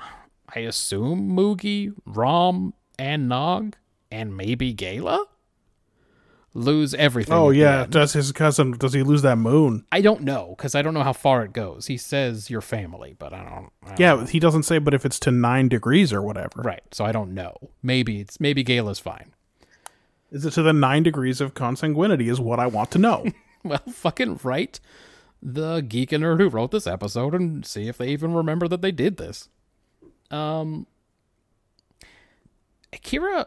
[0.55, 3.77] I assume Moogie, Rom, and Nog,
[4.11, 5.25] and maybe Gaila?
[6.55, 7.33] Lose everything.
[7.33, 8.73] Oh yeah, does his cousin?
[8.73, 9.87] Does he lose that moon?
[9.91, 11.87] I don't know because I don't know how far it goes.
[11.87, 13.71] He says your family, but I don't.
[13.85, 14.25] I don't Yeah, know.
[14.27, 16.83] he doesn't say, but if it's to nine degrees or whatever, right.
[16.93, 17.57] So I don't know.
[17.83, 19.33] Maybe it's maybe Gaila's fine.
[20.31, 22.31] is it to the nine degrees of consanguinity?
[22.31, 23.25] Is what I want to know.
[23.65, 24.81] Well, fucking write
[25.41, 28.83] the geek and nerd who wrote this episode and see if they even remember that
[28.83, 29.49] they did this.
[30.33, 30.89] Um,
[32.93, 33.47] Kira,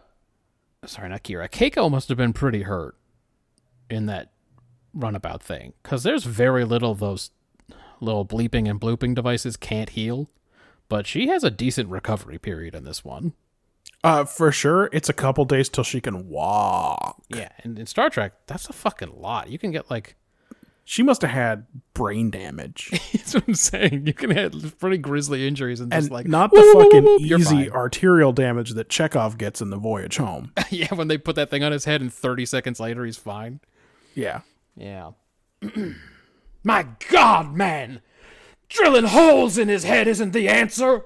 [0.87, 1.49] sorry, not Kira.
[1.49, 2.95] Keiko must have been pretty hurt
[3.89, 4.31] in that
[4.93, 7.31] runabout thing because there's very little those
[7.99, 10.29] little bleeping and blooping devices can't heal,
[10.89, 13.33] but she has a decent recovery period in this one.
[14.03, 17.21] uh, for sure, it's a couple days till she can walk.
[17.29, 19.49] Yeah, and in Star Trek, that's a fucking lot.
[19.49, 20.15] You can get like
[20.87, 24.05] She must have had brain damage, That's what I'm saying.
[24.05, 27.21] You can have pretty grisly injuries and just like not the whoop, whoop, fucking whoop,
[27.23, 30.51] you're easy arterial damage that Chekhov gets in the voyage home.
[30.69, 33.61] yeah, when they put that thing on his head and 30 seconds later he's fine.
[34.13, 34.41] yeah,
[34.75, 35.11] Yeah.
[36.63, 38.01] My God, man!
[38.69, 41.03] Drilling holes in his head isn't the answer.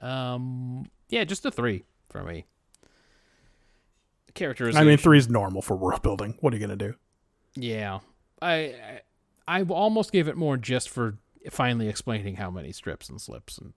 [0.00, 0.86] Um.
[1.08, 2.44] Yeah, just a three for me.
[4.34, 4.80] Characterization.
[4.80, 6.36] I mean three is normal for world building.
[6.40, 6.94] What are you gonna do?
[7.54, 8.00] Yeah,
[8.44, 9.00] I,
[9.46, 11.18] I almost gave it more just for
[11.50, 13.72] finally explaining how many strips and slips and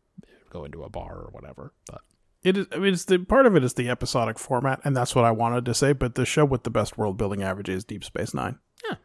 [0.50, 1.74] go into a bar or whatever.
[1.90, 2.02] But
[2.44, 2.68] It is.
[2.72, 5.32] I mean, it's the part of it is the episodic format, and that's what I
[5.32, 5.94] wanted to say.
[5.94, 8.60] But the show with the best world building average is Deep Space Nine.
[8.88, 8.96] Yeah.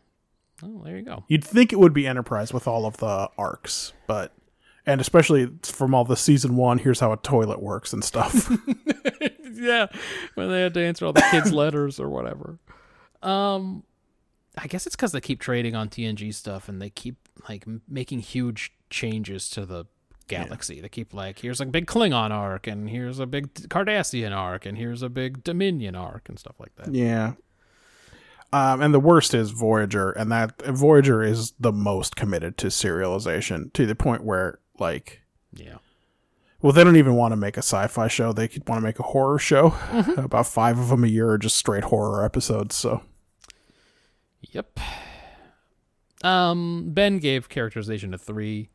[0.62, 1.24] oh, there you go.
[1.28, 4.32] You'd think it would be Enterprise with all of the arcs, but
[4.86, 6.78] and especially from all the season one.
[6.78, 8.50] Here's how a toilet works and stuff.
[9.52, 9.86] yeah,
[10.34, 12.58] when they had to answer all the kids' letters or whatever.
[13.22, 13.84] Um,
[14.58, 17.16] I guess it's because they keep trading on TNG stuff and they keep
[17.48, 19.86] like making huge changes to the
[20.28, 20.80] galaxy.
[20.80, 24.76] They keep like, here's a big Klingon arc, and here's a big Cardassian arc, and
[24.76, 26.94] here's a big Dominion arc, and stuff like that.
[26.94, 27.32] yeah.
[28.54, 33.72] Um, and the worst is Voyager, and that Voyager is the most committed to serialization
[33.72, 35.22] to the point where, like,
[35.54, 35.76] Yeah.
[36.60, 38.98] well, they don't even want to make a sci-fi show; they could want to make
[38.98, 39.74] a horror show.
[40.18, 42.76] About five of them a year are just straight horror episodes.
[42.76, 43.00] So,
[44.50, 44.80] Yep.
[46.22, 48.68] Um, Ben gave characterization a three.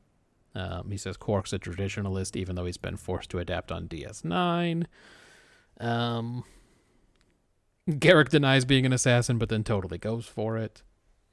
[0.55, 4.85] Um, he says Quark's a traditionalist, even though he's been forced to adapt on DS9.
[5.79, 6.43] Um,
[7.87, 10.81] Garak denies being an assassin, but then totally goes for it.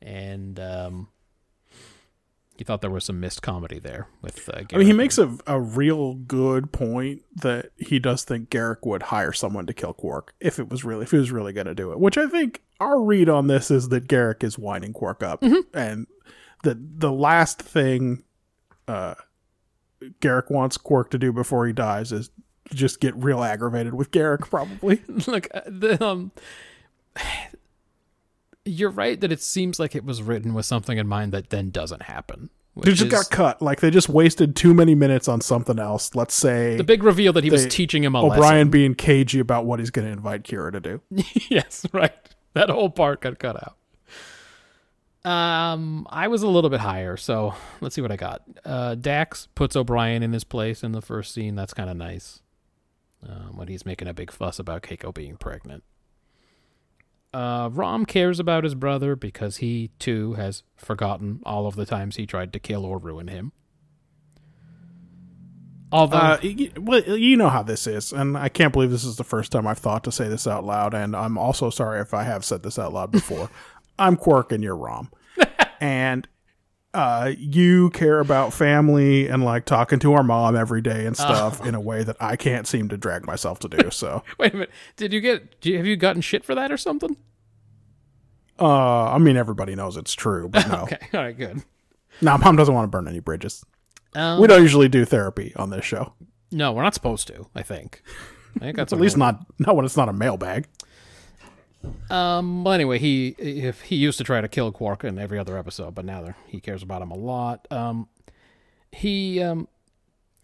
[0.03, 1.09] And um,
[2.57, 4.49] he thought there was some missed comedy there with.
[4.49, 8.87] Uh, I mean, he makes a a real good point that he does think Garak
[8.87, 11.67] would hire someone to kill Quark if it was really if he was really going
[11.67, 11.99] to do it.
[11.99, 15.43] Which I think our read on this is that Garak is winding Quark up,
[15.75, 16.07] and
[16.63, 18.23] the the last thing
[18.87, 19.15] uh,
[20.21, 22.31] Garak wants Quark to do before he dies is
[22.73, 25.03] just get real aggravated with Garak, probably.
[25.27, 26.33] Look, uh, the um,
[28.65, 31.71] you're right that it seems like it was written with something in mind that then
[31.71, 32.51] doesn't happen.
[32.77, 33.63] They just is got cut.
[33.63, 36.15] Like they just wasted too many minutes on something else.
[36.15, 39.65] Let's say the big reveal that he was teaching him a O'Brien being cagey about
[39.65, 41.01] what he's going to invite Kira to do.
[41.49, 42.13] yes, right.
[42.55, 43.77] That whole part got cut out.
[45.31, 48.43] Um, I was a little bit higher, so let's see what I got.
[48.65, 51.55] Uh, Dax puts O'Brien in his place in the first scene.
[51.55, 52.41] That's kind of nice.
[53.27, 55.83] Um, when he's making a big fuss about Keiko being pregnant.
[57.35, 62.15] Uh, Rom cares about his brother because he too has forgotten all of the times
[62.15, 63.51] he tried to kill or ruin him.
[65.91, 66.39] Although, Uh,
[66.81, 69.67] well, you know how this is, and I can't believe this is the first time
[69.67, 72.63] I've thought to say this out loud, and I'm also sorry if I have said
[72.63, 73.51] this out loud before.
[73.99, 75.11] I'm Quark and you're Rom,
[75.81, 76.27] and
[76.95, 81.65] uh, you care about family and like talking to our mom every day and stuff
[81.67, 83.91] in a way that I can't seem to drag myself to do.
[83.93, 85.61] So, wait a minute, did you get?
[85.61, 87.17] Do you, have you gotten shit for that or something?
[88.61, 91.63] uh, I mean, everybody knows it's true, but no, Okay, all right, good.
[92.21, 93.65] no, mom doesn't want to burn any bridges.
[94.15, 96.13] Um, We don't usually do therapy on this show,
[96.53, 97.47] No, we're not supposed to.
[97.55, 98.03] I think.
[98.57, 100.69] I think that's at least not not when it's not a mailbag.
[102.11, 102.65] Um.
[102.65, 105.95] Well, anyway, he if he used to try to kill Quark in every other episode,
[105.95, 107.67] but now he cares about him a lot.
[107.71, 108.09] Um,
[108.93, 109.69] he um,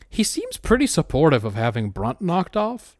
[0.09, 2.97] he seems pretty supportive of having Brunt knocked off.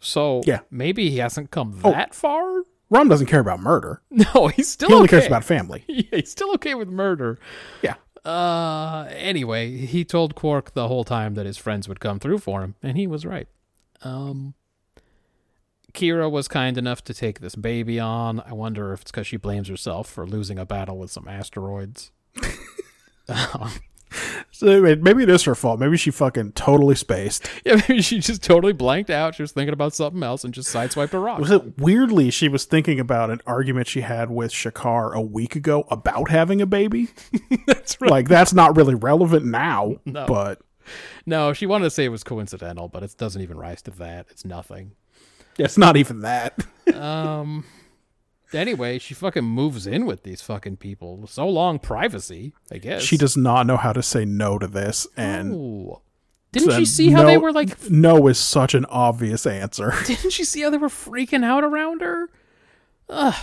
[0.00, 0.60] So Yeah.
[0.70, 1.92] maybe he hasn't come Oh.
[1.92, 2.62] that far.
[2.90, 4.02] Rom doesn't care about murder.
[4.10, 5.18] No, he's still He only okay.
[5.18, 5.84] cares about family.
[5.88, 7.38] Yeah, he's still okay with murder.
[7.82, 7.94] Yeah.
[8.24, 12.62] Uh, anyway, he told Quark the whole time that his friends would come through for
[12.62, 13.48] him, and he was right.
[14.02, 14.54] Um,
[15.94, 18.40] Kira was kind enough to take this baby on.
[18.40, 22.10] I wonder if it's because she blames herself for losing a battle with some asteroids.
[23.28, 23.70] Um,
[24.50, 25.80] So maybe it is her fault.
[25.80, 27.48] Maybe she fucking totally spaced.
[27.64, 29.34] Yeah, maybe she just totally blanked out.
[29.34, 31.38] She was thinking about something else and just sideswiped a rock.
[31.38, 35.56] Was it weirdly she was thinking about an argument she had with Shakaar a week
[35.56, 37.08] ago about having a baby?
[37.66, 38.10] That's right.
[38.10, 40.26] Like that's not really relevant now, No.
[40.26, 40.60] but
[41.24, 44.26] No, she wanted to say it was coincidental, but it doesn't even rise to that.
[44.30, 44.92] It's nothing.
[45.58, 46.58] It's not even that.
[46.92, 47.64] Um.
[48.52, 51.26] Anyway, she fucking moves in with these fucking people.
[51.28, 53.02] So long privacy, I guess.
[53.02, 56.00] She does not know how to say no to this and Ooh.
[56.50, 57.88] Didn't she see how they were like?
[57.88, 59.94] no is such an obvious answer.
[60.06, 62.28] Didn't she see how they were freaking out around her?
[63.08, 63.34] Ugh.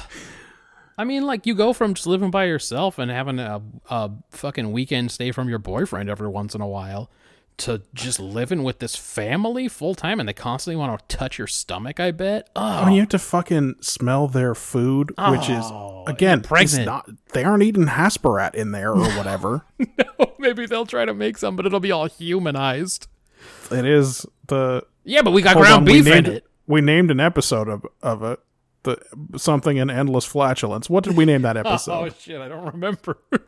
[0.97, 4.71] I mean, like you go from just living by yourself and having a, a fucking
[4.73, 7.09] weekend stay from your boyfriend every once in a while
[7.59, 11.47] to just living with this family full time, and they constantly want to touch your
[11.47, 11.99] stomach.
[11.99, 12.49] I bet.
[12.55, 16.85] Oh, you have to fucking smell their food, which is Oh, again, pregnant.
[16.85, 19.65] not they aren't eating Hasperat in there or whatever.
[19.79, 23.07] no, maybe they'll try to make some, but it'll be all humanized.
[23.71, 26.45] it is the Yeah, but we got ground on, beef in it.
[26.67, 28.39] We named an episode of of it.
[28.83, 28.97] The
[29.37, 30.89] something in endless flatulence.
[30.89, 31.91] What did we name that oh, episode?
[31.91, 33.17] Oh shit, I don't remember.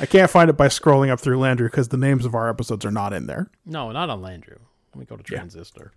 [0.00, 2.84] I can't find it by scrolling up through Landry because the names of our episodes
[2.84, 3.50] are not in there.
[3.64, 4.58] no, not on Landrew.
[4.94, 5.92] Let me go to Transistor.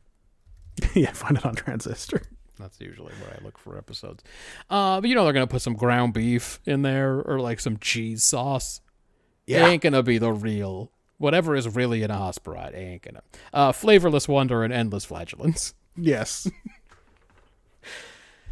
[0.94, 2.22] yeah, find it on Transistor.
[2.58, 4.24] That's usually where I look for episodes.
[4.70, 7.78] Uh, but you know they're gonna put some ground beef in there or like some
[7.78, 8.82] cheese sauce.
[9.48, 9.66] Yeah.
[9.66, 12.76] It ain't gonna be the real whatever is really in a Hasperat.
[12.76, 13.22] Ain't gonna.
[13.54, 15.74] Uh, flavorless wonder and endless flatulence.
[15.96, 16.50] Yes.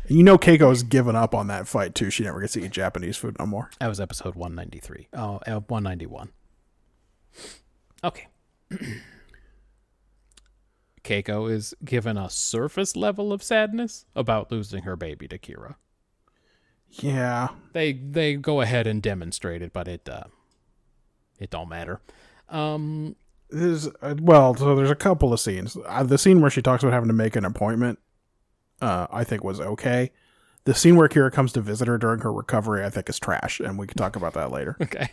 [0.07, 2.09] you know Keiko's given up on that fight too.
[2.09, 3.69] She never gets to eat Japanese food no more.
[3.79, 5.07] That was episode one ninety three.
[5.13, 6.29] Oh, uh, one ninety one.
[8.03, 8.27] Okay.
[11.03, 15.75] Keiko is given a surface level of sadness about losing her baby to Kira.
[16.89, 17.49] Yeah.
[17.73, 20.23] they they go ahead and demonstrate it, but it uh,
[21.39, 22.01] it don't matter.
[22.49, 23.15] Um,
[23.49, 25.77] There's uh, well, so there's a couple of scenes.
[25.85, 27.99] Uh, the scene where she talks about having to make an appointment,
[28.81, 30.11] uh, I think was okay.
[30.65, 33.59] The scene where Kira comes to visit her during her recovery, I think is trash,
[33.59, 34.75] and we can talk about that later.
[34.81, 35.11] okay,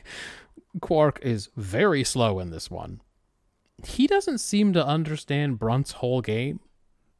[0.80, 3.00] Quark is very slow in this one.
[3.84, 6.60] He doesn't seem to understand Brunt's whole game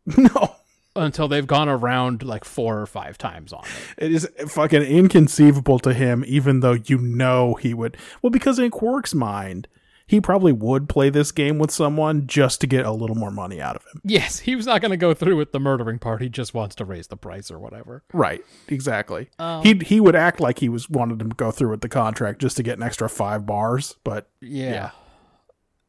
[0.16, 0.56] no,
[0.96, 3.64] until they've gone around like four or five times on
[3.98, 4.06] it.
[4.06, 7.96] it is fucking inconceivable to him, even though you know he would.
[8.22, 9.68] Well, because in Quark's mind,
[10.06, 13.60] he probably would play this game with someone just to get a little more money
[13.60, 14.00] out of him.
[14.04, 16.20] Yes, he was not going to go through with the murdering part.
[16.20, 18.02] He just wants to raise the price or whatever.
[18.12, 19.30] Right, exactly.
[19.62, 22.56] he he would act like he was wanted to go through with the contract just
[22.58, 24.90] to get an extra five bars, but Yeah.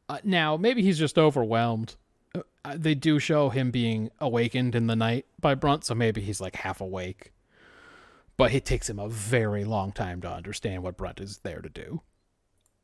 [0.08, 1.96] Uh, now, maybe he's just overwhelmed.
[2.34, 6.20] Uh, uh, they do show him being awakened in the night by Brunt, so maybe
[6.20, 7.32] he's like half awake.
[8.36, 11.68] But it takes him a very long time to understand what Brunt is there to
[11.68, 12.02] do.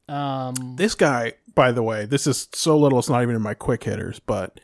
[0.09, 3.55] Um, This guy, by the way, this is so little it's not even in my
[3.55, 4.59] quick hitters, but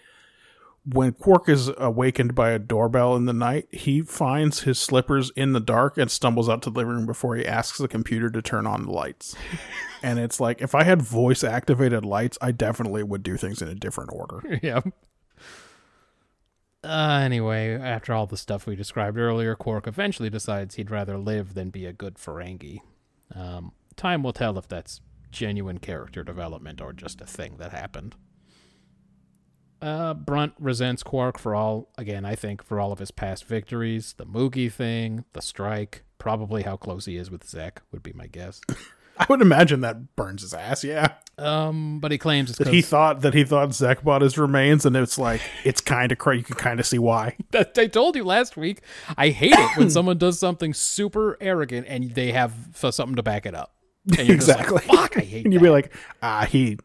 [0.90, 5.52] when Quark is awakened by a doorbell in the night, he finds his slippers in
[5.52, 8.40] the dark and stumbles out to the living room before he asks the computer to
[8.40, 9.36] turn on the lights.
[10.02, 13.68] and it's like if I had voice activated lights, I definitely would do things in
[13.68, 14.58] a different order.
[14.62, 14.80] yeah.
[16.82, 21.54] Uh, anyway, after all the stuff we described earlier, Quark eventually decides he'd rather live
[21.54, 22.78] than be a good Ferengi.
[23.34, 28.14] Um, time will tell if that's genuine character development or just a thing that happened.
[29.80, 34.14] Uh, Brunt resents Quark for all, again, I think, for all of his past victories.
[34.16, 38.26] The Moogie thing, the strike, probably how close he is with Zek, would be my
[38.26, 38.60] guess.
[39.18, 41.14] I would imagine that burns his ass, yeah.
[41.38, 44.86] Um, but he claims it's That he thought that he thought Zek bought his remains,
[44.86, 46.38] and it's like it's kind of crazy.
[46.38, 47.36] You can kind of see why.
[47.54, 48.82] I told you last week.
[49.16, 53.46] I hate it when someone does something super arrogant and they have something to back
[53.46, 53.74] it up.
[54.08, 54.80] And you're like, Exactly.
[54.82, 55.66] Fuck, I hate and you'd that.
[55.66, 56.78] be like, ah, he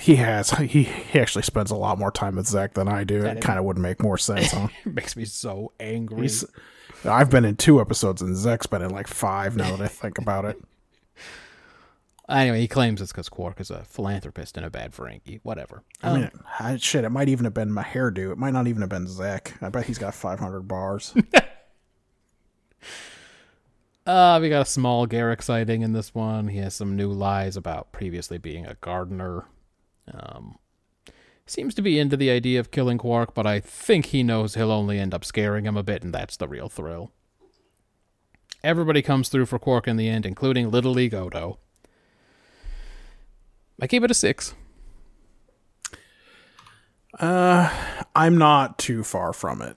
[0.00, 3.24] he has he, he actually spends a lot more time with Zek than I do.
[3.24, 4.68] It kind of would make more sense, huh?
[4.84, 6.22] it makes me so angry.
[6.22, 6.44] He's,
[7.04, 9.56] I've been in two episodes, and Zek's been in like five.
[9.56, 10.62] Now that I think about it,
[12.30, 15.40] Anyway, he claims it's because Quark is a philanthropist and a bad Ferengi.
[15.42, 15.82] Whatever.
[16.00, 18.30] I mean, I, shit, it might even have been my hairdo.
[18.30, 19.54] It might not even have been Zek.
[19.60, 21.12] I bet he's got five hundred bars.
[24.06, 26.48] Uh, we got a small Garak sighting in this one.
[26.48, 29.44] He has some new lies about previously being a gardener.
[30.12, 30.58] Um,
[31.46, 34.72] seems to be into the idea of killing Quark, but I think he knows he'll
[34.72, 37.12] only end up scaring him a bit, and that's the real thrill.
[38.62, 41.58] Everybody comes through for Quark in the end, including Little League Odo.
[43.80, 44.54] I gave it a six.
[47.18, 49.76] I'm not too far from it.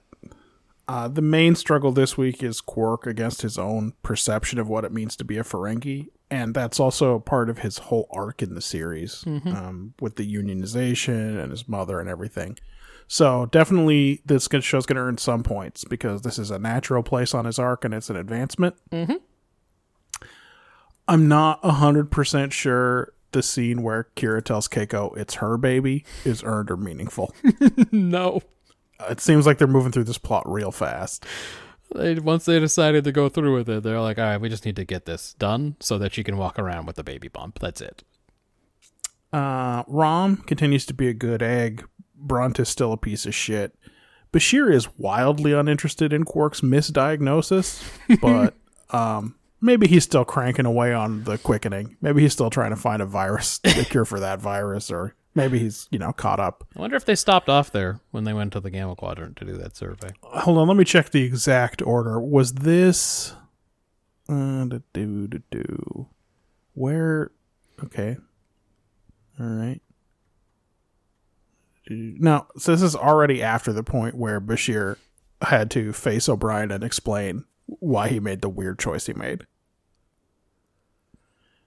[0.86, 4.92] Uh, the main struggle this week is Quark against his own perception of what it
[4.92, 6.08] means to be a Ferengi.
[6.30, 10.30] and that's also a part of his whole arc in the series um, with the
[10.34, 12.58] unionization and his mother and everything.
[13.06, 17.34] So definitely, this show's going to earn some points because this is a natural place
[17.34, 18.76] on his arc and it's an advancement.
[18.90, 19.16] Mm-hmm.
[21.06, 26.42] I'm not hundred percent sure the scene where Kira tells Keiko it's her baby is
[26.44, 27.34] earned or meaningful.
[27.92, 28.40] no.
[29.08, 31.24] It seems like they're moving through this plot real fast.
[31.94, 34.64] They, once they decided to go through with it, they're like, all right, we just
[34.64, 37.58] need to get this done so that she can walk around with the baby bump.
[37.60, 38.02] That's it.
[39.32, 41.84] Uh, Rom continues to be a good egg.
[42.14, 43.76] Brunt is still a piece of shit.
[44.32, 47.82] Bashir is wildly uninterested in Quark's misdiagnosis,
[48.20, 48.54] but
[48.90, 51.96] um, maybe he's still cranking away on the quickening.
[52.00, 55.58] Maybe he's still trying to find a virus, a cure for that virus, or maybe
[55.58, 56.66] he's you know caught up.
[56.76, 59.44] I wonder if they stopped off there when they went to the Gamma Quadrant to
[59.44, 60.10] do that survey.
[60.22, 62.20] Hold on, let me check the exact order.
[62.20, 63.34] Was this?
[64.28, 66.08] Uh, do do.
[66.74, 67.30] Where?
[67.82, 68.16] Okay.
[69.38, 69.80] All right.
[71.88, 74.96] Now, so this is already after the point where Bashir
[75.42, 79.46] had to face O'Brien and explain why he made the weird choice he made.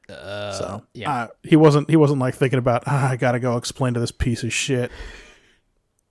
[0.09, 1.11] Uh, So yeah.
[1.11, 4.11] uh, he wasn't he wasn't like thinking about ah, I gotta go explain to this
[4.11, 4.91] piece of shit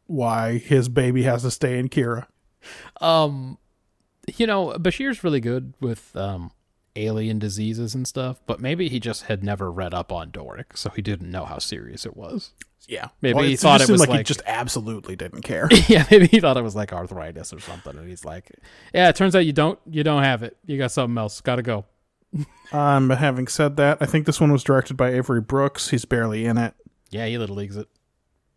[0.06, 2.26] why his baby has to stay in Kira.
[3.00, 3.58] Um,
[4.36, 6.50] you know, Bashir's really good with um
[6.94, 10.90] alien diseases and stuff, but maybe he just had never read up on Dorek, so
[10.90, 12.52] he didn't know how serious it was.
[12.88, 15.68] Yeah, Maybe he it thought just it was like, he like- just absolutely didn't care.
[15.88, 18.50] yeah, maybe he thought it was like arthritis or something, and he's like,
[18.94, 20.56] "Yeah, it turns out you don't, you don't have it.
[20.66, 21.40] You got something else.
[21.40, 21.84] Got to go."
[22.72, 25.90] Um, but having said that, I think this one was directed by Avery Brooks.
[25.90, 26.74] He's barely in it.
[27.10, 27.88] Yeah, he little leagues it.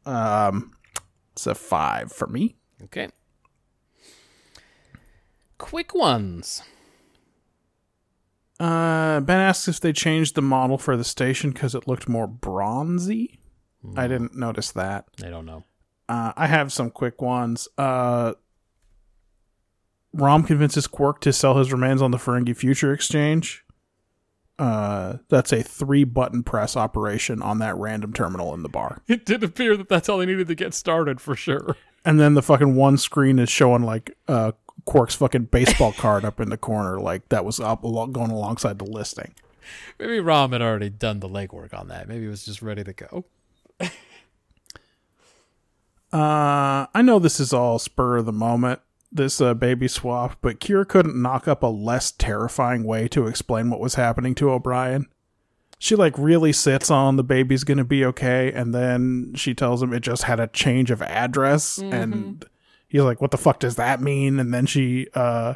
[0.06, 0.74] Um,
[1.34, 2.56] it's a five for me.
[2.84, 3.10] Okay.
[5.58, 6.64] Quick ones.
[8.60, 12.28] Uh, ben asks if they changed the model for the station because it looked more
[12.28, 13.40] bronzy.
[13.96, 15.06] I didn't notice that.
[15.24, 15.64] I don't know.
[16.10, 17.68] Uh, I have some quick ones.
[17.78, 18.34] Uh,
[20.12, 23.64] Rom convinces Quark to sell his remains on the Ferengi Future Exchange.
[24.60, 29.02] Uh, that's a three button press operation on that random terminal in the bar.
[29.08, 31.78] It did appear that that's all they needed to get started for sure.
[32.04, 34.52] And then the fucking one screen is showing like uh,
[34.86, 38.86] Quark's fucking baseball card up in the corner, like that was up going alongside the
[38.86, 39.34] listing.
[39.98, 42.08] Maybe Rom had already done the legwork on that.
[42.08, 43.26] Maybe he was just ready to go.
[46.12, 48.82] Uh, I know this is all spur of the moment,
[49.12, 53.70] this uh, baby swap, but Kira couldn't knock up a less terrifying way to explain
[53.70, 55.08] what was happening to O'Brien.
[55.80, 59.94] She like really sits on the baby's gonna be okay, and then she tells him
[59.94, 62.46] it just had a change of address, and
[62.90, 65.56] he's like, "What the fuck does that mean?" And then she uh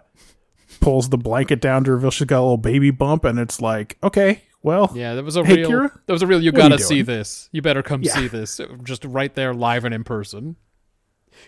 [0.80, 3.98] pulls the blanket down to reveal she's got a little baby bump, and it's like,
[4.02, 5.70] okay, well, Yeah, that was a Hey, real.
[5.70, 5.92] Kira?
[6.08, 6.42] That was a real.
[6.42, 7.50] You What are you gotta see this.
[7.52, 8.14] You better come Yeah.
[8.16, 8.60] see this.
[8.84, 10.56] Just right there, live and in person.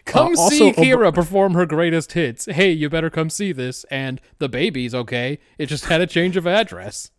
[0.06, 2.46] Come Uh, see Kira perform her greatest hits.
[2.46, 3.84] Hey, you better come see this.
[3.86, 5.40] And the baby's okay.
[5.58, 7.12] It just had a change of address.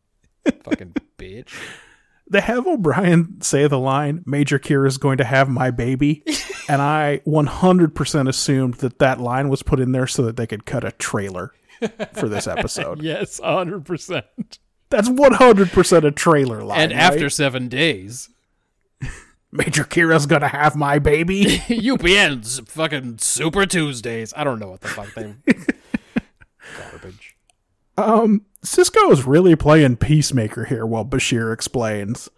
[0.64, 1.52] Fucking bitch.
[2.30, 6.22] they have O'Brien say the line, Major Kira is going to have my baby.
[6.68, 10.66] and I 100% assumed that that line was put in there so that they could
[10.66, 11.52] cut a trailer
[12.12, 13.02] for this episode.
[13.02, 14.58] Yes, hundred percent.
[14.90, 16.80] That's 100% a trailer line.
[16.80, 17.00] And right?
[17.00, 18.30] after seven days,
[19.50, 21.44] Major Kira's to have my baby.
[21.68, 24.34] UPN's fucking Super Tuesdays.
[24.36, 25.34] I don't know what the fuck they.
[26.76, 27.34] Garbage.
[27.96, 32.28] um, Sisko is really playing peacemaker here while Bashir explains.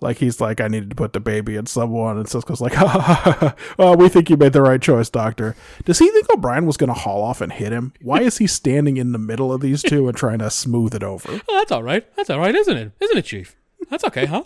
[0.00, 2.86] Like he's like, I needed to put the baby in someone, and Sisko's like, ha
[2.86, 3.54] ha ha, ha.
[3.78, 5.56] Oh, we think you made the right choice, Doctor.
[5.84, 7.94] Does he think O'Brien was going to haul off and hit him?
[8.02, 11.02] Why is he standing in the middle of these two and trying to smooth it
[11.02, 11.28] over?
[11.32, 12.06] Oh, that's all right.
[12.16, 12.92] That's all right, isn't it?
[13.00, 13.56] Isn't it, Chief?
[13.90, 14.44] That's okay, huh?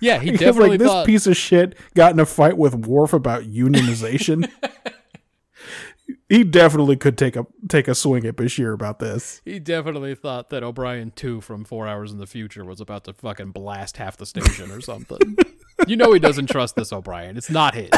[0.00, 1.06] Yeah, he definitely like this thought.
[1.06, 4.50] piece of shit got in a fight with Worf about unionization.
[6.28, 9.40] he definitely could take a take a swing at Bashir about this.
[9.44, 13.12] he definitely thought that O'Brien two from Four Hours in the Future was about to
[13.12, 15.36] fucking blast half the station or something.
[15.86, 17.36] you know he doesn't trust this O'Brien.
[17.36, 17.90] It's not his.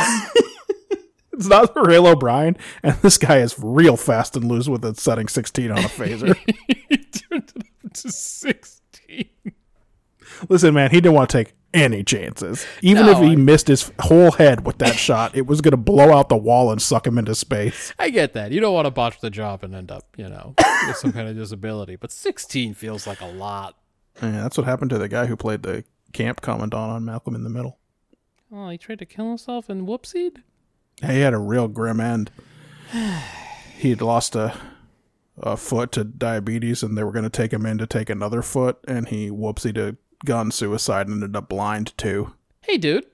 [1.35, 4.95] It's not the real O'Brien, and this guy is real fast and loose with a
[4.95, 6.37] setting sixteen on a phaser.
[6.89, 9.31] he turned it up to sixteen.
[10.49, 12.67] Listen, man, he didn't want to take any chances.
[12.83, 15.77] Even No, if he missed his whole head with that shot, it was going to
[15.77, 17.93] blow out the wall and suck him into space.
[17.99, 18.53] I get that.
[18.53, 20.55] You don't want to botch the job and end up, you know,
[20.87, 21.97] with some kind of disability.
[21.97, 23.77] But sixteen feels like a lot.
[24.23, 27.45] Yeah, that's what happened to the guy who played the camp commandant on Malcolm in
[27.45, 27.79] the Middle.
[28.55, 30.43] Oh, he tried to kill himself and whoopsied.
[31.01, 32.31] He had a real grim end.
[33.79, 34.55] He'd lost a
[35.39, 38.43] a foot to diabetes, and they were going to take him in to take another
[38.43, 42.33] foot, and he whoopsie to gun suicide and ended up blind too.
[42.63, 43.07] Hey, dude.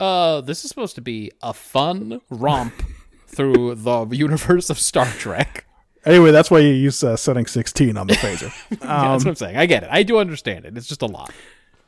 [0.00, 2.82] Uh, this is supposed to be a fun romp
[3.26, 5.64] through the universe of Star Trek.
[6.04, 8.52] Anyway, that's why you use uh, setting 16 on the phaser.
[8.70, 8.76] Yeah,
[9.12, 9.56] that's what I'm saying.
[9.56, 9.88] I get it.
[9.92, 10.76] I do understand it.
[10.76, 11.32] It's just a lot.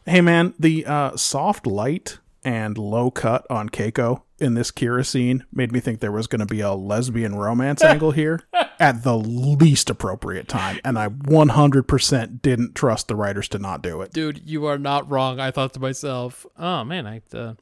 [0.07, 5.45] Hey man, the uh, soft light and low cut on Keiko in this Kira scene
[5.53, 8.41] made me think there was going to be a lesbian romance angle here
[8.81, 14.01] at the least appropriate time, and I 100% didn't trust the writers to not do
[14.03, 14.13] it.
[14.13, 15.41] Dude, you are not wrong.
[15.41, 17.55] I thought to myself, oh man, I uh,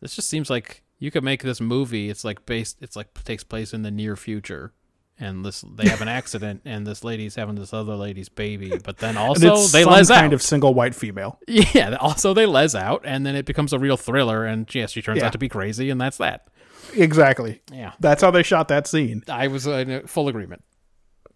[0.00, 2.10] this just seems like you could make this movie.
[2.10, 2.78] It's like based.
[2.80, 4.72] It's like takes place in the near future,
[5.18, 8.72] and this they have an accident, and this lady's having this other lady's baby.
[8.82, 10.32] But then also they some les kind out.
[10.32, 11.38] of single white female.
[11.48, 14.44] yeah, also they les out, and then it becomes a real thriller.
[14.44, 15.26] And yes, she turns Yeah.
[15.26, 16.48] out to be crazy, and that's that.
[16.94, 17.62] Exactly.
[17.72, 19.22] Yeah, That's how they shot that scene.
[19.28, 20.62] I was in full agreement.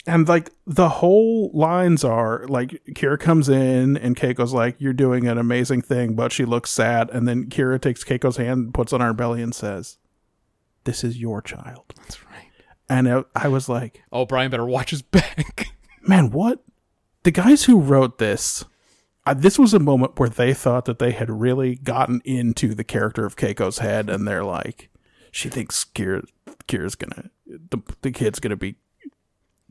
[0.08, 5.26] And like the whole lines are like Kira comes in and Keiko's like, You're doing
[5.26, 7.10] an amazing thing, but she looks sad.
[7.10, 9.98] And then Kira takes Keiko's hand, puts on her belly, and says,
[10.84, 11.92] This is your child.
[11.96, 12.25] That's right.
[12.88, 15.68] And it, I was like, Oh, Brian better watch his back.
[16.02, 16.62] Man, what?
[17.24, 18.64] The guys who wrote this,
[19.26, 22.84] uh, this was a moment where they thought that they had really gotten into the
[22.84, 24.88] character of Keiko's head, and they're like,
[25.32, 26.24] She thinks Kira,
[26.68, 28.76] Kira's gonna, the, the kid's gonna be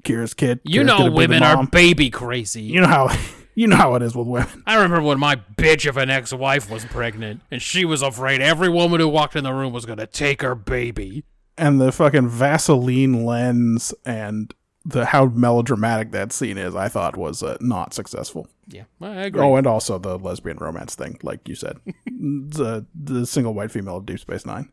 [0.03, 0.59] Kira's kid.
[0.63, 2.61] you know, gonna be the women are baby crazy.
[2.63, 3.17] You know how
[3.55, 4.63] you know how it is with women.
[4.67, 8.67] I remember when my bitch of an ex-wife was pregnant, and she was afraid every
[8.69, 11.23] woman who walked in the room was gonna take her baby.
[11.57, 14.53] And the fucking Vaseline lens and
[14.83, 18.47] the how melodramatic that scene is, I thought was uh, not successful.
[18.67, 19.41] Yeah, I agree.
[19.41, 23.97] Oh, and also the lesbian romance thing, like you said, the the single white female
[23.97, 24.71] of Deep Space Nine.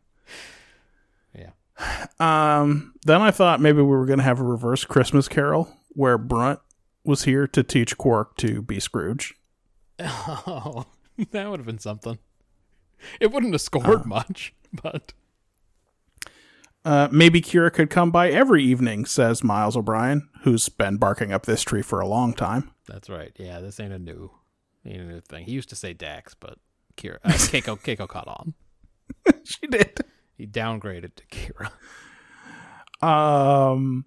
[1.33, 1.51] yeah.
[2.19, 6.59] Um, then I thought maybe we were gonna have a reverse Christmas Carol where Brunt
[7.03, 9.35] was here to teach Quark to be Scrooge.
[9.99, 10.85] Oh,
[11.31, 12.17] that would have been something.
[13.19, 15.13] It wouldn't have scored much, but
[16.85, 21.45] Uh, maybe Kira could come by every evening, says Miles O'Brien, who's been barking up
[21.45, 22.71] this tree for a long time.
[22.87, 23.31] that's right.
[23.37, 24.31] Yeah, this ain't a new,
[24.85, 25.45] ain't a new thing.
[25.45, 26.57] He used to say Dax, but
[26.97, 28.53] Kira, uh, Keiko, Keiko caught on.
[29.43, 29.99] she did.
[30.37, 31.71] He downgraded to Kira.
[33.07, 34.05] Um,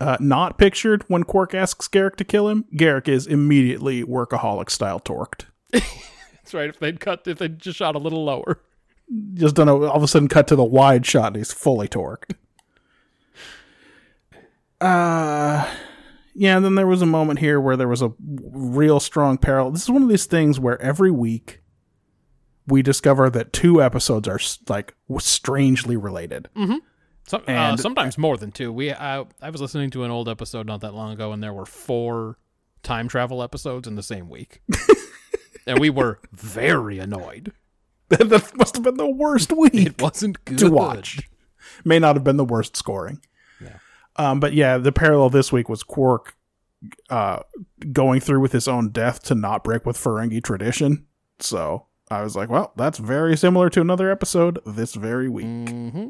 [0.00, 2.64] uh, not pictured when Quark asks Garak to kill him.
[2.74, 5.46] Garak is immediately workaholic style torqued.
[5.72, 6.68] That's right.
[6.68, 8.60] If they'd cut, if they just shot a little lower.
[9.34, 11.88] Just done a, all of a sudden cut to the wide shot and he's fully
[11.88, 12.34] torqued.
[14.80, 15.66] Uh,
[16.34, 16.56] yeah.
[16.56, 19.72] And then there was a moment here where there was a real strong parallel.
[19.72, 21.60] This is one of these things where every week
[22.66, 26.48] we discover that two episodes are like strangely related.
[27.26, 28.72] Some, uh, And- sometimes more than two.
[28.72, 31.52] We, I, I was listening to an old episode not that long ago, and there
[31.52, 32.38] were four
[32.82, 34.62] time travel episodes in the same week,
[35.66, 37.52] and we were very annoyed.
[38.18, 39.74] that must have been the worst week.
[39.74, 41.28] It wasn't good to watch.
[41.84, 43.20] May not have been the worst scoring.
[43.60, 43.78] Yeah.
[44.16, 46.34] Um, but yeah, the parallel this week was Quark
[47.10, 47.40] uh,
[47.92, 51.06] going through with his own death to not break with Ferengi tradition.
[51.40, 55.46] So I was like, well, that's very similar to another episode this very week.
[55.46, 56.06] Mm-hmm.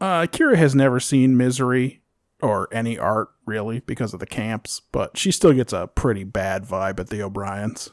[0.00, 2.02] Uh, Kira has never seen Misery
[2.42, 6.64] or any art really because of the camps, but she still gets a pretty bad
[6.64, 7.90] vibe at the O'Briens.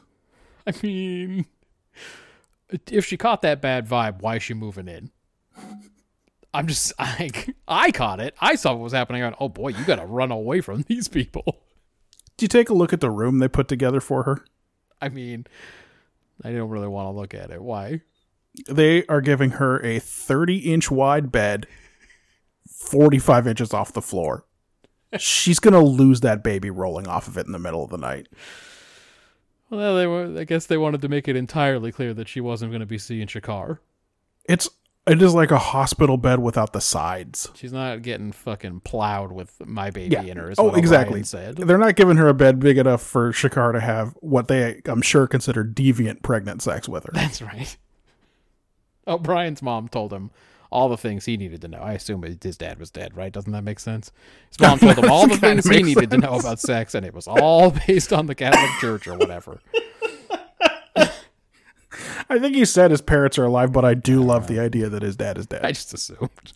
[0.67, 1.45] I mean,
[2.91, 5.11] if she caught that bad vibe, why is she moving in?
[6.53, 7.29] I'm just, I,
[7.67, 8.35] I caught it.
[8.39, 9.21] I saw what was happening.
[9.21, 11.61] I went, oh boy, you got to run away from these people.
[12.37, 14.43] Do you take a look at the room they put together for her?
[15.01, 15.45] I mean,
[16.43, 17.61] I don't really want to look at it.
[17.61, 18.01] Why?
[18.67, 21.67] they are giving her a 30 inch wide bed
[22.69, 24.45] 45 inches off the floor
[25.17, 28.27] she's gonna lose that baby rolling off of it in the middle of the night
[29.75, 30.39] Well, they were.
[30.39, 32.97] I guess they wanted to make it entirely clear that she wasn't going to be
[32.97, 33.79] seeing Shakaar.
[34.45, 34.69] it's
[35.05, 39.59] it is like a hospital bed without the sides She's not getting fucking plowed with
[39.65, 40.53] my baby in her.
[40.57, 41.57] oh exactly Said.
[41.57, 45.01] they're not giving her a bed big enough for Shakaar to have what they i'm
[45.01, 47.75] sure consider deviant pregnant sex with her That's right.
[49.05, 50.31] Oh, O'Brien's mom told him
[50.73, 51.77] all the things he needed to know.
[51.79, 53.31] I assume his dad was dead, right?
[53.31, 54.11] Doesn't that make sense?
[54.49, 57.13] His mom told him all the things he needed to know about sex, and it
[57.13, 59.61] was all based on the Catholic Church or whatever.
[62.29, 65.01] i think he said his parents are alive but i do love the idea that
[65.03, 66.53] his dad is dead I just assumed.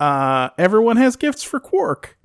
[0.00, 2.18] Uh, everyone has gifts for Quark.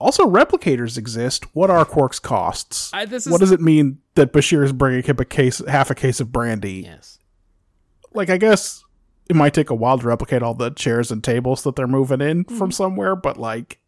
[0.00, 1.44] Also, replicators exist.
[1.54, 2.90] What are Quark's costs?
[2.92, 5.94] I- is- what does it mean that Bashir is bringing him a case, half a
[5.94, 6.82] case of brandy?
[6.86, 7.20] Yes.
[8.12, 8.82] Like, I guess
[9.30, 12.20] it might take a while to replicate all the chairs and tables that they're moving
[12.20, 13.78] in from somewhere, but like,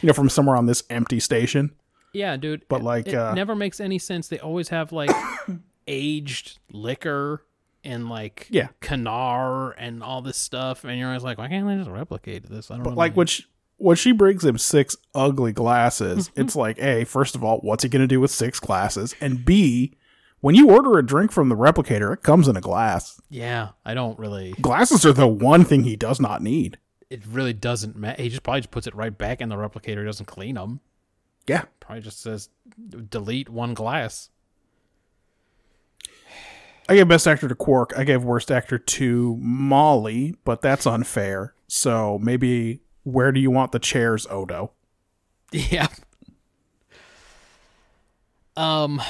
[0.00, 1.72] you know, from somewhere on this empty station.
[2.12, 2.68] Yeah, dude.
[2.68, 4.28] But, it- like, it uh, never makes any sense.
[4.28, 5.10] They always have like
[5.86, 7.44] aged liquor
[7.84, 8.68] and like Yeah.
[8.80, 12.70] kanar and all this stuff, and you're always like, why can't they just replicate this?
[12.70, 12.96] I don't But know.
[12.96, 13.44] like she,
[13.78, 17.88] when she brings him six ugly glasses, it's like, A, first of all, what's he
[17.88, 19.14] going to do with six glasses?
[19.20, 19.94] And B,
[20.42, 23.20] when you order a drink from the replicator, it comes in a glass.
[23.30, 24.52] yeah, I don't really.
[24.60, 26.78] Glasses are the one thing he does not need.
[27.08, 28.22] It really doesn't matter.
[28.22, 29.98] He just probably just puts it right back in the replicator.
[29.98, 30.80] He doesn't clean them.
[31.46, 31.64] Yeah.
[31.80, 32.48] Probably just says
[33.08, 34.28] delete one glass.
[36.88, 37.92] I gave best actor to Quark.
[37.96, 41.54] I gave worst actor to Molly, but that's unfair.
[41.68, 44.72] So maybe where do you want the chairs, Odo?
[45.52, 45.88] Yeah.
[48.56, 49.02] Um,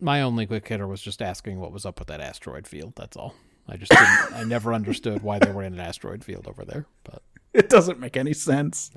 [0.00, 2.94] my only quick hitter was just asking what was up with that asteroid field.
[2.96, 3.34] That's all.
[3.68, 6.86] I just didn't, I never understood why they were in an asteroid field over there.
[7.04, 7.22] But
[7.52, 8.90] It doesn't make any sense.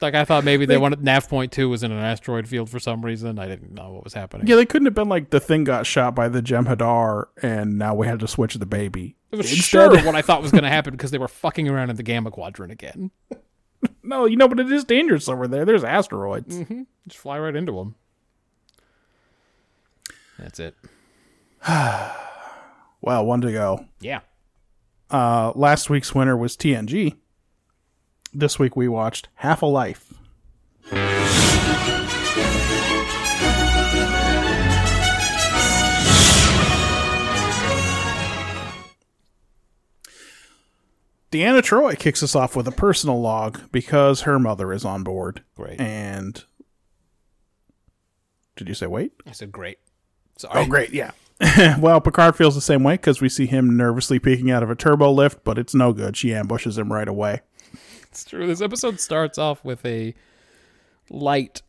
[0.00, 2.78] like I thought maybe they wanted Nav Point Two was in an asteroid field for
[2.78, 3.38] some reason.
[3.38, 4.46] I didn't know what was happening.
[4.46, 7.94] Yeah, they couldn't have been like the thing got shot by the Jem'Hadar, and now
[7.94, 9.16] we had to switch the baby.
[9.30, 11.68] It was Instead- sure what I thought was going to happen because they were fucking
[11.68, 13.10] around in the Gamma Quadrant again.
[14.02, 15.64] No, you know, but it is dangerous over there.
[15.64, 16.54] There's asteroids.
[16.58, 16.82] Mm-hmm.
[17.08, 17.94] Just fly right into them.
[20.40, 20.74] That's it.
[23.02, 23.86] Well, one to go.
[24.00, 24.20] Yeah.
[25.10, 27.16] Uh, last week's winner was TNG.
[28.34, 30.12] This week we watched Half a Life.
[41.30, 45.42] Deanna Troy kicks us off with a personal log because her mother is on board.
[45.56, 45.80] Great.
[45.80, 46.44] And
[48.56, 49.12] did you say wait?
[49.26, 49.78] I said great.
[50.40, 50.62] Sorry.
[50.62, 51.10] Oh, great, yeah.
[51.78, 54.74] well, Picard feels the same way because we see him nervously peeking out of a
[54.74, 56.16] turbo lift, but it's no good.
[56.16, 57.40] She ambushes him right away.
[58.04, 58.46] It's true.
[58.46, 60.14] This episode starts off with a
[61.10, 61.60] light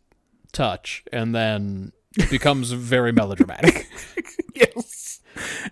[0.53, 1.91] touch and then
[2.29, 3.89] becomes very melodramatic.
[4.55, 5.19] yes.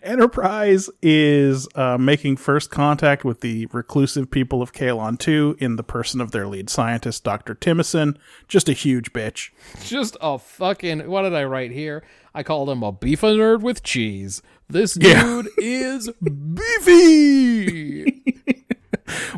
[0.04, 5.84] Enterprise is uh, making first contact with the reclusive people of Kaelon 2 in the
[5.84, 7.56] person of their lead scientist, Dr.
[7.56, 8.18] Timicin.
[8.48, 9.50] Just a huge bitch.
[9.84, 11.10] Just a fucking.
[11.10, 12.04] What did I write here?
[12.40, 14.42] I called him a beef nerd with cheese.
[14.70, 15.24] This Yeah.
[15.24, 18.24] dude is beefy.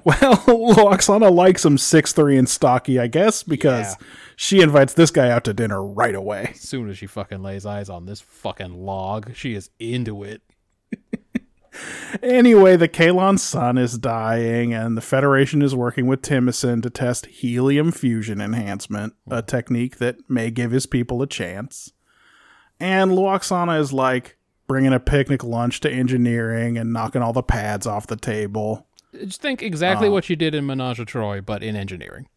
[0.04, 4.08] Well, Lwaxana likes him six three and stocky, I guess, because Yeah.
[4.36, 6.52] she invites this guy out to dinner right away.
[6.54, 10.42] as soon as she fucking lays eyes on this fucking log, she is into it.
[12.22, 17.28] Anyway, the Kaelon sun is dying, and the Federation is working with Timicin to test
[17.28, 19.46] helium fusion enhancement, a hmm.
[19.46, 21.94] technique that may give his people a chance.
[22.82, 24.38] And Lwaxana is like
[24.68, 28.88] bringing a picnic lunch to engineering and knocking all the pads off the table.
[29.14, 32.28] Just think exactly what you did in Menage a Troi, but in engineering.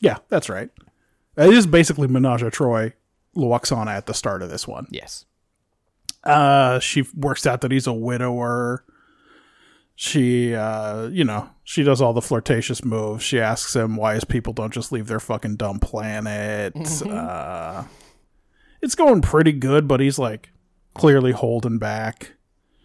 [0.00, 0.70] Yeah, that's right.
[1.36, 2.92] It is basically Menage a Troi,
[3.36, 4.86] Lwaxana at the start of this one.
[4.90, 5.24] Yes.
[6.24, 8.84] Uh, she works out that he's a widower.
[9.94, 13.22] She, uh, you know, she does all the flirtatious moves.
[13.22, 16.74] She asks him why his people don't just leave their fucking dumb planet.
[17.06, 17.84] uh,
[18.82, 20.50] it's going pretty good, but he's like
[20.94, 22.32] clearly holding back.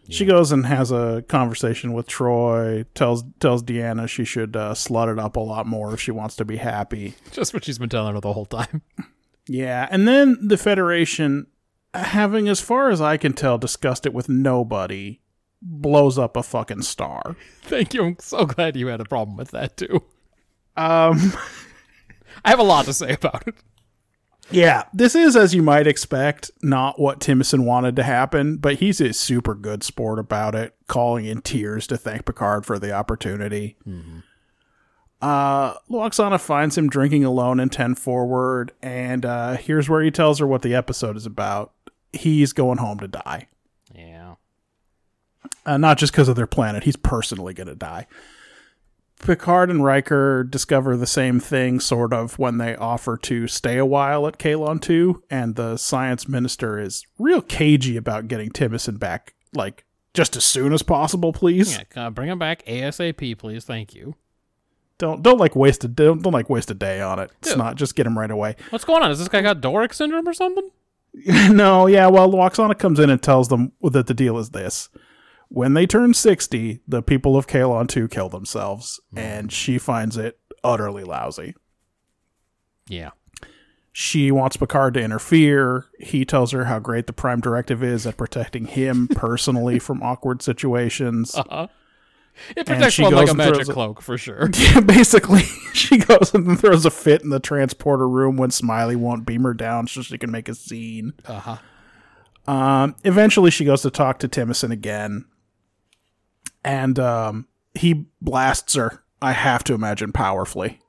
[0.09, 2.85] She goes and has a conversation with Troi.
[2.93, 6.35] tells tells Deanna she should uh, slut it up a lot more if she wants
[6.35, 7.15] to be happy.
[7.31, 8.81] Just what she's been telling her the whole time.
[9.47, 11.47] Yeah, and then the Federation,
[11.95, 15.19] having, as far as I can tell, discussed it with nobody,
[15.61, 17.35] blows up a fucking star.
[17.63, 18.05] Thank you.
[18.05, 20.03] I'm so glad you had a problem with that too.
[20.77, 21.33] Um,
[22.45, 23.55] I have a lot to say about it.
[24.51, 28.99] Yeah, this is, as you might expect, not what Timicin wanted to happen, but he's
[28.99, 33.77] a super good sport about it, calling in tears to thank Picard for the opportunity.
[35.21, 40.39] Uh, Lwaxana finds him drinking alone in 10 Forward, and uh, here's where he tells
[40.39, 41.73] her what the episode is about.
[42.11, 43.47] He's going home to die.
[43.93, 44.35] Yeah.
[45.65, 46.83] uh, not just because of their planet.
[46.83, 48.07] He's personally going to die.
[49.21, 53.85] Picard and Riker discover the same thing, sort of, when they offer to stay a
[53.85, 59.35] while at Kaelon 2, and the science minister is real cagey about getting Timicin back,
[59.53, 61.77] like, just as soon as possible, please.
[61.77, 63.63] Yeah, uh, bring him back ASAP, please.
[63.63, 64.15] Thank you.
[64.97, 67.31] Don't don't like waste a don't, don't like waste a day on it.
[67.39, 67.57] It's Dude.
[67.57, 68.55] not just get him right away.
[68.69, 69.09] What's going on?
[69.09, 70.69] Has this guy got Dorek syndrome or something?
[71.49, 74.89] no, yeah, well, Lwaxana comes in and tells them that the deal is this.
[75.53, 80.39] When they turn 60, the people of Kaelon 2 kill themselves, and she finds it
[80.63, 81.55] utterly lousy.
[82.87, 83.09] Yeah.
[83.91, 85.87] She wants Picard to interfere.
[85.99, 90.41] He tells her how great the Prime Directive is at protecting him personally from awkward
[90.41, 91.35] situations.
[91.35, 91.67] Uh-huh.
[92.55, 94.49] It protects one like a magic throws a- cloak for sure.
[94.55, 95.41] Yeah, basically,
[95.73, 99.53] she goes and throws a fit in the transporter room when Smiley won't beam her
[99.53, 101.11] down so she can make a scene.
[101.25, 102.51] Uh huh.
[102.51, 105.25] Um, eventually, she goes to talk to Timicin again,
[106.63, 109.03] and um, he blasts her.
[109.21, 110.79] I have to imagine powerfully.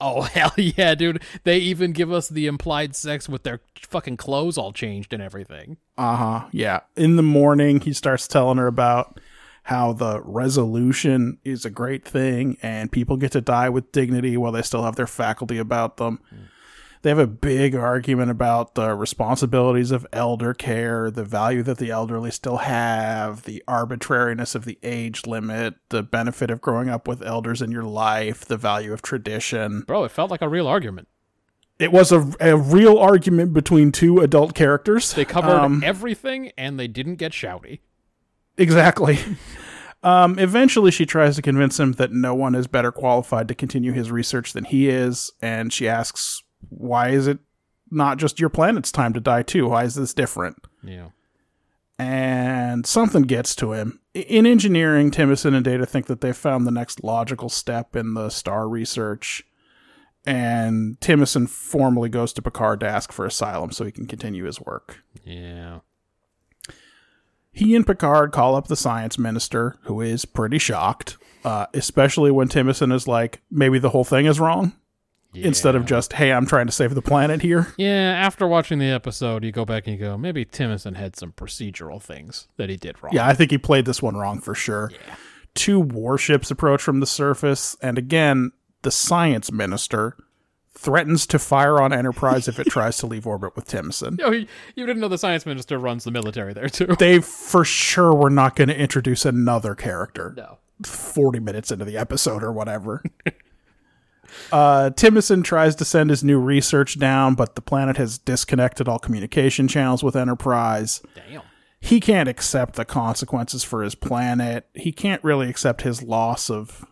[0.00, 1.22] Oh hell yeah, dude!
[1.44, 5.76] They even give us the implied sex with their fucking clothes all changed and everything.
[5.98, 6.48] Uh huh.
[6.52, 6.80] Yeah.
[6.96, 9.20] In the morning, he starts telling her about
[9.64, 14.52] how the resolution is a great thing and people get to die with dignity while
[14.52, 16.18] they still have their faculty about them.
[17.02, 21.90] They have a big argument about the responsibilities of elder care, the value that the
[21.90, 27.22] elderly still have, the arbitrariness of the age limit, the benefit of growing up with
[27.22, 29.80] elders in your life, the value of tradition.
[29.86, 31.08] Bro, it felt like a real argument.
[31.78, 35.14] It was a, a real argument between two adult characters.
[35.14, 37.80] They covered Um, everything and they didn't get shouty.
[38.58, 39.18] Exactly.
[40.02, 43.92] Um, eventually, she tries to convince him that no one is better qualified to continue
[43.92, 47.38] his research than he is, and she asks, "Why is it
[47.90, 49.68] not just your planet's time to die too?
[49.68, 51.08] Why is this different?" Yeah.
[51.98, 54.00] And something gets to him.
[54.14, 58.30] In engineering, Timicin and Data think that they've found the next logical step in the
[58.30, 59.44] star research,
[60.24, 64.60] and Timicin formally goes to Picard to ask for asylum so he can continue his
[64.60, 65.00] work.
[65.24, 65.80] Yeah.
[67.52, 72.48] he and Picard call up the science minister, who is pretty shocked, uh, especially when
[72.48, 74.72] Timicin is like, maybe the whole thing is wrong,
[75.34, 77.72] instead of just, hey, I'm trying to save the planet here.
[77.76, 81.32] Yeah, after watching the episode, you go back and you go, maybe Timothy had some
[81.32, 83.12] procedural things that he did wrong.
[83.12, 84.90] Yeah, I think he played this one wrong for sure.
[85.54, 88.52] Two warships approach from the surface, and again,
[88.82, 90.16] the science minister
[90.72, 94.18] threatens to fire on Enterprise if it tries to leave orbit with Timicin.
[94.18, 96.86] Yo, you you didn't know the science minister runs the military there too.
[96.98, 100.34] They for sure were not going to introduce another character.
[100.36, 100.58] No.
[100.84, 103.02] 40 minutes into the episode or whatever.
[104.52, 108.98] uh, Timicin tries to send his new research down, but the planet has disconnected all
[108.98, 111.02] communication channels with Enterprise.
[111.14, 111.42] Damn.
[111.80, 114.68] He can't accept the consequences for his planet.
[114.74, 116.84] He can't really accept his loss of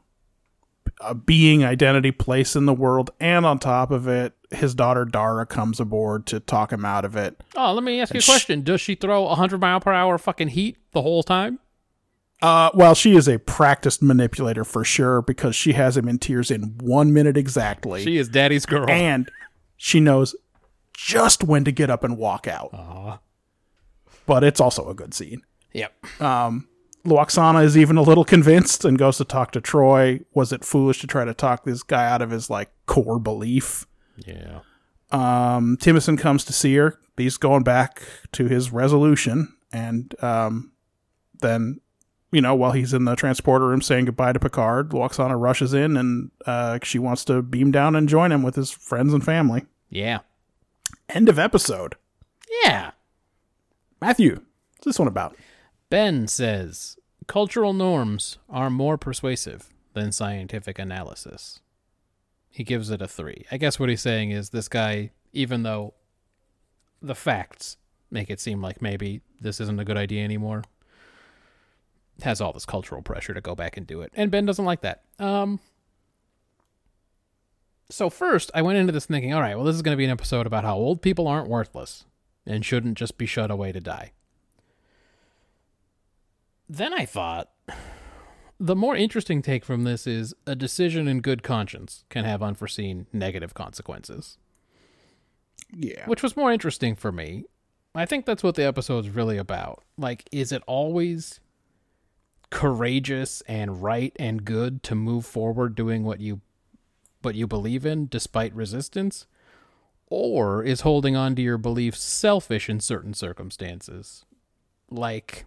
[1.01, 3.11] a being identity place in the world.
[3.21, 7.17] And on top of it, his daughter Dara comes aboard to talk him out of
[7.17, 7.43] it.
[7.55, 8.63] Oh, let me ask you a sh- question.
[8.63, 11.59] Does she throw a 100 mile per hour fucking heat the whole time?
[12.41, 16.51] Uh, well, she is a practiced manipulator for sure because she has him in tears
[16.51, 18.03] in one minute exactly.
[18.05, 18.89] She is daddy's girl.
[18.89, 19.29] and
[19.77, 20.37] she knows
[20.93, 22.71] just when to get up and walk out.
[22.73, 23.19] Aw.
[24.27, 25.43] But it's also a good scene.
[25.73, 26.21] Yep.
[26.21, 26.69] Um,
[27.05, 30.25] Lwaxana is even a little convinced and goes to talk to Troi.
[30.35, 33.87] Was it foolish to try to talk this guy out of his like core belief?
[34.27, 34.61] Yeah.
[35.11, 36.99] Um, Timicin comes to see her.
[37.17, 38.03] He's going back
[38.33, 40.73] to his resolution, and um,
[41.41, 41.81] then
[42.31, 45.97] you know while he's in the transporter room saying goodbye to Picard, Lwaxana rushes in
[45.97, 49.65] and uh, she wants to beam down and join him with his friends and family.
[49.91, 50.21] Yeah.
[51.09, 51.95] End of episode.
[52.65, 52.93] Yeah.
[54.01, 54.43] Matthew,
[54.77, 55.37] what's this one about?
[55.91, 61.61] Ben says cultural norms are more persuasive than scientific analysis.
[62.51, 63.47] He gives it a three.
[63.51, 65.95] I guess what he's saying is this guy, even though
[67.01, 67.77] the facts
[68.11, 70.65] make it seem like maybe this isn't a good idea anymore,
[72.23, 74.13] has all this cultural pressure to go back and do it.
[74.15, 75.03] And Ben doesn't like that.
[75.19, 75.61] Um,
[77.91, 80.05] so first, I went into this thinking, all right, well, this is going to be
[80.05, 82.05] an episode about how old people aren't worthless
[82.47, 84.13] and shouldn't just be shut away to die.
[86.69, 87.51] Then I thought
[88.61, 93.07] the more interesting take from this is a decision in good conscience can have unforeseen
[93.13, 94.37] negative consequences,
[95.73, 96.05] Yeah.
[96.07, 97.45] which was more interesting for me.
[97.95, 99.83] I think that's what the episode's really about.
[99.97, 101.41] Like, is it always
[102.51, 106.41] courageous and right and good to move forward doing what you
[107.21, 109.27] what you believe in despite resistance?
[110.07, 114.25] Or is holding on to your beliefs selfish in certain circumstances?
[114.91, 115.45] Like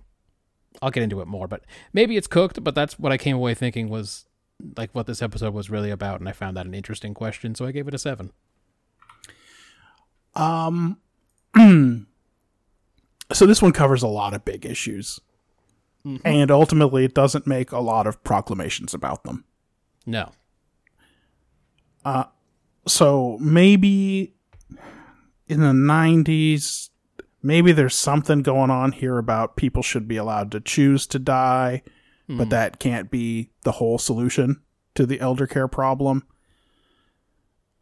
[0.81, 1.63] I'll get into it more, but
[1.93, 4.25] maybe it's cooked, but that's what I came away thinking was
[4.77, 7.65] like what this episode was really about, and I found that an interesting question, so
[7.65, 8.31] I gave it a seven.
[10.35, 10.97] Um
[13.33, 15.19] so this one covers a lot of big issues.
[16.05, 16.25] Mm-hmm.
[16.25, 19.45] And ultimately it doesn't make a lot of proclamations about them.
[20.05, 20.31] No.
[22.03, 22.25] Uh,
[22.87, 24.33] so maybe
[25.47, 26.89] in the 90s
[27.43, 31.81] maybe there's something going on here about people should be allowed to choose to die,
[32.27, 32.49] but mm.
[32.49, 34.61] that can't be the whole solution
[34.95, 36.23] to the elder care problem.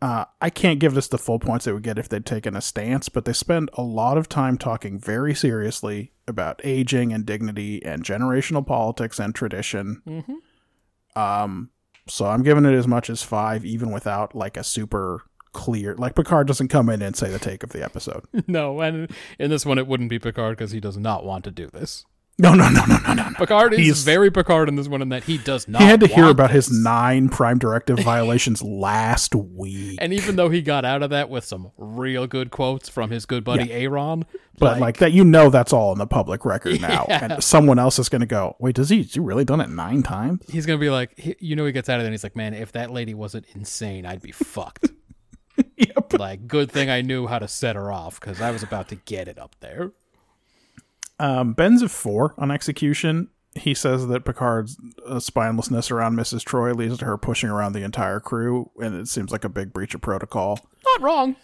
[0.02, 2.62] Uh, I can't give this the full points they would get if they'd taken a
[2.62, 7.84] stance, but they spend a lot of time talking very seriously about aging and dignity
[7.84, 10.02] and generational politics and tradition.
[10.08, 11.20] Mm-hmm.
[11.20, 11.72] Um,
[12.08, 15.96] so I'm giving it as much as five, even without like a super clear.
[15.96, 18.24] Like Picard doesn't come in and say the take of the episode.
[18.48, 21.52] No, and in this one it wouldn't be Picard because he does not want to
[21.52, 22.06] do this.
[22.40, 23.30] No, no, no, no, no, no.
[23.38, 25.82] Picard is He's- very Picard in this one in that he does not.
[25.82, 30.00] He had to hear about his nine Prime Directive violations last week.
[30.02, 33.26] And even though he got out of that with some real good quotes from his
[33.26, 34.26] good buddy Aaron,
[34.58, 38.00] But like, that, you know, that's all in the public record now, and someone else
[38.00, 39.00] is going to go, "Wait, does he?
[39.04, 41.72] Has he really done it nine times?" he's gonna be like, he, you know, he
[41.74, 44.32] gets out of there and he's like, man, if that lady wasn't insane, I'd be
[44.32, 44.90] fucked.
[45.78, 46.14] yep.
[46.18, 48.96] like, good thing I knew how to set her off because I was about to
[48.96, 49.92] get it up there.
[51.20, 53.30] Um, Ben's a four on execution.
[53.56, 56.44] He says that Picard's uh, spinelessness around Mrs.
[56.44, 59.74] Troi leads to her pushing around the entire crew, and it seems like a big
[59.74, 60.60] breach of protocol.
[60.86, 61.36] Not wrong.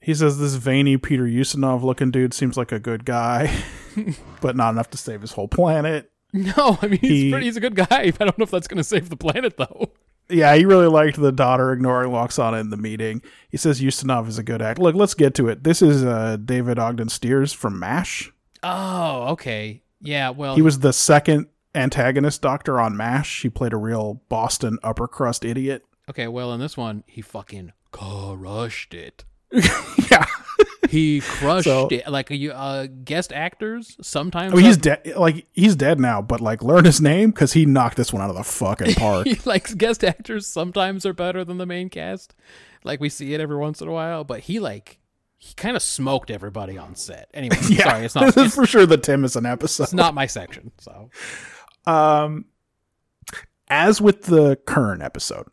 [0.00, 3.52] He says this veiny Peter Ustinov looking dude seems like a good guy,
[4.40, 6.10] but not enough to save his whole planet.
[6.32, 7.86] No, I mean he's He- pretty, he's a good guy.
[7.90, 9.90] I don't know if that's gonna save the planet though.
[10.30, 13.22] Yeah, he really liked the daughter ignoring Lwaxana in the meeting.
[13.48, 14.78] He says Ustinov is a good act.
[14.78, 15.64] Look, let's get to it.
[15.64, 18.30] This is uh, David Ogden Stiers from MASH.
[18.62, 19.82] Oh, okay.
[20.00, 23.42] Yeah, well, He was the second antagonist doctor on MASH.
[23.42, 25.84] He played a real Boston upper crust idiot.
[26.10, 26.28] okay.
[26.28, 29.24] Well, in this one, he fucking crushed it.
[30.10, 30.24] yeah.
[30.88, 32.08] He crushed So- it.
[32.08, 34.52] Like you, uh, guest actors sometimes.
[34.52, 35.12] I mean, he's dead.
[35.16, 38.30] Like he's dead now, but like learn his name because he knocked this one out
[38.30, 39.26] of the fucking park.
[39.46, 42.34] like guest actors sometimes are better than the main cast.
[42.84, 44.98] Like we see it every once in a while, but he like
[45.38, 47.28] he kind of smoked everybody on set.
[47.32, 49.84] Anyway, yeah, sorry, it's not this is for sure the Timicin episode.
[49.84, 50.72] it's not my section.
[50.78, 51.10] So
[51.86, 52.46] Um,
[53.68, 55.46] as with the current episode,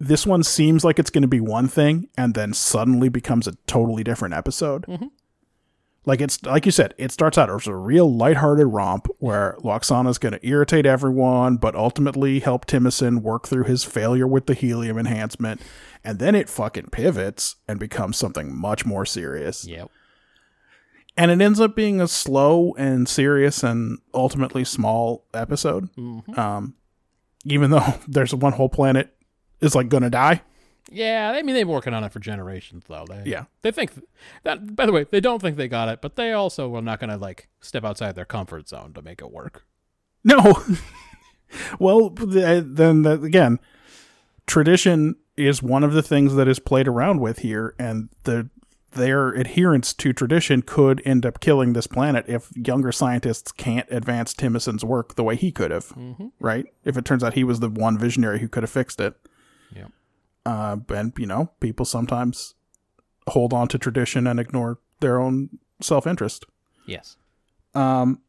[0.00, 3.52] this one seems like it's going to be one thing and then suddenly becomes a
[3.66, 4.86] totally different episode.
[4.86, 5.10] Mhm.
[6.04, 10.18] Like it's like you said, it starts out as a real lighthearted romp where Lwaxana's
[10.18, 14.98] going to irritate everyone, but ultimately help Timicin work through his failure with the helium
[14.98, 15.60] enhancement,
[16.02, 19.90] and then it fucking pivots and becomes something much more serious yep.
[21.16, 25.88] and it ends up being a slow and serious and ultimately small episode.
[25.94, 26.36] Mhm.
[26.36, 26.74] Um,
[27.44, 29.14] even though there's one whole planet
[29.60, 30.42] is like gonna die.
[30.90, 33.04] Yeah, I mean they've been working on it for generations though.
[33.08, 33.44] They, Yeah.
[33.62, 33.92] they think
[34.42, 34.74] that.
[34.76, 37.10] By the way, they don't think they got it, but they also are not going
[37.10, 39.64] to like step outside their comfort zone to make it work.
[40.24, 40.62] No.
[41.78, 43.58] well, then that, again,
[44.46, 48.48] tradition is one of the things that is played around with here, and the
[48.92, 54.34] their adherence to tradition could end up killing this planet if younger scientists can't advance
[54.34, 55.86] Timicin's work the way he could have.
[55.88, 56.26] Mm-hmm.
[56.40, 56.66] right?
[56.84, 59.14] If it turns out he was the one visionary who could have fixed it.
[59.74, 59.86] Yeah.
[60.44, 62.54] Uh, and, you know, people sometimes
[63.28, 66.46] hold on to tradition and ignore their own self interest.
[66.86, 67.16] Yes.
[67.74, 68.20] Um,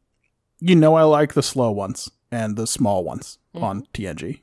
[0.60, 4.40] you know, I like the slow ones and the small ones on TNG.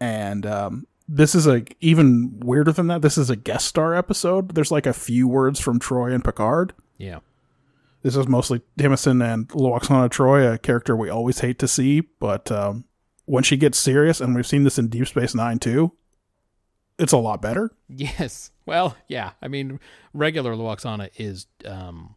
[0.00, 3.02] And um, this is a even weirder than that.
[3.02, 4.54] This is a guest star episode.
[4.54, 6.72] There's like a few words from Troi and Picard.
[6.98, 7.20] Yeah.
[8.02, 12.50] This is mostly Timicin and Lwaxana Troi, a character we always hate to see, but
[12.50, 12.84] um,
[13.26, 15.92] when she gets serious, and we've seen this in Deep Space Nine too,
[17.02, 17.70] it's a lot better.
[17.88, 18.50] Yes.
[18.64, 19.32] Well, yeah.
[19.42, 19.80] I mean,
[20.14, 22.14] regular Lwaxana is um,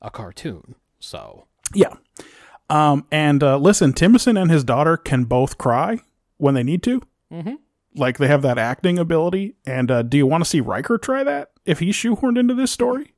[0.00, 1.94] a cartoon, so Yeah.
[2.70, 5.98] Um, and uh, listen, Timicin and his daughter can both cry
[6.38, 7.02] when they need to.
[7.32, 7.58] Mhm.
[7.94, 9.56] Like they have that acting ability.
[9.66, 12.70] And uh, do you want to see Riker try that if he's shoehorned into this
[12.70, 13.12] story?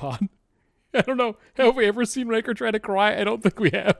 [0.00, 0.28] God,
[0.94, 1.36] I don't know.
[1.54, 3.18] Have we ever seen Riker try to cry?
[3.18, 3.98] I don't think we have.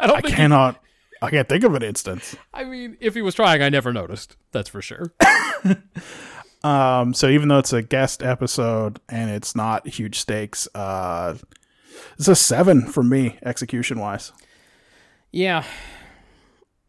[0.00, 0.82] I don't I cannot.
[1.22, 2.36] I can't think of an instance.
[2.52, 4.36] I mean, if he was trying, I never noticed.
[4.50, 5.14] That's for sure.
[6.64, 11.36] Um, so even though it's a guest episode and it's not huge stakes, uh,
[12.16, 14.32] it's a seven for me execution wise.
[15.30, 15.64] Yeah.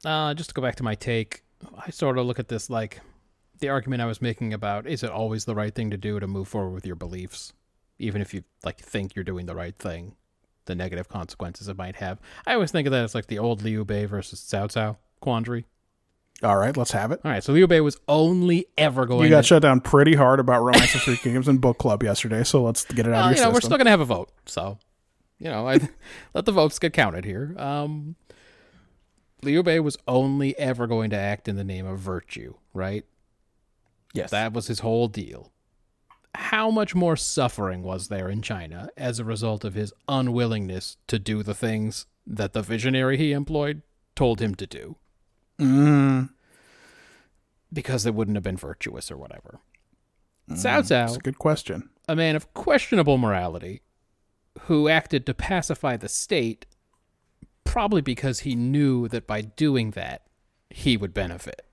[0.05, 1.43] Uh, just to go back to my take,
[1.77, 2.99] I sort of look at this like
[3.59, 6.27] the argument I was making about is it always the right thing to do to
[6.27, 7.53] move forward with your beliefs,
[7.97, 10.15] even if you like think you're doing the right thing,
[10.65, 12.19] the negative consequences it might have.
[12.45, 15.65] I always think of that as like the old Liu Bei versus Cao Cao quandary.
[16.41, 17.21] All right, let's have it.
[17.23, 19.23] All right, so Liu Bei was only ever going.
[19.23, 22.03] You got to, shut down pretty hard about Romance of Three Kingdoms and Book Club
[22.03, 24.01] yesterday, so let's get it out Well, of you your know, we're still gonna have
[24.01, 24.77] a vote, so
[25.39, 25.79] you know, I
[26.33, 27.55] let the votes get counted here.
[27.57, 28.15] Um,
[29.41, 33.05] Liu Bei was only ever going to act in the name of virtue, right?
[34.13, 34.31] yes.
[34.31, 35.51] That was his whole deal.
[36.35, 41.19] How much more suffering was there in China as a result of his unwillingness to
[41.19, 43.81] do the things that the visionary he employed
[44.15, 44.95] told him to do?
[45.59, 46.29] Mm,
[47.71, 49.59] because it wouldn't have been virtuous or whatever.
[50.49, 51.89] Cao That's Cao, a good question.
[52.07, 53.81] a man of questionable morality,
[54.61, 56.65] who acted to pacify the state,
[57.63, 60.23] probably because he knew that by doing that,
[60.69, 61.65] he would benefit.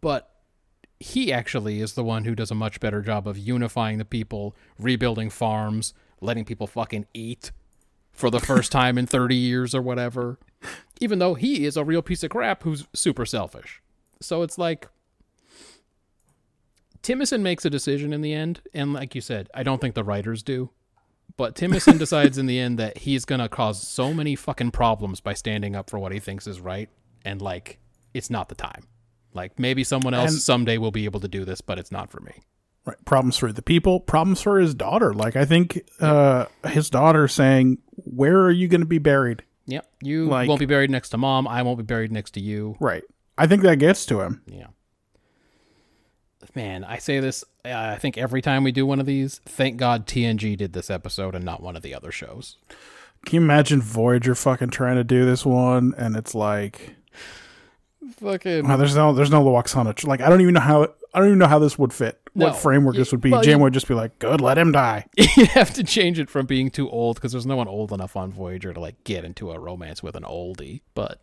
[0.00, 0.33] But
[1.00, 4.56] he actually is the one who does a much better job of unifying the people,
[4.78, 7.50] rebuilding farms, letting people fucking eat
[8.12, 10.38] for the first time in 30 years or whatever.
[11.00, 13.82] Even though he is a real piece of crap who's super selfish.
[14.20, 14.88] So it's like
[17.02, 20.04] Timicin makes a decision in the end, and like you said, I don't think the
[20.04, 20.70] writers do.
[21.36, 25.34] But Timicin decides in the end that he's gonna cause so many fucking problems by
[25.34, 26.88] standing up for what he thinks is right,
[27.24, 27.78] and like
[28.14, 28.84] it's not the time.
[29.34, 32.10] Like maybe someone else And- someday will be able to do this, but it's not
[32.10, 32.32] for me.
[32.86, 32.96] Right.
[33.04, 35.12] Problems for the people, problems for his daughter.
[35.14, 39.86] Like I think uh his daughter saying, "Where are you going to be buried?" Yep,
[40.02, 41.48] you Like- won't be buried next to mom.
[41.48, 42.76] I won't be buried next to you.
[42.80, 43.02] Right.
[43.38, 44.42] I think that gets to him.
[44.46, 44.66] Yeah.
[46.54, 47.42] Man, I say this.
[47.64, 50.90] Uh, I think every time we do one of these, thank God TNG did this
[50.90, 52.58] episode and not one of the other shows.
[53.24, 56.94] Can you imagine Voyager fucking trying to do this one and it's like
[58.20, 59.94] Fucking wow, there's no there's no Lwaxana.
[59.94, 60.82] tr- Like I don't even know how
[61.12, 62.20] I don't even know how this would fit.
[62.34, 62.46] No.
[62.46, 63.30] What framework this would be.
[63.30, 66.18] well, Jam you- would just be like, "Good, let him die." You'd have to change
[66.18, 69.02] it from being too old because there's no one old enough on Voyager to like
[69.04, 70.80] get into a romance with an oldie.
[70.94, 71.22] But,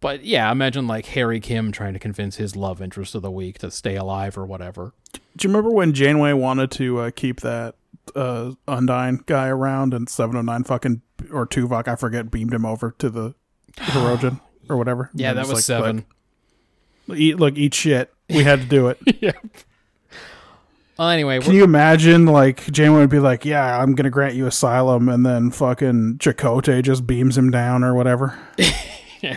[0.00, 3.58] but yeah, imagine like Harry Kim trying to convince his love interest of the week
[3.60, 4.92] to stay alive or whatever.
[5.12, 7.76] Do you remember when Janeway wanted to uh, keep that
[8.16, 13.08] uh, Undyne guy around and 709 fucking or Tuvok, I forget, beamed him over to
[13.08, 13.34] the
[13.76, 15.10] Hirogen or whatever?
[15.14, 16.04] Yeah, that was like, seven.
[17.06, 18.12] Look, eat, look, eat shit.
[18.28, 18.98] We had to do it.
[19.20, 19.32] yeah.
[20.98, 24.34] Well, anyway, Can you imagine, like, Janeway would be like, yeah, I'm going to grant
[24.34, 28.38] you asylum, and then fucking Chakotay just beams him down or whatever?
[29.20, 29.36] Yeah.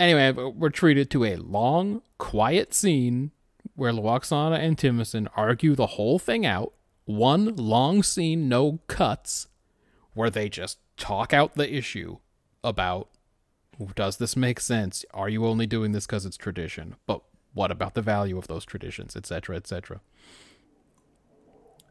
[0.00, 3.30] Anyway, we're treated to a long, quiet scene
[3.76, 6.72] where Lwaxana and Timicin argue the whole thing out.
[7.04, 9.46] One long scene, no cuts,
[10.14, 12.18] where they just talk out the issue
[12.64, 13.08] about
[13.94, 15.04] does this make sense?
[15.14, 16.96] Are you only doing this because it's tradition?
[17.06, 17.22] But
[17.54, 20.00] what about the value of those traditions, etc., etc.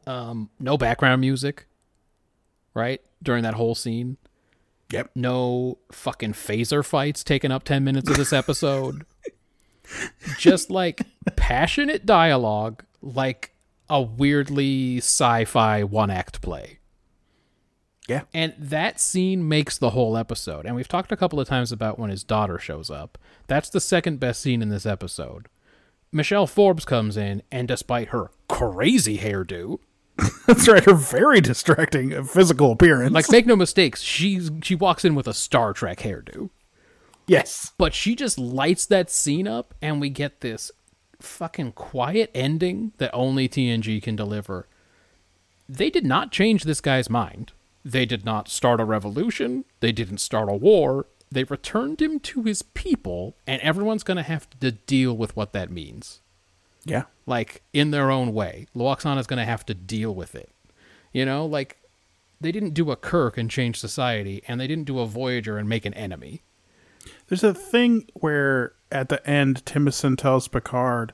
[0.08, 1.66] Um, no background music,
[2.74, 3.02] right?
[3.22, 4.18] During that whole scene
[4.92, 5.12] Yep.
[5.16, 9.06] no fucking phaser fights taking up 10 minutes of this episode.
[10.38, 11.02] Just like
[11.36, 13.54] passionate dialogue, like
[13.90, 16.80] a weirdly sci fi one act play.
[18.12, 18.22] Yeah.
[18.34, 20.66] And that scene makes the whole episode.
[20.66, 23.18] And we've talked a couple of times about when his daughter shows up.
[23.48, 25.48] That's the second best scene in this episode.
[26.12, 29.80] Michelle Forbes comes in, and despite her crazy hairdo,
[30.46, 30.84] That's right.
[30.84, 33.14] Her very distracting physical appearance.
[33.14, 36.50] like make no mistakes, she's she walks in with a Star Trek hairdo.
[37.28, 37.72] yes.
[37.78, 40.70] but she just lights that scene up and we get this
[41.22, 44.68] fucking quiet ending that only TNG can deliver.
[45.70, 47.54] They did not change this guy's mind.
[47.84, 49.66] They did not start a revolution.
[49.80, 51.08] They didn't start a war.
[51.32, 55.54] They returned him to his people, and everyone's going to have to deal with what
[55.54, 56.20] that means.
[56.84, 57.04] Yeah.
[57.26, 58.68] Like, in their own way.
[58.76, 60.50] Lwaxana's going to have to deal with it.
[61.14, 61.78] You know, like,
[62.42, 65.70] they didn't do a Kirk and change society, and they didn't do a Voyager and
[65.70, 66.42] make an enemy.
[67.28, 71.14] There's a thing where at the end, Timison tells Picard,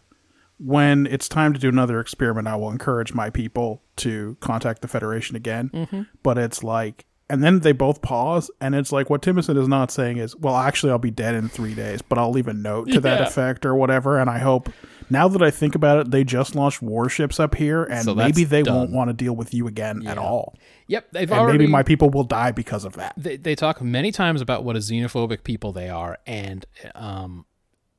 [0.59, 4.87] when it's time to do another experiment, I will encourage my people to contact the
[4.87, 5.69] Federation again.
[5.73, 6.01] Mm-hmm.
[6.23, 9.91] But it's like, and then they both pause, and it's like what Timicin is not
[9.91, 12.89] saying is, well, actually, I'll be dead in three days, but I'll leave a note
[12.91, 14.17] to that effect or whatever.
[14.17, 14.69] And I hope,
[15.09, 18.45] now that I think about it, they just launched warships up here, and So maybe
[18.45, 20.55] they won't want to deal with you again at all.
[20.87, 23.13] Yep, they've And already maybe my people will die because of that.
[23.17, 26.65] they, they talk many times about what a xenophobic people they are and
[26.95, 27.45] um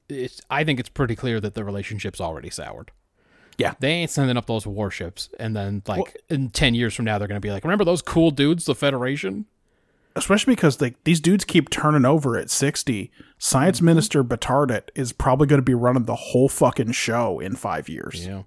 [0.09, 2.91] it's i think it's pretty clear that the relationship's already soured.
[3.59, 3.75] Yeah.
[3.81, 7.27] they ain't sending up those warships and then like in 10 years from now they're
[7.27, 9.47] going to be like remember those cool dudes the federation?
[10.15, 15.49] Especially because like these dudes keep turning over at 60 science minister B'Tardat is probably
[15.49, 18.25] going to be running the whole fucking show in five years.
[18.27, 18.43] Yeah.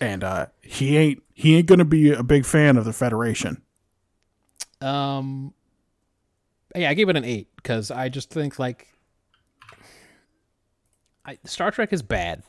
[0.00, 3.62] And uh, he ain't he ain't going to be a big fan of the federation.
[4.80, 5.54] Um
[6.74, 8.91] yeah i gave it an 8 cuz i just think like
[11.24, 12.42] I, star trek is bad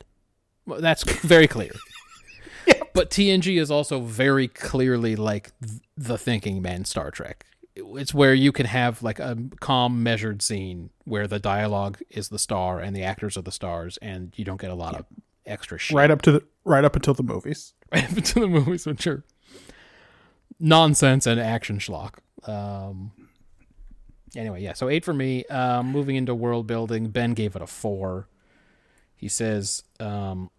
[0.65, 1.71] Well, that's very clear
[2.93, 7.45] but TNG is also very clearly like th- the thinking man Star Trek.
[7.75, 12.39] It's where you can have like a calm, measured scene where the dialogue is the
[12.39, 15.05] star and the actors are the stars, and you don't get a lot of
[15.45, 15.95] extra shit.
[15.95, 19.07] right up to the right up until the movies right up until the movies, which
[19.07, 19.23] are
[20.59, 22.15] nonsense and action schlock.
[22.47, 23.11] Um,
[24.35, 24.73] Anyway, yeah.
[24.73, 25.45] So eight for me.
[25.45, 28.27] Um, moving into world building, Ben gave it a four.
[29.23, 30.49] He says um,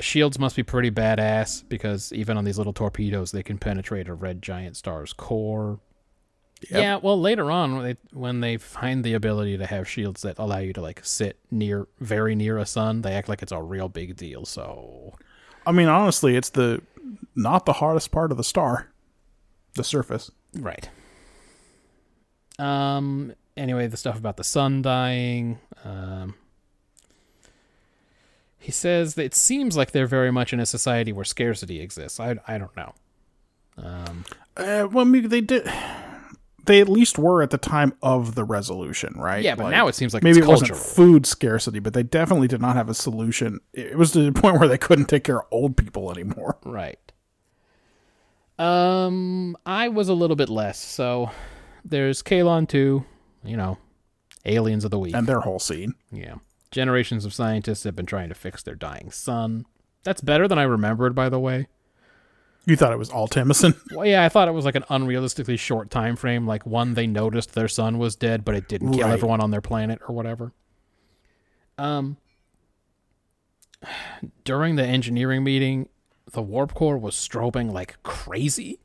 [0.00, 4.12] shields must be pretty badass because even on these little torpedoes, they can penetrate a
[4.12, 5.80] red giant star's core.
[6.70, 6.82] Yep.
[6.82, 10.38] Yeah, well, later on, when they, when they find the ability to have shields that
[10.38, 13.62] allow you to like sit near, very near a sun, they act like it's a
[13.62, 14.44] real big deal.
[14.44, 15.14] So
[15.66, 16.82] I mean, honestly, it's the
[17.34, 18.92] not the hardest part of the star,
[19.74, 20.30] the surface.
[20.54, 20.90] Right.
[22.58, 23.32] Um.
[23.56, 25.58] Anyway, the stuff about the sun dying.
[25.82, 26.34] Um.
[28.66, 32.18] He says that it seems like they're very much in a society where scarcity exists.
[32.18, 32.94] I I don't know.
[33.78, 34.24] Um.
[34.56, 35.70] Uh, well, mean, they did.
[36.64, 39.44] They at least were at the time of the resolution, right?
[39.44, 42.02] Yeah, but Like, now it seems like maybe it's it wasn't food scarcity, but they
[42.02, 43.60] definitely did not have a solution.
[43.72, 46.58] It was to the point where they couldn't take care of old people anymore.
[46.64, 46.98] Right.
[48.58, 50.80] Um, I was a little bit less.
[50.80, 51.30] So
[51.84, 53.04] there's Kaelon 2,
[53.44, 53.78] you know,
[54.44, 55.14] aliens of the week.
[55.14, 55.94] And their whole scene.
[56.10, 56.38] Yeah.
[56.76, 59.64] Generations of scientists have been trying to fix their dying sun.
[60.04, 61.68] That's better than I remembered, by the way.
[62.66, 63.74] You thought it was all Timicin.
[63.96, 66.46] Well, yeah, I thought it was like an unrealistically short time frame.
[66.46, 69.14] Like one, they noticed their son was dead, but it didn't kill Right.
[69.14, 70.52] everyone on their planet or whatever.
[71.78, 72.18] Um,
[74.44, 75.88] during the engineering meeting,
[76.32, 78.80] the warp core was strobing like crazy,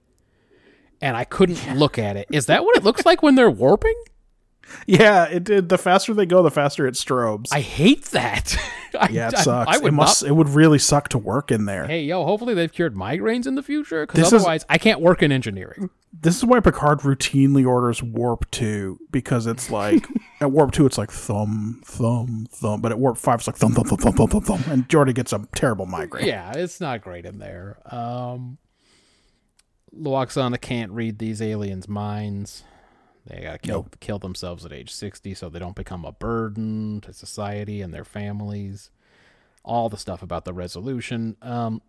[1.01, 2.29] and I couldn't look at it.
[2.31, 3.95] Is that what it looks like when they're warping?
[4.87, 5.69] yeah, it did.
[5.69, 7.47] The faster they go, the faster it strobes.
[7.51, 8.55] I hate that.
[8.99, 9.75] I, yeah, it sucks.
[9.75, 10.21] I, would it must.
[10.23, 10.29] not.
[10.29, 11.87] It would really suck to work in there.
[11.87, 14.99] Hey, yo, hopefully they've cured migraines in the future, because This is- otherwise I can't
[14.99, 15.89] work in engineering.
[16.13, 20.05] This is why Picard routinely orders warp two because it's like
[20.41, 23.71] at warp two it's like thumb thumb thumb, but at warp five it's like thumb
[23.73, 26.27] thumb thumb thumb thumb thumb, thumb and Geordi gets a terrible migraine.
[26.27, 27.77] Yeah, it's not great in there.
[27.89, 28.57] Um,
[29.97, 32.63] Lwaxana can't read these aliens' minds.
[33.25, 33.97] They gotta kill, Nope.
[33.99, 38.03] kill themselves at age 60 so they don't become a burden to society and their
[38.03, 38.89] families.
[39.63, 41.37] All the stuff about the resolution.
[41.41, 41.81] Um,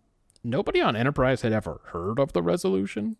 [0.43, 3.17] nobody on Enterprise had ever heard of the resolution.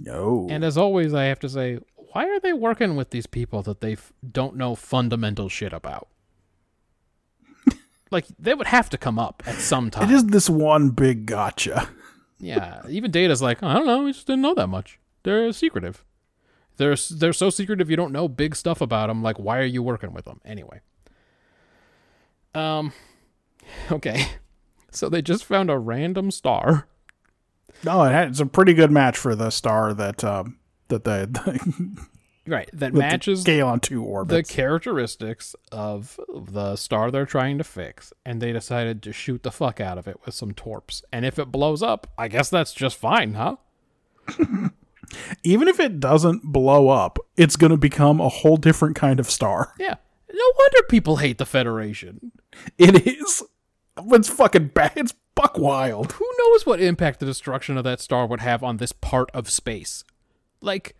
[0.00, 0.48] No.
[0.50, 3.80] And as always, I have to say, why are they working with these people that
[3.80, 6.08] they f- don't know fundamental shit about?
[8.10, 10.10] like, they would have to come up at some time.
[10.10, 11.88] it is this one big gotcha.
[12.38, 14.98] Yeah, even Data's like, I don't know, we just didn't know that much.
[15.22, 16.04] They're secretive.
[16.76, 19.22] They're they're so secretive you don't know big stuff about them.
[19.22, 20.80] Like, why are you working with them anyway?
[22.54, 22.92] Um,
[23.90, 24.26] okay,
[24.90, 26.86] so they just found a random star.
[27.84, 30.58] No, it had, it's a pretty good match for the star that um
[30.88, 32.06] that the, the
[32.46, 38.12] Right, that matches the on two the characteristics of the star they're trying to fix,
[38.24, 41.02] and they decided to shoot the fuck out of it with some torps.
[41.12, 43.56] And if it blows up, I guess that's just fine, huh?
[45.42, 49.30] Even if it doesn't blow up, it's going to become a whole different kind of
[49.30, 49.74] star.
[49.78, 49.94] Yeah.
[50.32, 52.32] No wonder people hate the Federation.
[52.78, 53.42] It is.
[53.98, 54.92] It's fucking bad.
[54.96, 56.12] It's buck wild.
[56.12, 59.48] Who knows what impact the destruction of that star would have on this part of
[59.48, 60.04] space?
[60.60, 60.96] Like,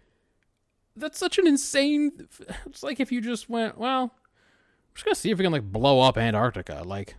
[0.94, 2.28] that's such an insane.
[2.66, 5.70] It's like if you just went, well, we're just gonna see if we can like
[5.70, 6.82] blow up Antarctica.
[6.84, 7.16] Like,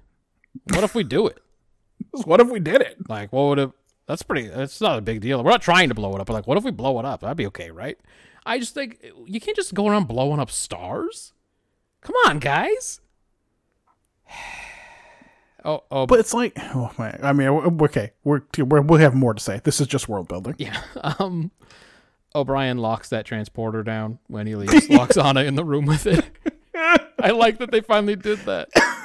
[0.73, 1.39] what if we do it?
[2.25, 2.97] What if we did it?
[3.09, 3.71] Like, what would it?
[4.07, 4.47] That's pretty.
[4.47, 5.43] That's not a big deal.
[5.43, 7.21] We're not trying to blow it up, but like, what if we blow it up?
[7.21, 7.97] That'd be okay, right?
[8.45, 11.33] I just think you can't just go around blowing up stars.
[12.01, 13.01] Come on, guys.
[15.65, 17.19] Oh, oh, But it's like, oh man.
[17.23, 19.59] I mean, okay, we're, we're we have more to say.
[19.61, 20.55] This is just world building.
[20.59, 20.81] Yeah.
[21.19, 21.51] Um
[22.33, 24.89] O'Brien locks that transporter down when he leaves.
[24.89, 26.23] locks Anna in the room with it.
[26.73, 28.69] I like that they finally did that.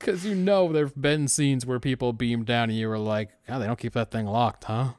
[0.00, 3.58] Cause you know there've been scenes where people beam down and you were like, God,
[3.58, 4.90] they don't keep that thing locked, huh?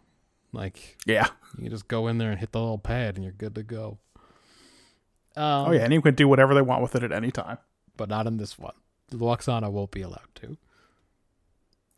[0.52, 1.28] Like Yeah.
[1.58, 3.64] you can just go in there and hit the little pad and you're good to
[3.64, 3.98] go.
[5.38, 7.60] Um, Oh yeah, anyone can do whatever they want with it at any time.
[7.96, 8.74] but not in this one.
[9.12, 10.58] Lwaxana won't be allowed to.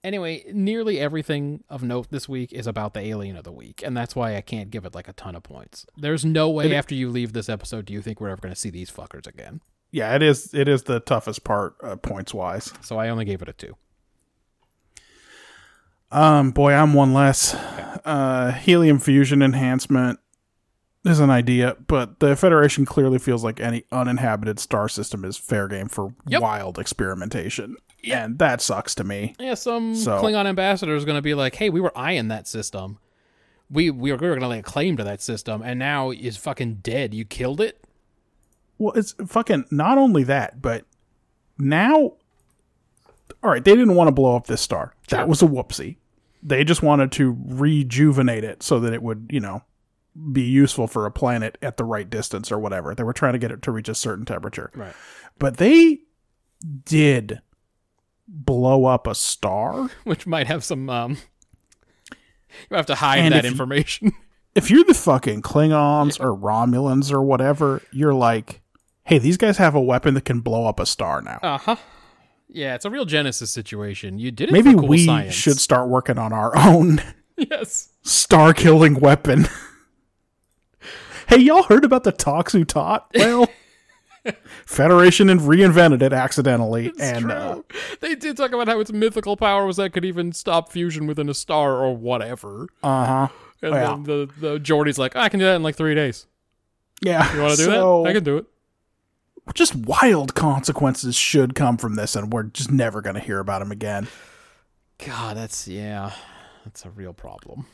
[0.03, 3.95] Anyway, nearly everything of note this week is about the alien of the week, and
[3.95, 5.85] that's why I can't give it like a ton of points.
[5.95, 8.53] There's no way It- after you leave this episode do you think we're ever going
[8.53, 9.61] to see these fuckers again.
[9.91, 10.53] Yeah, it is.
[10.53, 12.71] It is the toughest part uh, points wise.
[12.81, 13.75] So I only gave it a two.
[16.11, 17.53] Um, boy, I'm one less.
[17.53, 20.19] Uh, helium fusion enhancement
[21.05, 25.67] is an idea, but the Federation clearly feels like any uninhabited star system is fair
[25.67, 26.41] game for Yep.
[26.41, 27.75] wild experimentation,
[28.09, 29.35] and that sucks to me.
[29.39, 32.47] Yeah, some So- Klingon ambassador is going to be like, "Hey, we were eyeing that
[32.47, 32.97] system.
[33.69, 36.11] We we were, we were going to lay a claim to that system, and now
[36.11, 37.13] is fucking dead.
[37.13, 37.77] You killed it."
[38.81, 40.85] Well, it's fucking not only that, but
[41.59, 42.13] now,
[43.43, 44.95] all right, they didn't want to blow up this star.
[45.07, 45.19] Sure.
[45.19, 45.97] That was a whoopsie.
[46.41, 49.61] They just wanted to rejuvenate it so that it would, you know,
[50.31, 52.95] be useful for a planet at the right distance or whatever.
[52.95, 54.71] They were trying to get it to reach a certain temperature.
[54.73, 54.93] Right.
[55.37, 55.99] But they
[56.83, 57.39] did
[58.27, 59.91] blow up a star.
[60.05, 60.89] Which might have some.
[60.89, 61.17] um
[62.71, 64.13] You have to hide And that if information.
[64.53, 68.60] If you're the fucking Klingons or Romulans or whatever, you're like,
[69.03, 71.39] hey, these guys have a weapon that can blow up a star now.
[71.41, 71.75] uh huh.
[72.53, 74.19] Yeah, it's a real Genesis situation.
[74.19, 74.51] You did it.
[74.51, 75.33] Maybe for cool we science.
[75.33, 77.01] should start working on our own
[77.38, 77.89] Yes.
[78.03, 79.47] star killing weapon.
[81.27, 83.03] hey, y'all heard about the Tox Uthat?
[83.15, 83.47] Well,
[84.67, 87.31] Federation and reinvented it accidentally, and True.
[87.31, 87.61] uh,
[88.01, 91.27] they did talk about how its mythical power was that could even stop fusion within
[91.27, 92.67] a star or whatever.
[92.83, 93.27] uh huh,
[93.63, 93.88] And Yeah.
[93.88, 96.27] then the the Geordi's like, I can do that in like three days.
[97.01, 97.33] yeah.
[97.33, 98.09] You want to do so, that?
[98.09, 98.45] I can do it.
[99.53, 103.61] Just wild consequences should come from this, and we're just never going to hear about
[103.61, 104.07] him again.
[105.05, 106.11] God, that's yeah,
[106.63, 107.65] that's a real problem.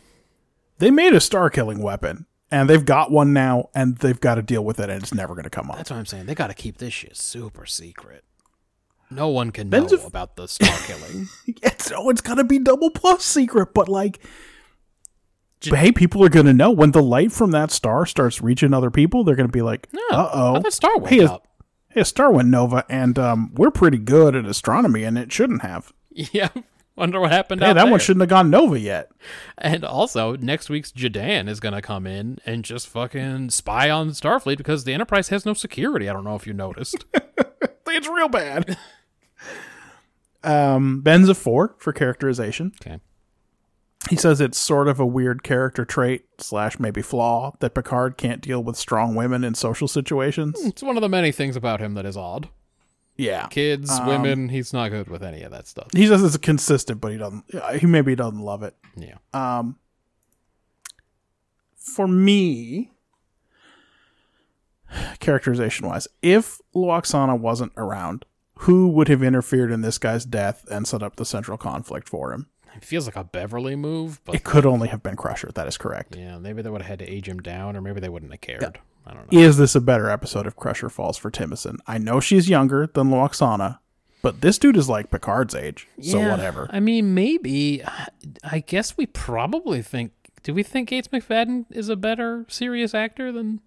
[0.80, 4.42] They made a star killing weapon, and they've got one now, and they've got to
[4.42, 5.78] deal with it, and it's never going to come up.
[5.78, 6.26] That's what I'm saying.
[6.28, 8.24] They got to keep this shit super secret.
[9.10, 11.30] No one can Ben's know a- about the star killing.
[11.48, 14.20] It's oh, it's gotta be double plus secret, but like,
[15.70, 18.92] but hey, people are gonna know when the light from that star starts reaching other
[18.92, 19.24] people.
[19.24, 21.47] They're gonna be like, uh oh, that star wake Hey, up?
[21.98, 25.64] Hey, a star went nova, and um, we're pretty good at astronomy, and it shouldn't
[25.64, 25.94] have.
[26.12, 26.50] Yeah.
[26.96, 27.62] Wonder what happened.
[27.62, 27.90] Hey, that there.
[27.90, 29.10] one shouldn't have gone nova yet.
[29.58, 34.58] And also, next week's J'Dan is gonna come in and just fucking spy on Starfleet
[34.58, 36.08] because the Enterprise has no security.
[36.08, 37.04] I don't know if you noticed.
[37.90, 38.78] It's real bad.
[40.44, 42.74] um, Ben's a four for characterization.
[42.80, 43.00] okay.
[44.10, 48.42] He says it's sort of a weird character trait slash maybe flaw that Picard can't
[48.42, 50.56] deal with strong women in social situations.
[50.64, 52.50] It's one of the many things about him that is odd.
[53.18, 55.88] Yeah, Kids, Um, women, he's not good with any of that stuff.
[55.96, 57.44] he says it's consistent, but he doesn't.
[57.80, 58.76] He maybe doesn't love it.
[58.96, 59.16] Yeah.
[59.34, 59.78] Um,
[61.76, 62.92] for me,
[65.20, 68.26] characterization wise, if Lwaxana wasn't around,
[68.62, 72.32] who would have interfered in this guy's death and set up the central conflict for
[72.34, 72.48] him?
[72.78, 75.52] It feels like a Beverly move, but It could only have been Crusher.
[75.54, 76.16] That is correct.
[76.16, 78.42] yeah, maybe they would have had to age him down, or maybe they wouldn't have
[78.42, 78.80] cared.
[79.06, 79.40] I don't know.
[79.40, 81.78] Is this a better episode of Crusher Falls for Timicin?
[81.88, 83.80] I know she's younger than Lwaxana,
[84.22, 86.68] but this dude is like Picard's age, so Yeah, whatever.
[86.72, 87.82] I mean, maybe.
[88.44, 90.12] I guess we probably think.
[90.44, 93.62] Do we think Gates McFadden is a better serious actor than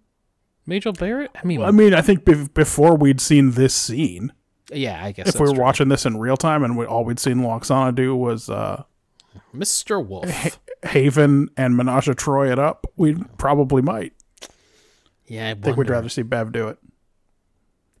[0.65, 1.31] Majel Barrett?
[1.35, 4.31] I mean, I mean, I think be- before we'd seen this scene,
[4.71, 5.63] yeah, I guess if we were true.
[5.63, 8.83] watching this in real time and we, all we'd seen Lwaxana do was uh,
[9.55, 10.05] Mr.
[10.05, 10.59] Wolf.
[10.83, 14.13] Haven and Menage Troi it up, we probably might.
[15.25, 16.77] Yeah, I I think we'd rather see Bev do it.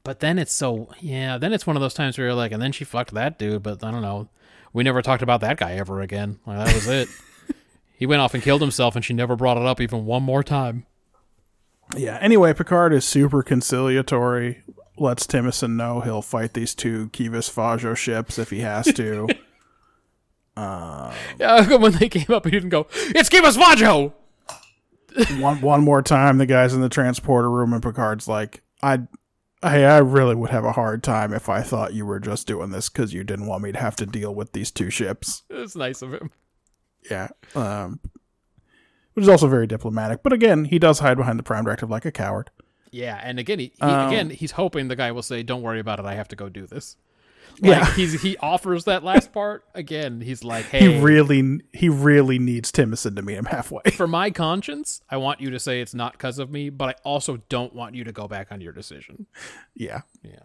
[0.03, 1.37] But then it's so yeah.
[1.37, 3.63] Then it's one of those times where you're like, and then she fucked that dude.
[3.63, 4.29] But I don't know.
[4.73, 6.39] We never talked about that guy ever again.
[6.45, 7.07] Like, that was it.
[7.97, 10.43] he went off and killed himself, and she never brought it up even one more
[10.43, 10.85] time.
[11.95, 12.17] Yeah.
[12.21, 14.63] Anyway, Picard is super conciliatory.
[14.97, 19.27] Lets Timicin know he'll fight these two Kivas Fajo ships if he has to.
[20.57, 22.87] Yeah, when they came up, he didn't go.
[22.93, 24.13] It's Kivas Vajo.
[25.41, 28.99] one one more time, the guys in the transporter room, and Picard's like, "I,
[29.61, 32.71] I, I really would have a hard time if I thought you were just doing
[32.71, 35.75] this because you didn't want me to have to deal with these two ships." It's
[35.75, 36.31] nice of him.
[37.09, 37.29] Yeah.
[37.55, 37.99] Um,
[39.13, 40.23] which is also very diplomatic.
[40.23, 42.49] But again, he does hide behind the Prime Directive like a coward.
[42.91, 45.79] Yeah, and again, he, he Um, again he's hoping the guy will say, "Don't worry
[45.79, 46.05] about it.
[46.05, 46.95] I have to go do this."
[47.59, 47.93] Like, Yeah.
[47.95, 50.21] he's he offers that last part again.
[50.21, 53.81] He's like, "Hey, He really, he really needs Timicin to meet him halfway.
[53.95, 56.95] for my conscience, I want you to say it's not because of me, but I
[57.03, 59.27] also don't want you to go back on your decision."
[59.75, 60.01] yeah.
[60.23, 60.39] Yeah.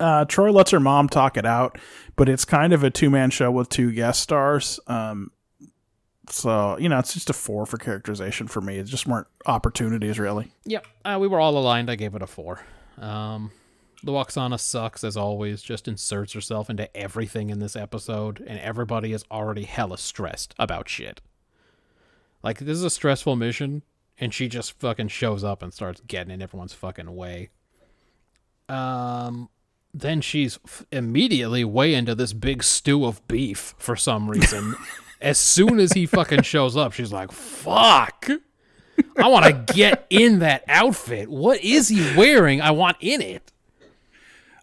[0.00, 1.78] Uh, Troi lets her mom talk it out,
[2.14, 4.78] but it's kind of a two man show with two guest stars.
[4.86, 5.32] Um,
[6.30, 8.76] so you know, it's just a four for characterization for me.
[8.78, 10.52] It just weren't opportunities really.
[10.66, 11.90] Yep, uh, we were all aligned.
[11.90, 12.60] I gave it a four.
[12.98, 13.50] Um,
[14.04, 15.62] Lwaxana sucks as always.
[15.62, 20.88] Just inserts herself into everything in this episode, and everybody is already hella stressed about
[20.88, 21.20] shit.
[22.42, 23.82] Like this is a stressful mission,
[24.18, 27.50] and she just fucking shows up and starts getting in everyone's fucking way.
[28.68, 29.48] Um,
[29.92, 34.74] then she's f- immediately way into this big stew of beef for some reason.
[35.20, 38.28] as soon as he fucking shows up, she's like, "Fuck."
[39.16, 41.28] I want to get in that outfit.
[41.28, 42.60] What is he wearing?
[42.60, 43.52] I want in it.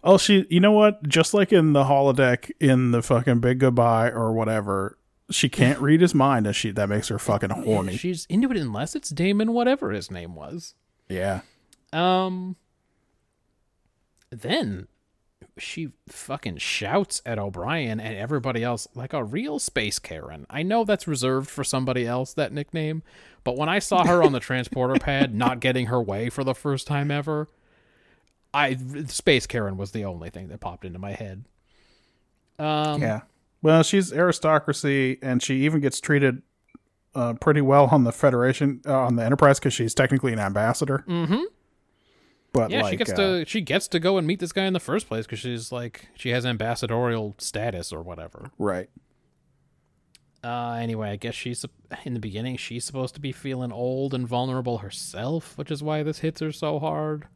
[0.06, 0.46] Oh, she.
[0.48, 1.06] You know what?
[1.06, 4.96] Just like in the holodeck in the fucking Big Goodbye or whatever,
[5.30, 7.96] she can't read his mind, and she that makes her fucking horny.
[7.96, 10.74] She's into it unless it's Damon, whatever his name was.
[11.08, 11.40] Yeah.
[11.92, 12.54] Um.
[14.30, 14.86] Then
[15.58, 20.46] she fucking shouts at O'Brien and everybody else like a real space Karen.
[20.50, 23.02] I know that's reserved for somebody else, that nickname,
[23.42, 26.54] but when I saw her on the transporter pad not getting her way for the
[26.54, 27.48] first time ever,
[28.56, 28.76] I
[29.08, 31.44] space Karen was the only thing that popped into my head.
[32.58, 33.20] Um, yeah.
[33.60, 36.40] Well, she's aristocracy, and she even gets treated
[37.14, 41.04] uh, pretty well on the Federation, uh, on the Enterprise, because she's technically an ambassador.
[41.06, 41.42] Mm-hmm.
[42.52, 44.64] But Yeah, like, she gets uh, to she gets to go and meet this guy
[44.64, 48.50] in the first place because she's like she has ambassadorial status or whatever.
[48.58, 48.88] right.
[50.42, 51.66] Uh, anyway, I guess she's
[52.04, 52.56] in the beginning.
[52.56, 56.52] She's supposed to be feeling old and vulnerable herself, which is why this hits her
[56.52, 57.26] so hard.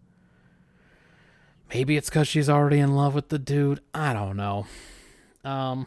[1.72, 3.80] Maybe it's because she's already in love with the dude.
[3.94, 4.66] I don't know.
[5.44, 5.86] Um,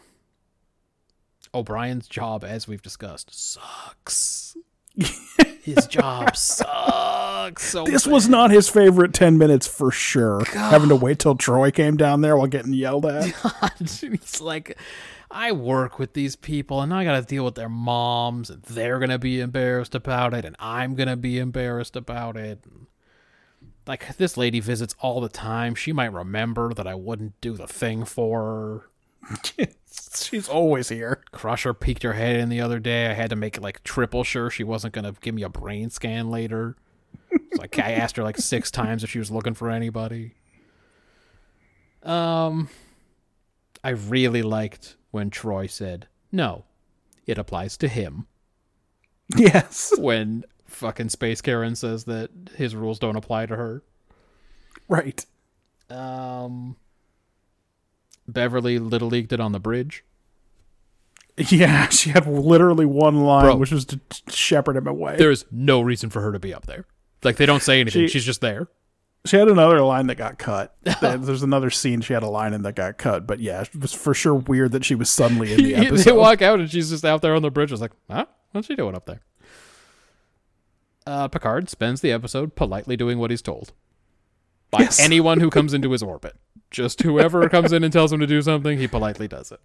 [1.53, 4.55] O'Brien's job, as we've discussed, sucks.
[5.63, 7.63] His job sucks.
[7.63, 10.43] So This was not his favorite ten minutes for sure.
[10.45, 13.33] Having to wait till Troi came down there while getting yelled at.
[13.43, 13.71] God.
[13.79, 14.77] He's like,
[15.31, 18.99] I work with these people and I got to deal with their moms and they're
[18.99, 22.59] going to be embarrassed about it and I'm going to be embarrassed about it.
[23.85, 25.75] Like, this lady visits all the time.
[25.75, 29.67] She might remember that I wouldn't do the thing for her.
[30.15, 31.21] She's always here.
[31.31, 33.07] Crusher peeked her head in the other day.
[33.07, 35.49] I had to make it like triple sure she wasn't going to give me a
[35.49, 36.75] brain scan later.
[37.31, 40.33] So like, I asked her like six times if she was looking for anybody.
[42.03, 42.69] Um,
[43.83, 46.65] I really liked when Troi said, no,
[47.25, 48.27] it applies to him.
[49.35, 49.93] Yes.
[49.97, 53.83] When fucking Space Karen says that his rules don't apply to her.
[54.87, 55.25] Right.
[55.89, 56.75] Um,
[58.27, 60.03] Beverly Little Leagued it on the bridge.
[61.37, 63.55] Yeah, she had literally one line, Bro.
[63.57, 65.15] which was to shepherd him away.
[65.17, 66.85] There is no reason for her to be up there.
[67.23, 68.03] Like, they don't say anything.
[68.03, 68.67] She- She's just there.
[69.25, 70.75] She had another line that got cut.
[71.01, 73.93] There's another scene she had a line in that got cut, but yeah, it was
[73.93, 76.03] for sure weird that she was suddenly in the episode.
[76.03, 77.71] they walk out and she's just out there on the bridge.
[77.71, 78.25] I was like, huh?
[78.51, 79.21] What's she doing up there?
[81.05, 83.73] Uh, Picard spends the episode politely doing what he's told
[84.71, 84.99] by Yes.
[84.99, 86.35] anyone who comes into his orbit.
[86.71, 89.59] Just whoever comes in and tells him to do something, he politely does it.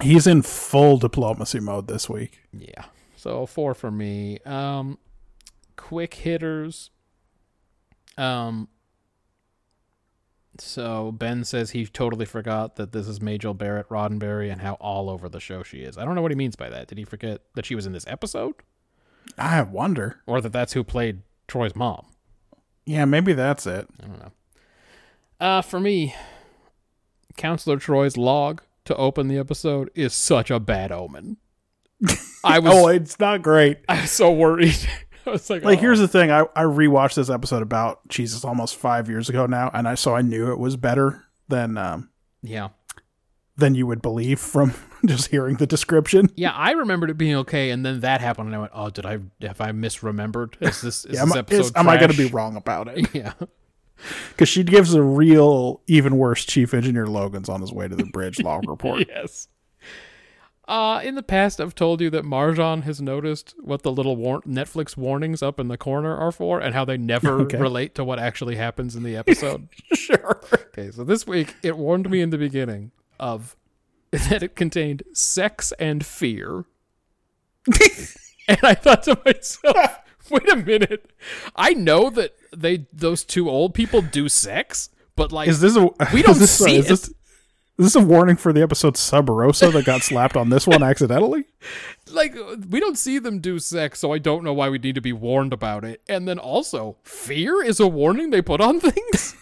[0.00, 2.40] He's in full diplomacy mode this week.
[2.52, 2.84] Yeah.
[3.16, 4.38] So four for me.
[4.46, 4.98] Um,
[5.76, 6.90] quick hitters.
[8.16, 8.68] Um.
[10.58, 15.08] So Ben says he totally forgot that this is Majel Barrett Roddenberry and how all
[15.08, 15.96] over the show she is.
[15.96, 16.88] I don't know what he means by that.
[16.88, 18.54] Did he forget that she was in this episode,
[19.38, 20.20] I wonder.
[20.26, 22.06] or that that's who played Troi's mom?
[22.84, 23.86] Yeah, maybe that's it.
[24.02, 24.32] I don't know.
[25.40, 26.14] Uh, for me,
[27.36, 31.36] Counselor Troi's log to open the episode is such a bad omen.
[32.44, 33.78] I was Oh, it's not great.
[33.88, 34.76] I was so worried.
[35.26, 35.80] I was like, Like, oh.
[35.80, 36.30] here's the thing.
[36.32, 40.14] I, I rewatched this episode about Jesus almost five years ago now, and I so
[40.16, 42.10] I knew it was better than um
[42.42, 42.68] yeah,
[43.56, 44.74] than you would believe from
[45.06, 46.30] just hearing the description.
[46.36, 46.52] yeah.
[46.52, 49.18] I remembered it being okay, and then that happened, and I went, "Oh, did I
[49.42, 50.54] have I misremembered?
[50.60, 51.60] Is this is Yeah, am, this I- episode?
[51.60, 53.08] is- am I going to be wrong about it?
[53.14, 53.32] Yeah,
[54.30, 58.04] Because she gives a real, even worse Chief Engineer Logan's on his way to the
[58.06, 59.06] bridge log report.
[59.08, 59.48] yes.
[60.68, 64.42] Uh, in the past, I've told you that Marjan has noticed what the little war-
[64.42, 67.58] Netflix warnings up in the corner are for, and how they never Okay.
[67.58, 69.68] relate to what actually happens in the episode.
[69.92, 70.40] sure.
[70.68, 73.56] Okay, so this week it warned me in the beginning of
[74.28, 76.66] that it contained sex and fear.
[78.48, 80.00] and I thought to myself,
[80.30, 81.10] wait a minute.
[81.56, 85.88] I know that they those two old people do sex, but like Is this a
[86.12, 87.16] We don't is this, see is this, it.
[87.78, 90.82] is this a warning for the episode Sub Rosa that got slapped on this one
[90.90, 91.44] accidentally?
[92.10, 92.34] like
[92.68, 95.12] we don't see them do sex, so I don't know why we need to be
[95.14, 96.02] warned about it.
[96.08, 99.34] And then also, fear is a warning they put on things.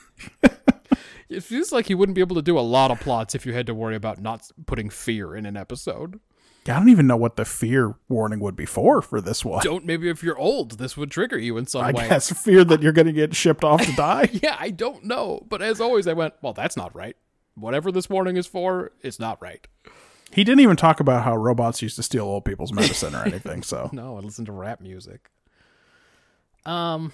[1.31, 3.52] It feels like you wouldn't be able to do a lot of plots if you
[3.52, 6.20] had to worry about not putting fear in an episode.
[6.67, 9.62] I don't even know what the fear warning would be for for this one.
[9.65, 12.31] don't maybe if you're old this would trigger you in some I way I guess
[12.31, 14.28] fear that you're going to get shipped off to die.
[14.42, 17.17] yeah i don't know but as always i went well that's not right
[17.55, 19.67] whatever this warning is for it's not right
[20.31, 23.62] he didn't even talk about how robots used to steal old people's medicine or anything.
[23.62, 25.31] So no i listen to rap music
[26.67, 27.10] um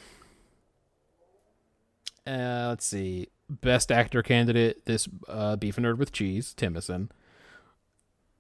[2.27, 7.09] uh, let's see best actor candidate this uh beef and nerd with cheese timicin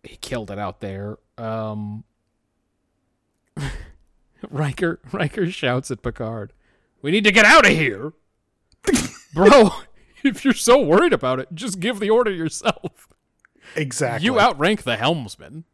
[0.03, 2.05] he killed it out there um
[4.51, 6.53] Riker Riker shouts at Picard,
[7.03, 8.13] "We need to get out of here."
[9.35, 9.71] Bro,
[10.23, 13.09] if you're so worried about it, just give the order yourself.
[13.75, 15.65] exactly, You outrank the helmsman.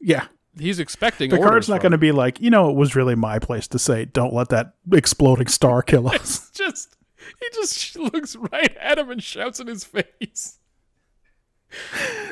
[0.00, 0.26] Yeah,
[0.58, 3.66] He's expecting Picard's not going to be like, you know, it was really my place
[3.68, 6.50] to say, don't let that exploding star kill us.
[6.50, 6.96] just
[7.40, 10.58] He just looks right at him and shouts in his face.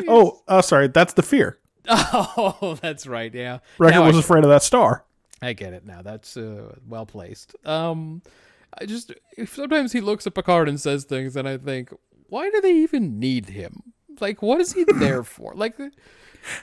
[0.07, 1.59] Oh, uh, sorry, that's the fear.
[1.89, 3.35] Oh, that's right.
[3.35, 3.59] Yeah.
[3.81, 5.05] Now was sh- afraid of that star.
[5.41, 6.03] I get it now.
[6.03, 7.57] That's uh, well placed.
[7.67, 8.23] Um,
[8.79, 9.13] I just
[9.47, 11.93] sometimes he looks at Picard and says things, and I think,
[12.29, 13.93] why do they even need him?
[14.21, 15.55] Like, what is he there for?
[15.55, 15.77] Like,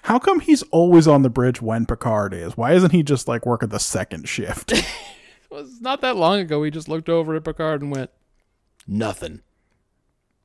[0.04, 2.56] How come he's always on the bridge when Picard is?
[2.56, 4.72] Why isn't he just like working the second shift?
[4.72, 4.86] it
[5.52, 6.64] was not that long ago.
[6.64, 8.10] He just looked over at Picard and went,
[8.90, 9.42] nothing.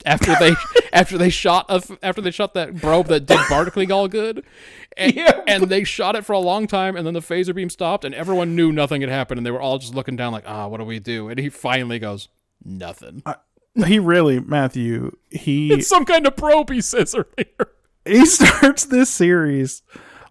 [0.05, 0.55] After they
[0.93, 4.45] after they shot a, after they shot that probe that did barnacling all good,
[4.97, 8.05] and, and they shot it for a long time, and then the phaser beam stopped,
[8.05, 10.69] and everyone knew nothing had happened, and they were all just looking down like, ah,
[10.69, 11.29] what do we do?
[11.29, 12.29] And he finally goes,
[12.65, 13.23] nothing.
[13.87, 17.73] he really, Matthew, he It's some kind of probe, he says earlier.
[18.05, 19.83] he starts this series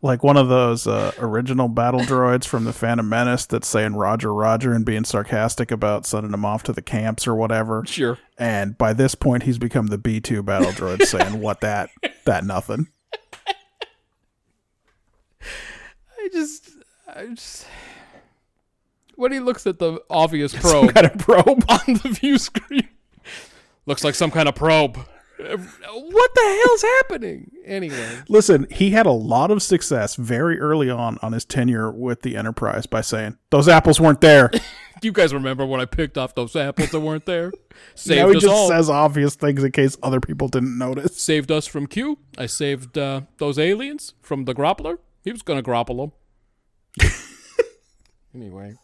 [0.03, 4.33] like one of those uh, original battle droids from the Phantom Menace that's saying Roger,
[4.33, 7.83] Roger and being sarcastic about sending him off to the camps or whatever.
[7.87, 8.19] Sure.
[8.37, 11.89] And by this point, he's become the B two battle droid saying what that
[12.25, 12.89] that nothing.
[15.41, 16.69] I just,
[17.07, 17.65] I just.
[19.15, 21.63] When he looks at the obvious probe Kind of probe.
[21.69, 22.89] on the view screen,
[23.85, 24.99] looks like some kind of probe.
[25.43, 27.51] What the hell's happening?
[27.65, 32.21] Anyway, Listen, he had a lot of success very early on on his tenure with
[32.21, 34.49] the Enterprise by saying those apples weren't there.
[35.01, 37.51] do you guys remember when I picked off those apples that weren't there?
[37.95, 38.67] Saved now he us just all.
[38.69, 41.17] says obvious things in case other people didn't notice.
[41.21, 42.19] saved us from Q.
[42.37, 44.97] I saved uh, those aliens from the Groppler.
[45.23, 46.11] He was gonna grapple
[46.97, 47.11] them.
[48.35, 48.75] anyway.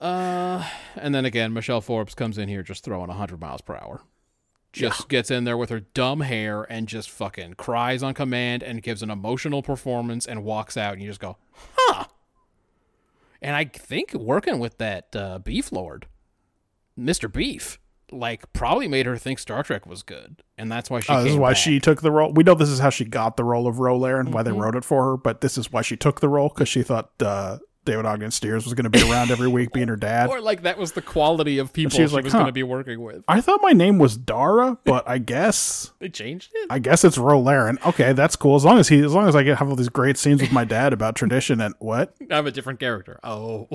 [0.00, 0.66] Uh,
[0.96, 4.00] and then again, Michelle Forbes comes in here just throwing 100 miles per hour.
[4.72, 8.82] Just gets in there with her dumb hair and just fucking cries on command and
[8.82, 10.92] gives an emotional performance and walks out.
[10.92, 11.36] And you just go,
[11.76, 12.04] huh.
[13.42, 16.06] And I think working with that uh, Beef Lord,
[16.98, 17.32] Mr.
[17.32, 17.78] Beef,
[18.12, 20.42] like probably made her think Star Trek was good.
[20.58, 21.56] And that's why she Oh, this is why back.
[21.56, 22.32] she took the role.
[22.32, 24.50] We know this is how she got the role of Ro Laren and why they
[24.50, 24.60] Mm-hmm.
[24.60, 27.10] wrote it for her, but this is why she took the role because she thought
[27.20, 27.58] uh,
[27.90, 30.30] David Ogden Stiers was going to be around every week being her dad.
[30.30, 32.46] Or like that was the quality of people she she was was, like, going huh.
[32.46, 33.24] to be working with.
[33.26, 36.68] I thought my name was Dara, but I guess They changed it.
[36.70, 37.78] I guess it's Ro Laren.
[37.84, 38.54] Okay, that's cool.
[38.54, 40.52] As long as he, as long as I get have all these great scenes with
[40.52, 43.18] my dad about tradition and what, I'm a different character.
[43.24, 43.68] Oh,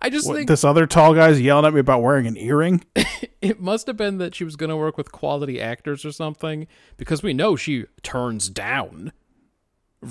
[0.00, 2.82] I just what think this other tall guy's yelling at me about wearing an earring.
[3.42, 6.66] it must have been that she was going to work with quality actors or something
[6.96, 9.12] because we know she turns down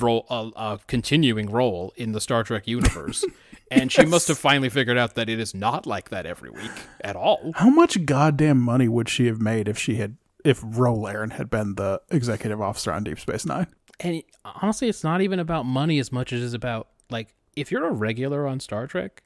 [0.02, 3.26] role a, a continuing role in the Star Trek universe.
[3.72, 6.72] And she must have finally figured out that it is not like that every week
[7.02, 7.52] at all.
[7.56, 11.50] How much goddamn money would she have made if she had if Ro Laren had
[11.50, 13.66] been the executive officer on Deep Space Nine?
[14.00, 17.88] And honestly, it's not even about money as much as it's about like if you're
[17.88, 19.24] a regular on Star Trek,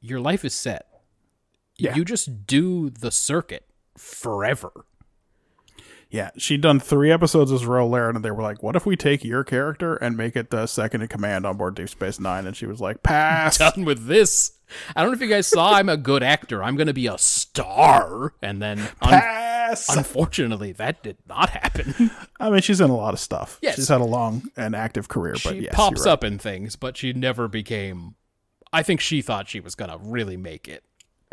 [0.00, 0.86] your life is set.
[1.76, 1.94] Yeah.
[1.94, 4.86] You just do the circuit forever.
[6.14, 8.94] Yeah, she'd done three episodes as Ro Laren, and they were like, "What if we
[8.94, 12.46] take your character and make it the second in command on board Deep Space Nine?
[12.46, 14.52] And she was like, "Pass." Done with this.
[14.94, 16.62] I don't know if you guys saw I'm a good actor.
[16.62, 18.32] I'm going to be a star.
[18.40, 19.88] And then un- Pass.
[19.88, 22.12] unfortunately that did not happen.
[22.40, 23.58] I mean, she's in a lot of stuff.
[23.60, 23.74] Yes.
[23.74, 26.12] she's had a long and active career, but she yes, pops right.
[26.12, 28.14] up in things, but she never became
[28.72, 30.84] I think she thought she was going to really make it.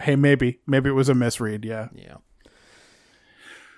[0.01, 1.65] Hey, maybe, maybe it was a misread.
[1.65, 1.89] Yeah.
[1.93, 2.15] Yeah.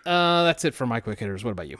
[0.05, 1.43] Uh, that's it for my quick hitters.
[1.43, 1.77] What about you?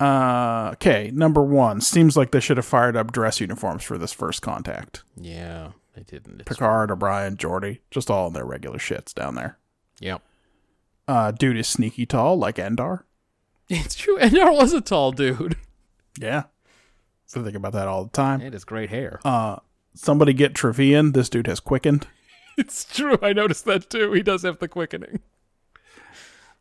[0.00, 1.10] Uh, okay.
[1.14, 5.02] Number one seems like they should have fired up dress uniforms for this first contact.
[5.16, 6.40] Yeah, they didn't.
[6.40, 9.58] It's, Picard, O'Brien, Geordi, just all in their regular shits down there.
[10.00, 10.22] yep.
[11.06, 13.04] Uh, dude is sneaky tall like Endar.
[13.68, 14.18] It's true.
[14.18, 15.56] There was a tall dude.
[16.18, 16.44] Yeah.
[17.36, 18.40] I think about that all the time.
[18.42, 19.18] It is great hair.
[19.24, 19.56] Uh,
[19.94, 21.12] somebody get Trevean.
[21.14, 22.06] This dude has quickened.
[22.56, 23.18] It's true.
[23.20, 24.12] I noticed that too.
[24.12, 25.18] He does have the quickening.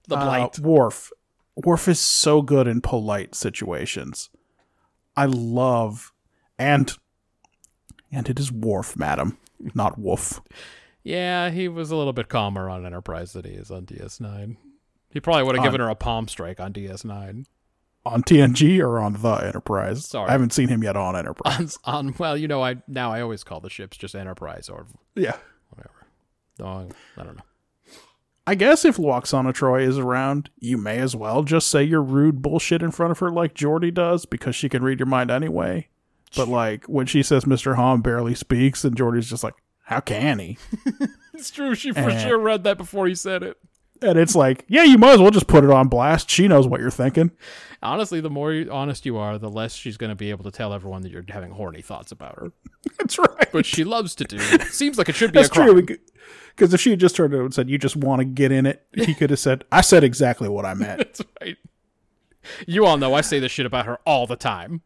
[0.08, 0.60] The Uh, blight.
[0.60, 1.12] Worf.
[1.56, 4.30] Worf is so good in polite situations.
[5.16, 6.12] I love
[6.58, 6.92] and
[8.12, 9.38] and it is Worf, madam,
[9.74, 10.42] not Wolf.
[11.04, 14.58] yeah, he was a little bit calmer on Enterprise than he is on DS9.
[15.10, 17.46] He probably would have given her a palm strike on DS9.
[18.06, 20.06] On TNG or on the Enterprise?
[20.06, 20.28] Sorry.
[20.28, 21.78] I haven't seen him yet on Enterprise.
[21.86, 24.86] On, on well, you know, I now I always call the ships just Enterprise or
[25.16, 25.38] yeah.
[25.70, 26.06] whatever.
[26.60, 27.44] No, I don't know.
[28.46, 32.42] I guess if Lwaxana Troi is around, you may as well just say your rude
[32.42, 35.88] bullshit in front of her like Geordi does because she can read your mind anyway.
[36.36, 37.76] But like when she says Mr.
[37.76, 40.58] Homn barely speaks and Geordi's just like, how can he?
[41.36, 41.74] It's true.
[41.74, 42.20] She for Eh.
[42.20, 43.58] sure read that before he said it.
[44.04, 46.30] And it's like, yeah, you might as well just put it on blast.
[46.30, 47.32] She knows what you're thinking.
[47.82, 50.74] Honestly, the more honest you are, the less she's going to be able to tell
[50.74, 52.52] everyone that you're having horny thoughts about her.
[53.00, 53.52] That's right.
[53.52, 54.38] Which she loves to do.
[54.70, 55.86] Seems like it should be That's a crime.
[55.88, 55.98] true.
[56.56, 58.66] Because if she had just turned around and said, "You just want to get in
[58.66, 61.58] it," he could have said, "I said exactly what I meant." That's right.
[62.68, 64.82] You all know I say this shit about her all the time.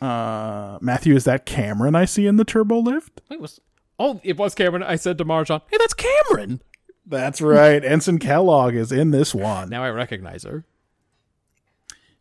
[0.00, 3.22] Uh, Matthew, is that Cameron I see in the turbo lift?
[3.30, 3.60] Wait, was
[3.98, 4.82] oh, it was Cameron.
[4.82, 6.60] I said to Marjan, "Hey, that's Cameron."
[7.06, 7.84] That's right.
[7.84, 9.68] Ensign Kellogg is in this one.
[9.68, 10.64] Now I recognize her.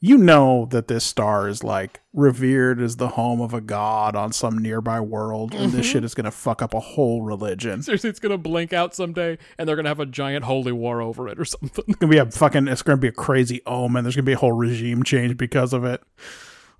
[0.05, 4.33] You know that this star is like revered as the home of a god on
[4.33, 7.79] some nearby world, and this shit is gonna fuck up a whole religion.
[7.79, 11.01] It's Seriously, it's gonna blink out someday, and they're gonna have a giant holy war
[11.01, 11.85] over it or something.
[11.87, 12.67] It's gonna be a fucking.
[12.67, 14.03] It's gonna be a crazy omen.
[14.03, 16.03] There's gonna be a whole regime change because of it.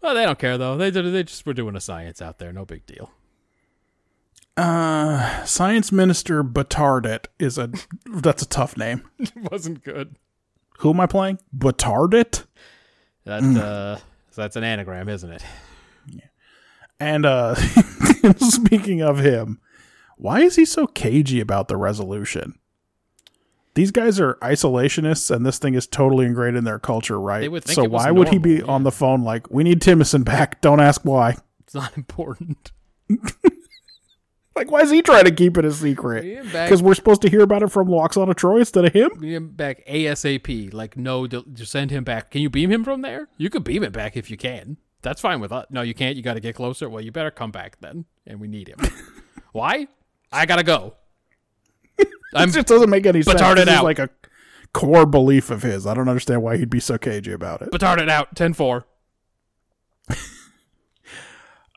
[0.04, 0.78] well, they don't care though.
[0.78, 2.54] They they just were doing a science out there.
[2.54, 3.10] No big deal.
[4.56, 7.72] Uh, Science Minister B'Tardat is a.
[8.06, 9.10] That's a tough name.
[9.18, 10.18] It wasn't good.
[10.82, 11.40] Who am I playing?
[11.58, 12.45] B'Tardat.
[13.26, 13.98] That uh,
[14.36, 15.44] that's an anagram, isn't it?
[17.00, 17.56] And uh
[18.38, 19.60] speaking of him,
[20.18, 22.58] why is he so cagey about the resolution?
[23.74, 27.42] These guys are isolationists and this thing is totally ingrained in their culture, right?
[27.42, 29.82] They would think so why would he be normal, on the phone like, "We need
[29.82, 30.62] Timicin back.
[30.62, 32.72] Don't ask why." It's not important.
[34.56, 36.45] Like why is he trying to keep it a secret?
[36.69, 39.09] Cuz we're supposed to hear about it from Lwaxana Troi instead of him?
[39.19, 40.74] Beam him back ASAP.
[40.74, 42.32] Like, no, just send him back.
[42.32, 43.27] Can you beam him from there?
[43.38, 44.77] You could beam it back if you can.
[45.01, 45.66] That's fine with us.
[45.69, 46.16] No, you can't.
[46.16, 46.90] You got to get closer.
[46.90, 48.80] Well, you better come back then, and we need him.
[49.51, 49.88] Why?
[50.32, 50.95] I gotta go.
[52.34, 53.40] I'm It just doesn't make any sense.
[53.40, 53.84] Batarded This is out.
[53.84, 54.09] like a
[54.74, 55.85] core belief of his.
[55.85, 57.72] I don't understand why he'd be so cagey about it.
[57.72, 58.35] petarded out.
[58.35, 58.84] 10-4.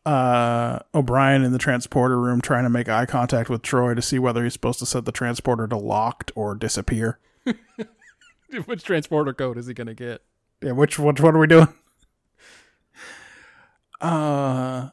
[0.07, 4.19] uh, O'Brien in the transporter room trying to make eye contact with Troi to see
[4.19, 7.19] whether he's supposed to set the transporter to locked or disappear.
[8.67, 10.23] Which transporter code is he gonna get?
[10.63, 11.69] Yeah, which which one are we doing?
[14.01, 14.91] Uh,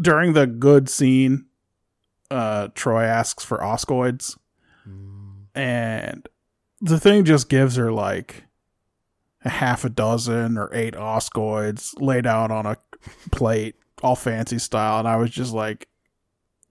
[0.00, 1.46] during the good scene,
[2.30, 4.36] uh, Troi asks for oskoids,
[5.54, 6.28] and
[6.80, 8.44] the thing just gives her like
[9.44, 12.76] a half a dozen or eight oskoids laid out on a
[13.32, 15.88] plate, all fancy style, and I was just like,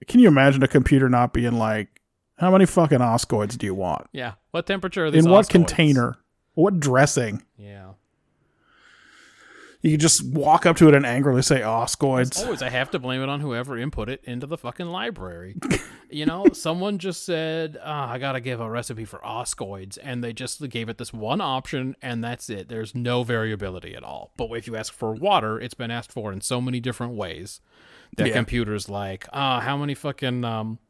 [0.06, 2.00] can you imagine a computer not being like,
[2.38, 4.08] how many fucking oskoids do you want?
[4.12, 4.32] Yeah.
[4.50, 5.24] What temperature are these?
[5.24, 5.50] In what oskoids?
[5.50, 6.18] container?
[6.54, 7.42] What dressing?
[7.56, 7.92] Yeah.
[9.86, 12.42] You could just walk up to it and angrily say oskoids.
[12.42, 15.54] Always, I have to blame it on whoever input it into the fucking library.
[16.10, 20.32] you know, someone just said, oh, I gotta give a recipe for oskoids, and they
[20.32, 22.68] just gave it this one option, and that's it.
[22.68, 24.32] There's no variability at all.
[24.36, 27.60] But if you ask for water, it's been asked for in so many different ways
[28.16, 28.34] that Yeah.
[28.34, 30.80] computers like, ah, how many fucking um,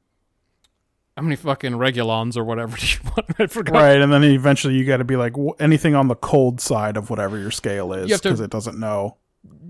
[1.16, 3.26] how many fucking regulons or whatever do you want?
[3.40, 3.74] I forgot.
[3.74, 7.08] Right, and then eventually you got to be like anything on the cold side of
[7.10, 9.16] whatever your scale is to- because it doesn't know.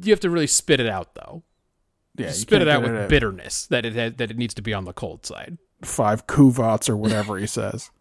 [0.03, 1.43] You have to really spit it out though.
[2.17, 4.73] Yeah, spit it out with at bitterness that it has, that it needs to be
[4.73, 5.59] on the cold side.
[5.83, 7.91] five kuvats or whatever he says.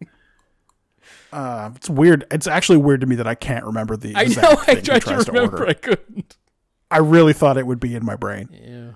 [1.32, 2.24] Uh, it's weird.
[2.30, 4.14] It's actually weird to me that I can't remember the.
[4.14, 4.72] I exact know.
[4.72, 5.58] I tried to remember.
[5.58, 5.68] order.
[5.68, 6.36] I couldn't.
[6.90, 8.48] I really thought it would be in my brain.
[8.52, 8.92] Yeah.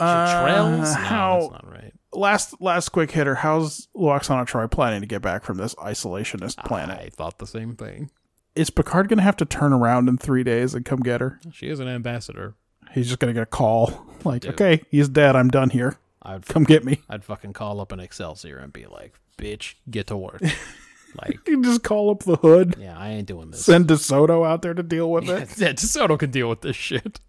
[0.00, 0.94] Uh, Trails?
[0.94, 1.92] No, how that's not right.
[2.18, 3.36] Last last quick hitter?
[3.36, 6.98] How's Lwaxana Troi planning to get back from this isolationist planet?
[6.98, 8.10] I thought the same thing.
[8.56, 11.38] Is Picard going to have to turn around in three days and come get her?
[11.52, 12.56] She is an ambassador.
[12.92, 14.52] He's just going to get a call like, Dude.
[14.54, 15.36] okay, he's dead.
[15.36, 15.96] I'm done here.
[16.20, 17.02] I'd Come get me.
[17.08, 20.42] I'd fucking call up an Excelsior and be like, "Bitch, get to work."
[21.22, 22.74] like, You just call up the hood.
[22.80, 23.64] yeah, I ain't doing this.
[23.64, 25.48] Send DeSoto out there to deal with it.
[25.56, 27.20] yeah, DeSoto can deal with this shit.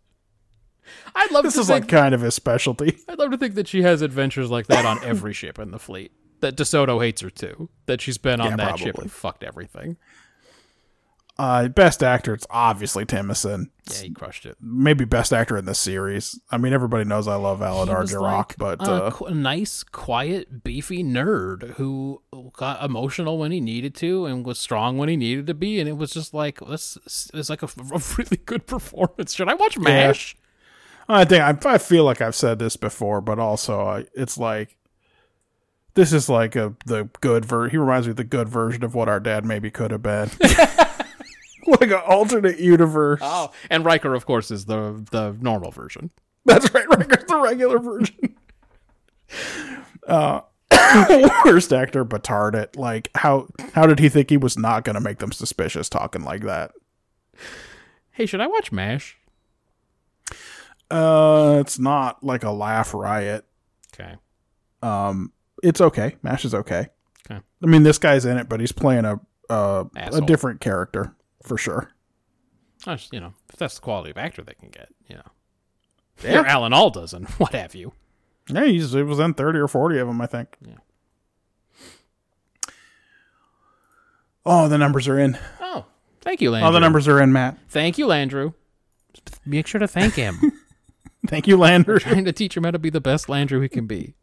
[1.15, 1.83] I'd love This to is think.
[1.85, 2.97] like kind of his specialty.
[3.07, 5.79] I'd love to think that she has adventures like that on every ship in the
[5.79, 6.11] fleet.
[6.41, 7.69] That DeSoto hates her too.
[7.85, 9.03] That she's been on Yeah, that ship probably.
[9.03, 9.97] and fucked everything.
[11.37, 13.67] Uh, best actor, it's obviously Timicin.
[13.89, 14.57] Yeah, he crushed it.
[14.59, 16.37] Maybe best actor in this series.
[16.51, 19.83] I mean, everybody knows I love Aladar was like but a uh, qu- a nice,
[19.83, 25.15] quiet, beefy nerd who got emotional when he needed to and was strong when he
[25.15, 26.97] needed to be, and it was just like this
[27.33, 29.33] is like a, a really good performance.
[29.33, 30.35] Should I watch Mash?
[31.09, 34.77] I think I, I feel like I've said this before, but also I, it's like
[35.95, 37.67] this is like a the good ver.
[37.67, 40.29] He reminds me of the good version of what our dad maybe could have been,
[41.67, 43.19] like an alternate universe.
[43.23, 46.11] Oh, and Riker, of course, is the the normal version.
[46.45, 48.35] That's right, Riker's the regular version.
[50.07, 50.41] uh,
[51.45, 52.77] worst actor B'Tardat.
[52.77, 56.23] Like how how did he think he was not going to make them suspicious talking
[56.23, 56.71] like that?
[58.11, 59.17] Hey, should I watch Mash?
[60.91, 63.45] Uh, it's not like a laugh riot.
[63.93, 64.15] Okay.
[64.81, 66.15] Um, it's okay.
[66.23, 66.87] Mash is okay.
[67.29, 67.41] Okay.
[67.61, 69.19] I mean, this guy's in it, but he's playing a
[69.49, 71.91] uh, a different character for sure.
[72.85, 75.23] Just, you know, if that's the quality of actor they can get, you know.
[76.23, 76.41] Yeah.
[76.41, 77.93] Or Alan Alda and what have you.
[78.49, 80.55] Yeah, he's it was in thirty or forty of them, I think.
[80.65, 80.75] Yeah.
[84.45, 85.37] Oh, the numbers are in.
[85.61, 85.85] Oh,
[86.21, 86.63] thank you, Landrew.
[86.65, 87.57] All the numbers are in, Matt.
[87.69, 88.53] Thank you, Landrew.
[89.45, 90.39] Make sure to thank him.
[91.27, 91.99] Thank you, Landry.
[91.99, 94.15] Trying to teach him how to be the best Landrew he can be.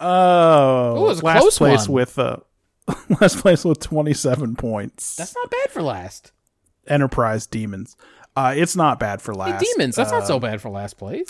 [0.00, 1.94] Oh, Ooh, it was a last close place one.
[1.94, 2.36] with uh,
[3.20, 5.16] last place with twenty seven points.
[5.16, 6.32] That's not bad for last.
[6.86, 7.96] Enterprise Demons.
[8.36, 9.64] Uh, it's not bad for Hey, last.
[9.64, 9.96] demons.
[9.96, 11.28] That's Uh, not so bad for last place.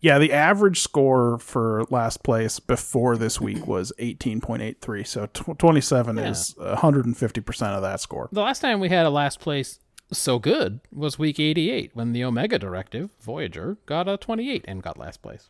[0.00, 5.02] Yeah, the average score for last place before this week was eighteen point eight three.
[5.04, 6.30] So tw- twenty seven Yeah.
[6.30, 8.28] is one hundred and fifty percent of that score.
[8.32, 9.80] The last time we had a last place
[10.12, 14.98] so good was week 88 when the Omega Directive, Voyager, got a 28 and got
[14.98, 15.48] last place.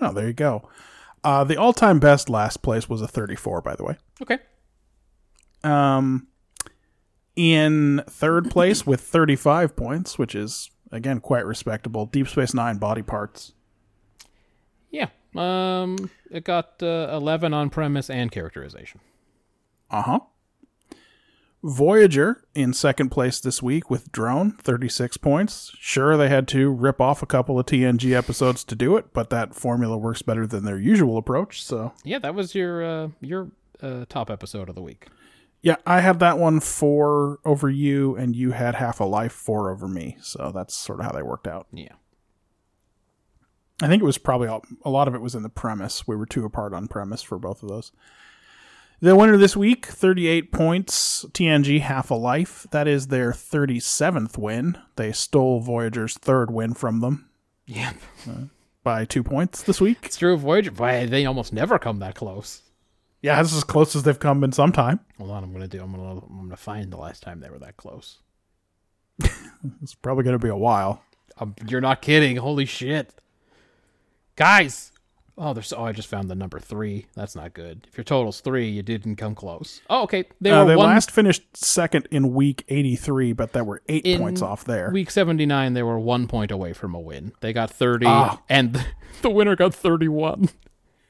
[0.00, 0.68] Oh, there you go.
[1.24, 3.96] Uh, the all time best last place was a thirty four, by the way.
[4.20, 4.38] Okay.
[5.62, 6.26] Um,
[7.36, 12.06] in third place with 35 points, which is again quite respectable.
[12.06, 13.52] Deep Space Nine body parts.
[14.90, 15.08] Yeah.
[15.34, 19.00] Um, it got uh, 11 on premise and characterization.
[19.90, 20.20] Uh huh.
[21.64, 25.70] Voyager in second place this week with Drone, 36 points.
[25.78, 29.30] Sure, they had to rip off a couple of TNG episodes to do it, but
[29.30, 31.62] that formula works better than their usual approach.
[31.62, 35.06] So, Yeah, that was your uh, your uh, top episode of the week.
[35.62, 39.70] yeah, I had that one four over you, and you had half a life four
[39.70, 40.16] over me.
[40.20, 41.68] So that's sort of how they worked out.
[41.72, 41.94] Yeah.
[43.80, 46.06] I think it was probably all, a lot of it was in the premise.
[46.06, 47.92] We were two apart on premise for both of those.
[49.02, 52.68] The winner this week, 38 points, TNG half a life.
[52.70, 54.78] That is their 37th win.
[54.94, 57.28] They stole Voyager's third win from them
[57.66, 57.94] Yeah.
[58.84, 59.98] by two points this week.
[60.04, 60.70] It's true of Voyager.
[60.70, 62.62] Boy, they almost never come that close.
[63.22, 65.00] Yeah, that's as close as they've come in some time.
[65.18, 65.82] Hold on, I'm gonna do.
[65.82, 66.18] I'm gonna.
[66.24, 68.18] I'm gonna find the last time they were that close.
[69.80, 71.02] It's probably going to be a while.
[71.38, 72.36] Um, you're not kidding.
[72.36, 73.14] Holy shit,
[74.36, 74.91] guys!
[75.38, 75.72] Oh, there's.
[75.72, 77.06] Oh, I just found the number three.
[77.14, 77.86] That's not good.
[77.90, 79.80] If your total's three, you didn't come close.
[79.88, 80.24] Oh, okay.
[80.40, 84.04] They Uh, were they one last finished second in week 83, but that were eight
[84.04, 84.90] In points off there.
[84.92, 85.72] week 79.
[85.72, 87.32] They were one point away from a win.
[87.40, 88.42] They got 30, Ah.
[88.50, 88.84] and
[89.22, 90.50] the winner got 31.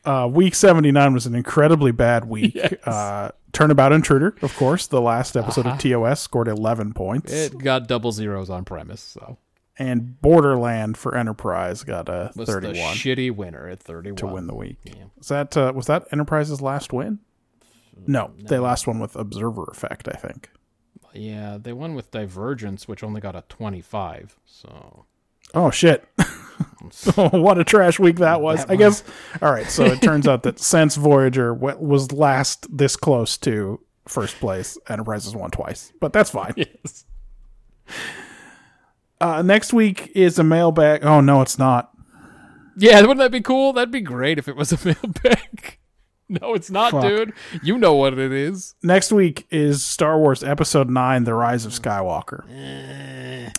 [0.04, 2.54] Uh, week 79 was an incredibly bad week.
[2.56, 2.74] Yes.
[2.86, 7.30] Uh, Turnabout Intruder, of course, the last episode of TOS scored 11 points.
[7.32, 9.36] It got double zeros on premise, so
[9.78, 14.46] and Borderland for Enterprise got a was 31 the shitty winner at 31 to win
[14.46, 14.78] the week.
[14.84, 15.04] Yeah.
[15.16, 17.20] Was that uh, was that Enterprise's last win?
[18.06, 20.50] No, they last one with Observer Effect, I think.
[21.12, 24.38] Yeah, they won with Divergence, which only got a 25.
[24.46, 25.04] So
[25.54, 26.04] Oh shit!
[27.14, 28.64] what a trash week that was.
[28.64, 29.04] That I guess.
[29.40, 34.36] All right, so it turns out that since Voyager was last this close to first
[34.36, 36.54] place, Enterprise has won twice, but that's fine.
[36.56, 37.04] yes.
[39.22, 41.04] Uh, next week is a mailbag.
[41.04, 41.92] Oh no, it's not.
[42.76, 43.72] Yeah, wouldn't that be cool?
[43.72, 45.78] That'd be great if it was a mailbag.
[46.28, 47.02] no, it's not, Fuck.
[47.02, 47.32] dude.
[47.62, 48.74] You know what it is.
[48.82, 52.42] Next week is Star Wars Episode Nine: The Rise of Skywalker.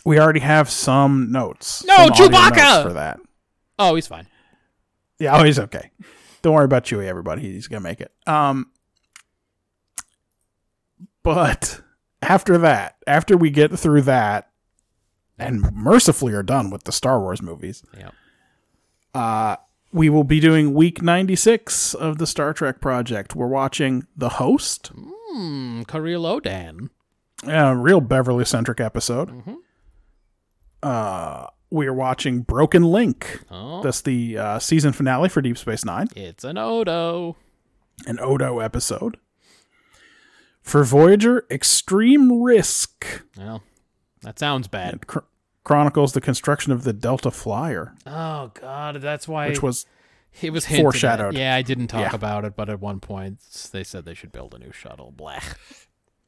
[0.04, 1.86] We already have some notes.
[1.86, 2.58] No, some Chewbacca!
[2.58, 3.22] notes for that.
[3.80, 4.28] Oh, he's fine.
[5.18, 5.92] Yeah, oh, he's okay.
[6.42, 7.42] Don't worry about Chewie, everybody.
[7.42, 8.12] He's gonna make it.
[8.28, 8.70] Um,
[11.24, 11.80] but
[12.22, 14.50] after that, after we get through that,
[15.40, 18.12] and mercifully are done with the Star Wars movies, Yeah.
[19.14, 19.56] uh,
[19.92, 23.36] we will be doing week ninety six of the Star Trek project.
[23.36, 26.90] We're watching The Host, Hmm, Kareel Odan.
[27.48, 29.30] a real Beverly centric episode.
[29.30, 29.58] Mhm.
[30.82, 33.42] Uh, we are watching Broken Link.
[33.50, 36.08] Oh, That's the uh, season finale for Deep Space Nine.
[36.16, 37.36] it's an Odo.
[38.08, 39.18] an Odo episode.
[40.62, 43.62] For Voyager, Extreme Risk Well,
[44.24, 45.02] that sounds bad.
[45.02, 45.24] Chro-
[45.64, 49.86] chronicles the construction of the Delta Flyer, Oh God, that's why which was
[50.42, 50.84] it was hinted at.
[50.84, 51.36] foreshadowed.
[51.38, 52.16] Yeah, I didn't talk Yeah.
[52.16, 53.40] about it, but at one point
[53.72, 55.14] they said they should build a new shuttle.
[55.16, 55.56] Blech.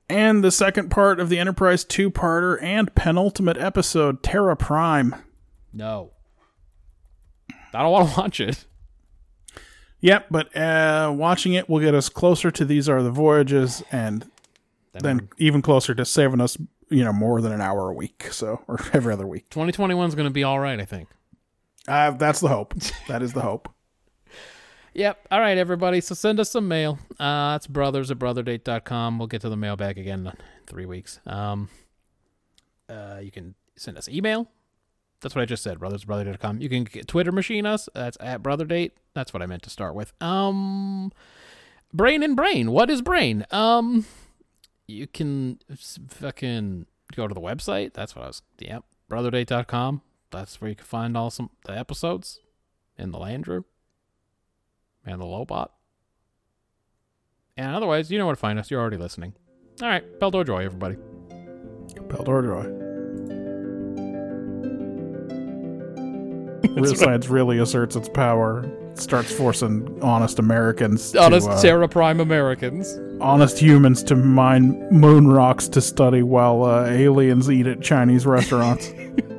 [0.10, 5.16] and the second part of the Enterprise two-parter and penultimate episode, Terra Prime.
[5.74, 6.12] No,
[7.74, 8.66] I don't want to watch it.
[10.02, 14.30] Yep, but uh, watching it will get us closer to These Are the Voyages, and
[14.94, 16.58] then even closer to saving us,
[16.90, 19.50] you know, more than an hour a week, so or every other week.
[19.50, 21.10] 2021 is going to be all right, I think.
[21.88, 22.74] Uh, that's the hope.
[23.08, 23.70] That is the hope.
[24.98, 25.28] Yep.
[25.30, 26.00] All right, everybody.
[26.00, 26.98] So send us some mail.
[27.20, 29.20] Uh, that's brothers at brotherdate.com.
[29.20, 30.32] We'll get to the mailbag again in
[30.68, 31.20] three weeks.
[31.26, 31.68] Um,
[32.88, 34.50] uh, you can send us email.
[35.20, 36.62] That's what I just said, brothers at brotherdate.com.
[36.62, 37.90] You can get Twitter machine us.
[37.94, 38.92] That's at brotherdate.
[39.14, 40.14] That's what I meant to start with.
[40.22, 41.12] Um,
[41.94, 42.72] brain and brain.
[42.72, 43.46] What is brain?
[43.52, 44.06] Um,
[44.88, 47.94] you can fucking go to the website.
[47.94, 48.42] That's what I was.
[48.60, 48.84] Yep.
[49.10, 50.02] Brotherdate.com.
[50.32, 52.40] That's where you can find all some the episodes
[52.98, 53.64] in the Landrew
[55.06, 55.70] and the Lobot.
[57.58, 58.70] And otherwise, you know where to find us.
[58.70, 59.34] You're already listening.
[59.82, 60.96] All right, Peldor Joi, everybody.
[62.10, 62.82] Peldor Joi.
[66.82, 68.70] Real science really asserts its power.
[68.96, 72.98] Starts forcing honest Americans, Honest to, uh, Terra Prime Americans.
[73.22, 78.92] honest humans to mine moon rocks to study while uh, aliens eat at Chinese restaurants.